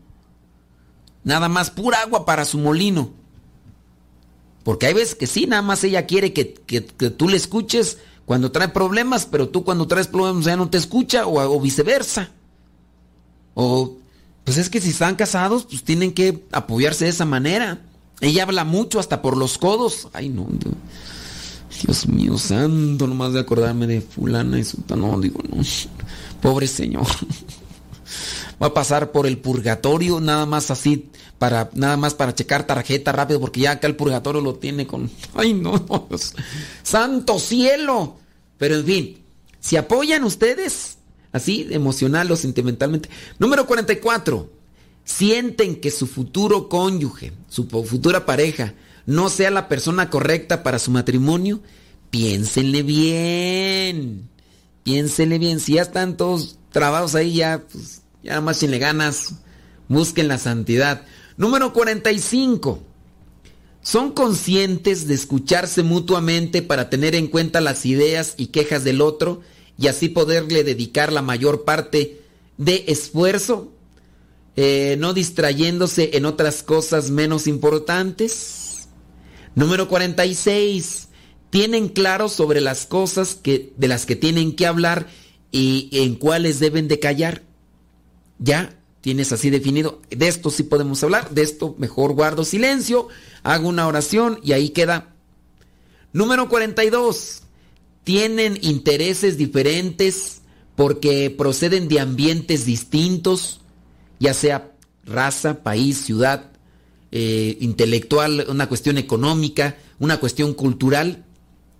Nada 1.24 1.48
más 1.48 1.70
pura 1.70 2.00
agua 2.02 2.24
para 2.24 2.44
su 2.44 2.58
molino. 2.58 3.10
Porque 4.64 4.86
hay 4.86 4.94
veces 4.94 5.14
que 5.14 5.26
sí, 5.26 5.46
nada 5.46 5.62
más 5.62 5.84
ella 5.84 6.06
quiere 6.06 6.32
que, 6.32 6.54
que- 6.54 6.80
tú 6.80 7.28
le 7.28 7.36
escuches 7.36 7.98
cuando 8.24 8.50
trae 8.50 8.68
problemas, 8.68 9.26
pero 9.26 9.48
tú 9.48 9.62
cuando 9.62 9.86
traes 9.86 10.08
problemas 10.08 10.44
ya 10.44 10.56
no 10.56 10.68
te 10.70 10.78
escucha 10.78 11.26
o, 11.26 11.60
viceversa. 11.60 12.30
O, 13.54 13.96
pues 14.44 14.56
es 14.58 14.68
que 14.68 14.80
si 14.80 14.90
están 14.90 15.14
casados, 15.16 15.66
pues 15.66 15.84
tienen 15.84 16.12
que 16.12 16.44
apoyarse 16.50 17.04
de 17.04 17.10
esa 17.10 17.24
manera. 17.24 17.82
Ella 18.20 18.42
habla 18.42 18.64
mucho 18.64 18.98
hasta 18.98 19.22
por 19.22 19.36
los 19.36 19.58
codos. 19.58 20.08
Ay, 20.12 20.28
no. 20.30 20.48
Dios 21.82 22.08
mío 22.08 22.38
santo, 22.38 23.06
nomás 23.06 23.32
de 23.32 23.40
acordarme 23.40 23.86
de 23.86 24.00
fulana 24.00 24.58
y 24.58 24.64
sultana. 24.64 25.06
No, 25.06 25.20
digo, 25.20 25.40
no. 25.48 25.62
Pobre 26.40 26.66
señor. 26.66 27.06
Va 28.62 28.68
a 28.68 28.74
pasar 28.74 29.12
por 29.12 29.26
el 29.26 29.38
purgatorio 29.38 30.20
nada 30.20 30.46
más 30.46 30.70
así 30.70 31.10
para 31.38 31.70
nada 31.74 31.96
más 31.96 32.14
para 32.14 32.34
checar 32.34 32.66
tarjeta 32.66 33.12
rápido 33.12 33.40
porque 33.40 33.60
ya 33.60 33.72
acá 33.72 33.86
el 33.86 33.96
purgatorio 33.96 34.40
lo 34.40 34.54
tiene 34.54 34.86
con 34.86 35.10
ay 35.34 35.52
no, 35.52 35.72
no 35.88 36.08
santo 36.82 37.38
cielo 37.38 38.16
pero 38.56 38.76
en 38.76 38.84
fin 38.86 39.18
si 39.60 39.76
apoyan 39.76 40.24
ustedes 40.24 40.96
así 41.32 41.66
emocional 41.70 42.30
o 42.30 42.36
sentimentalmente 42.36 43.10
número 43.38 43.66
44 43.66 44.50
sienten 45.04 45.76
que 45.76 45.90
su 45.90 46.06
futuro 46.06 46.68
cónyuge 46.68 47.32
su 47.48 47.66
futura 47.66 48.24
pareja 48.24 48.72
no 49.06 49.28
sea 49.28 49.50
la 49.50 49.68
persona 49.68 50.10
correcta 50.10 50.62
para 50.62 50.78
su 50.78 50.90
matrimonio 50.90 51.62
piénsenle 52.10 52.82
bien 52.82 54.28
piénsenle 54.82 55.38
bien 55.38 55.60
si 55.60 55.74
ya 55.74 55.82
están 55.82 56.16
todos 56.16 56.58
trabados 56.70 57.14
ahí 57.14 57.36
ya 57.36 57.62
pues 57.70 58.02
ya 58.22 58.40
más 58.40 58.58
sin 58.58 58.70
le 58.70 58.78
ganas 58.78 59.34
busquen 59.88 60.28
la 60.28 60.38
santidad 60.38 61.02
Número 61.36 61.72
45. 61.72 62.82
Son 63.82 64.12
conscientes 64.12 65.06
de 65.06 65.14
escucharse 65.14 65.82
mutuamente 65.82 66.62
para 66.62 66.88
tener 66.90 67.14
en 67.14 67.28
cuenta 67.28 67.60
las 67.60 67.84
ideas 67.86 68.34
y 68.36 68.46
quejas 68.46 68.84
del 68.84 69.00
otro 69.00 69.42
y 69.78 69.88
así 69.88 70.08
poderle 70.08 70.64
dedicar 70.64 71.12
la 71.12 71.22
mayor 71.22 71.64
parte 71.64 72.22
de 72.56 72.84
esfuerzo, 72.88 73.70
eh, 74.56 74.96
no 74.98 75.12
distrayéndose 75.12 76.16
en 76.16 76.24
otras 76.24 76.62
cosas 76.62 77.10
menos 77.10 77.46
importantes. 77.46 78.65
Número 79.56 79.88
46. 79.88 81.08
Tienen 81.50 81.88
claro 81.88 82.28
sobre 82.28 82.60
las 82.60 82.86
cosas 82.86 83.34
que, 83.34 83.72
de 83.76 83.88
las 83.88 84.06
que 84.06 84.14
tienen 84.14 84.54
que 84.54 84.66
hablar 84.66 85.08
y 85.50 85.88
en 85.90 86.14
cuáles 86.14 86.60
deben 86.60 86.86
de 86.86 87.00
callar. 87.00 87.42
¿Ya? 88.38 88.76
tienes 89.06 89.30
así 89.30 89.50
definido, 89.50 90.02
de 90.10 90.26
esto 90.26 90.50
sí 90.50 90.64
podemos 90.64 91.00
hablar, 91.04 91.30
de 91.30 91.42
esto 91.42 91.76
mejor 91.78 92.12
guardo 92.14 92.44
silencio, 92.44 93.06
hago 93.44 93.68
una 93.68 93.86
oración 93.86 94.40
y 94.42 94.50
ahí 94.50 94.70
queda. 94.70 95.14
Número 96.12 96.48
42. 96.48 97.42
Tienen 98.02 98.58
intereses 98.62 99.38
diferentes 99.38 100.42
porque 100.74 101.30
proceden 101.30 101.86
de 101.86 102.00
ambientes 102.00 102.66
distintos, 102.66 103.60
ya 104.18 104.34
sea 104.34 104.72
raza, 105.04 105.62
país, 105.62 105.98
ciudad, 105.98 106.50
eh, 107.18 107.56
intelectual, 107.60 108.46
una 108.48 108.68
cuestión 108.68 108.98
económica, 108.98 109.78
una 109.98 110.18
cuestión 110.18 110.52
cultural. 110.54 111.24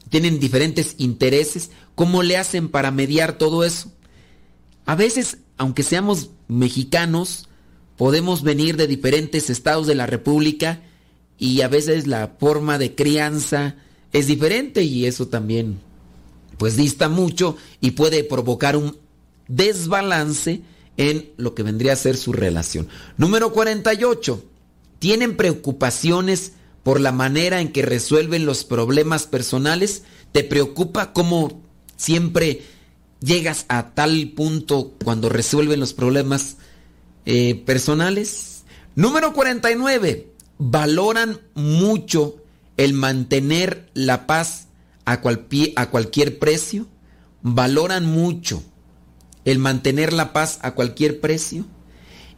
Tienen 0.09 0.41
diferentes 0.41 0.95
intereses. 0.99 1.71
¿Cómo 1.95 2.23
le 2.23 2.37
hacen 2.37 2.69
para 2.69 2.91
mediar 2.91 3.37
todo 3.37 3.65
eso? 3.65 3.93
A 4.87 4.95
veces 4.95 5.39
aunque 5.59 5.83
seamos 5.83 6.31
mexicanos, 6.49 7.49
podemos 7.97 8.43
venir 8.43 8.77
de 8.77 8.87
diferentes 8.87 9.51
estados 9.51 9.87
de 9.87 9.95
la 9.95 10.07
República 10.07 10.83
y 11.39 11.63
a 11.63 11.69
veces 11.69 12.07
la 12.07 12.37
forma 12.39 12.79
de 12.79 12.95
crianza 12.95 13.77
es 14.13 14.27
diferente 14.27 14.83
y 14.83 15.07
eso 15.07 15.29
también 15.29 15.81
pues 16.59 16.77
dista 16.77 17.09
mucho 17.09 17.57
y 17.81 17.93
puede 17.93 18.25
provocar 18.25 18.77
un 18.77 18.97
desbalance 19.49 20.63
en 20.97 21.31
lo 21.37 21.55
que 21.55 21.63
vendría 21.63 21.93
a 21.93 21.97
ser 21.97 22.17
su 22.17 22.33
relación. 22.33 22.89
Número 23.19 23.53
48. 23.53 24.43
¿Tienen 24.99 25.37
preocupaciones 25.37 26.53
por 26.83 27.01
la 27.01 27.13
manera 27.13 27.61
en 27.61 27.73
que 27.73 27.83
resuelven 27.83 28.47
los 28.47 28.65
problemas 28.65 29.27
personales? 29.27 30.05
¿Te 30.33 30.45
preocupa 30.45 31.13
cómo 31.13 31.63
siempre 31.97 32.63
llegas 33.21 33.65
a 33.69 33.95
tal 33.95 34.33
punto 34.35 34.95
cuando 35.05 35.29
resuelven 35.29 35.81
los 35.81 35.93
problemas 35.95 36.57
eh, 37.25 37.55
personales. 37.67 38.65
Número 38.95 39.33
49. 39.33 40.33
Valoran 40.59 41.41
mucho 41.55 42.37
el 42.77 42.93
mantener 42.93 43.91
la 43.95 44.27
paz 44.27 44.69
a, 45.05 45.21
a 45.77 45.91
cualquier 45.91 46.39
precio. 46.39 46.87
Valoran 47.43 48.07
mucho 48.07 48.63
el 49.45 49.59
mantener 49.59 50.13
la 50.13 50.33
paz 50.33 50.59
a 50.63 50.75
cualquier 50.75 51.21
precio. 51.21 51.65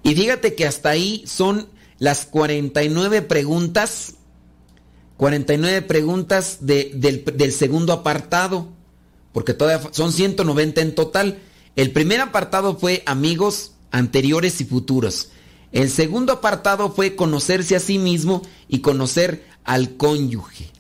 Y 0.02 0.14
fíjate 0.14 0.54
que 0.54 0.66
hasta 0.66 0.90
ahí 0.90 1.22
son 1.26 1.68
las 1.98 2.26
49 2.26 3.22
preguntas. 3.22 4.14
49 5.16 5.82
preguntas 5.82 6.58
del, 6.60 7.00
del 7.00 7.52
segundo 7.52 7.92
apartado 7.92 8.68
porque 9.32 9.54
todavía 9.54 9.88
son 9.92 10.12
190 10.12 10.80
en 10.80 10.94
total. 10.94 11.38
El 11.76 11.92
primer 11.92 12.20
apartado 12.20 12.76
fue 12.76 13.02
amigos 13.06 13.72
anteriores 13.90 14.60
y 14.60 14.64
futuros. 14.64 15.28
El 15.70 15.90
segundo 15.90 16.32
apartado 16.32 16.92
fue 16.92 17.14
conocerse 17.14 17.76
a 17.76 17.80
sí 17.80 17.98
mismo 17.98 18.42
y 18.68 18.80
conocer 18.80 19.44
al 19.64 19.96
cónyuge. 19.96 20.70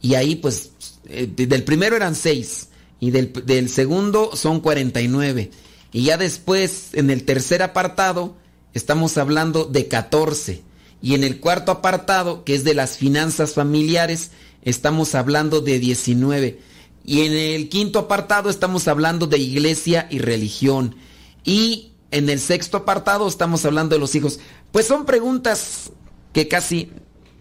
Y 0.00 0.14
ahí 0.14 0.36
pues, 0.36 0.72
eh, 1.06 1.26
del 1.26 1.64
primero 1.64 1.96
eran 1.96 2.14
seis 2.14 2.68
y 3.00 3.10
del, 3.10 3.32
del 3.32 3.68
segundo 3.68 4.36
son 4.36 4.60
49. 4.60 5.50
Y 5.90 6.04
ya 6.04 6.18
después, 6.18 6.90
en 6.92 7.10
el 7.10 7.24
tercer 7.24 7.62
apartado, 7.62 8.36
estamos 8.78 9.18
hablando 9.18 9.64
de 9.64 9.88
14. 9.88 10.62
Y 11.02 11.14
en 11.14 11.24
el 11.24 11.40
cuarto 11.40 11.70
apartado, 11.72 12.44
que 12.44 12.54
es 12.54 12.64
de 12.64 12.74
las 12.74 12.96
finanzas 12.96 13.52
familiares, 13.52 14.30
estamos 14.62 15.14
hablando 15.14 15.60
de 15.60 15.78
19. 15.78 16.60
Y 17.04 17.22
en 17.22 17.32
el 17.32 17.68
quinto 17.68 17.98
apartado 17.98 18.50
estamos 18.50 18.88
hablando 18.88 19.26
de 19.26 19.38
iglesia 19.38 20.06
y 20.10 20.20
religión. 20.20 20.94
Y 21.44 21.92
en 22.10 22.28
el 22.28 22.40
sexto 22.40 22.78
apartado 22.78 23.28
estamos 23.28 23.64
hablando 23.64 23.94
de 23.94 24.00
los 24.00 24.14
hijos. 24.14 24.38
Pues 24.72 24.86
son 24.86 25.04
preguntas 25.06 25.90
que 26.32 26.48
casi 26.48 26.90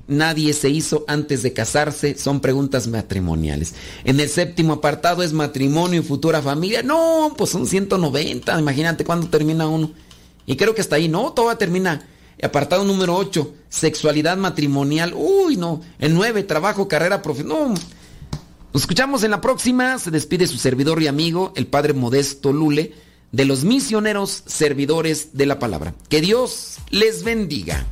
nadie 0.08 0.54
se 0.54 0.70
hizo 0.70 1.04
antes 1.08 1.44
de 1.44 1.54
casarse, 1.54 2.18
son 2.18 2.40
preguntas 2.40 2.88
matrimoniales. 2.88 3.76
En 4.06 4.20
el 4.20 4.30
séptimo 4.30 4.74
apartado 4.74 5.22
es 5.22 5.34
matrimonio 5.34 6.00
y 6.00 6.04
futura 6.04 6.42
familia. 6.42 6.82
No, 6.82 7.34
pues 7.38 7.52
son 7.52 7.68
190, 7.68 8.60
imagínate 8.60 9.04
cuándo 9.04 9.28
termina 9.28 9.68
uno. 9.68 9.92
Y 10.48 10.56
creo 10.56 10.74
que 10.74 10.82
hasta 10.82 10.96
ahí, 10.96 11.08
no, 11.08 11.34
todo 11.34 11.56
termina. 11.58 12.08
Apartado 12.42 12.84
número 12.84 13.16
8, 13.16 13.54
sexualidad 13.70 14.38
matrimonial. 14.38 15.14
Uy, 15.16 15.58
no. 15.58 15.82
El 16.00 16.16
9, 16.16 16.44
trabajo, 16.44 16.88
carrera 16.88 17.22
profesional. 17.22 17.70
No, 17.70 17.76
nos 18.74 18.82
escuchamos 18.82 19.24
en 19.24 19.32
la 19.32 19.42
próxima. 19.42 20.00
Se 20.00 20.10
despide 20.10 20.48
su 20.48 20.58
servidor 20.58 21.02
y 21.02 21.08
amigo, 21.08 21.52
el 21.56 21.68
Padre 21.68 21.94
Modesto 21.94 22.54
Lule, 22.54 22.94
de 23.32 23.46
los 23.46 23.66
misioneros 23.66 24.44
servidores 24.46 25.36
de 25.36 25.46
la 25.48 25.60
palabra. 25.60 25.94
Que 26.10 26.22
Dios 26.22 26.78
les 26.92 27.24
bendiga. 27.24 27.86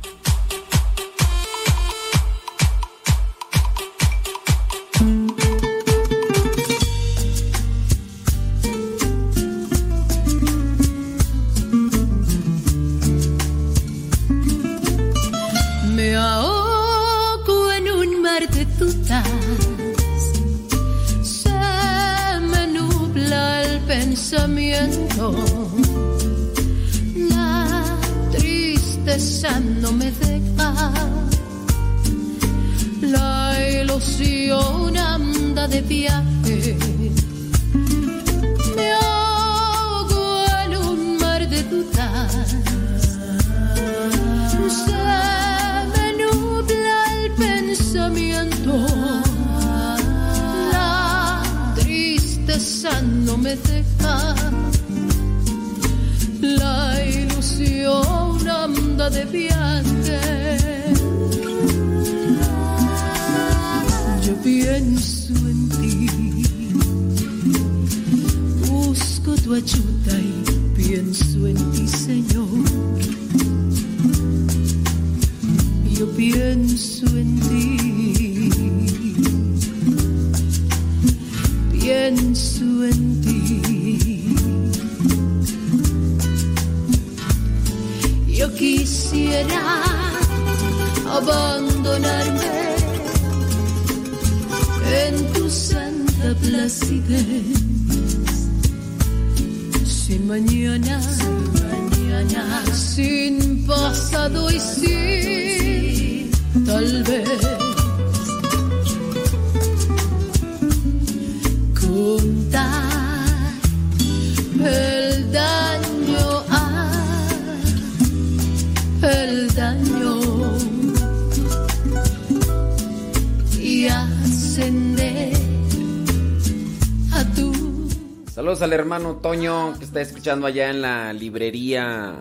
Saludos 128.46 128.62
al 128.62 128.74
hermano 128.74 129.16
Toño 129.16 129.76
que 129.76 129.84
está 129.84 130.00
escuchando 130.00 130.46
allá 130.46 130.70
en 130.70 130.80
la 130.80 131.12
librería. 131.12 132.14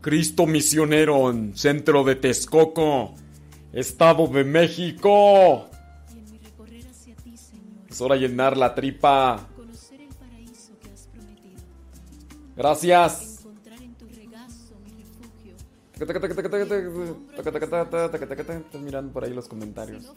Cristo 0.00 0.46
Misionero 0.46 1.28
en 1.28 1.56
centro 1.56 2.04
de 2.04 2.14
Texcoco, 2.14 3.14
Estado 3.72 4.28
de 4.28 4.44
México. 4.44 5.68
Es 7.90 8.00
hora 8.00 8.14
de 8.14 8.28
llenar 8.28 8.56
la 8.56 8.76
tripa. 8.76 9.48
Gracias. 12.56 13.44
Mirando 18.80 19.12
por 19.12 19.24
ahí 19.24 19.34
los 19.34 19.48
comentarios. 19.48 20.12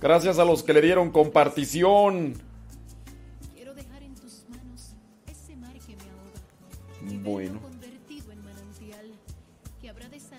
Gracias 0.00 0.38
a 0.38 0.46
los 0.46 0.62
que 0.62 0.72
le 0.72 0.80
dieron 0.80 1.10
compartición. 1.10 2.51
Bueno. 7.22 7.60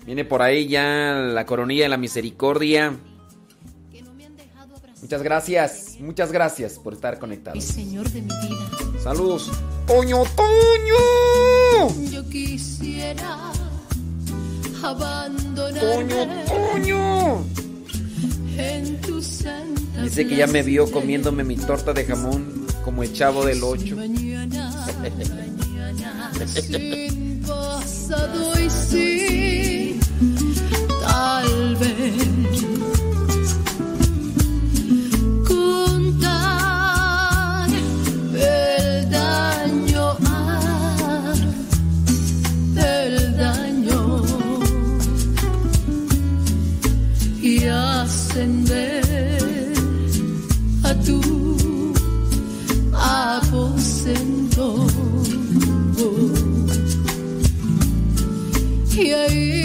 Viene 0.04 0.24
por 0.24 0.42
ahí 0.42 0.68
ya 0.68 1.14
la 1.14 1.46
coronilla 1.46 1.84
de 1.84 1.88
la 1.88 1.96
misericordia. 1.96 2.96
Muchas 5.00 5.22
gracias, 5.22 5.96
muchas 6.00 6.32
gracias 6.32 6.78
por 6.78 6.94
estar 6.94 7.18
conectados. 7.18 7.62
Señor 7.62 8.08
de 8.10 8.22
mi 8.22 8.28
vida. 8.28 9.00
Saludos. 9.02 9.50
Toño, 9.86 10.22
Toño. 10.34 12.10
Yo 12.10 12.26
quisiera 12.30 13.52
abandonarme 14.82 16.14
Toño, 16.14 16.44
Toño. 16.46 17.44
en 18.56 19.00
tu 19.02 19.22
santa 19.22 20.02
Dice 20.02 20.26
que 20.26 20.36
ya 20.36 20.46
me 20.46 20.62
vio 20.62 20.90
comiéndome 20.90 21.44
mi 21.44 21.56
torta 21.56 21.92
de 21.92 22.04
jamón 22.04 22.66
como 22.82 23.02
el 23.02 23.12
chavo 23.12 23.44
del 23.44 23.62
8. 23.62 23.96
sin 26.46 27.40
pasado 27.46 28.58
y 28.60 28.70
sin 28.70 30.00
tal 31.00 31.76
vez. 31.76 32.64
Contar 35.48 36.48
el 38.34 39.10
daño, 39.10 40.16
ah, 40.26 41.34
el 42.76 43.36
daño 43.36 44.22
y 47.42 47.64
ascender 47.64 49.04
a 50.82 50.94
tu 50.94 51.20
aposento. 52.92 54.33
Yeah. 58.96 59.63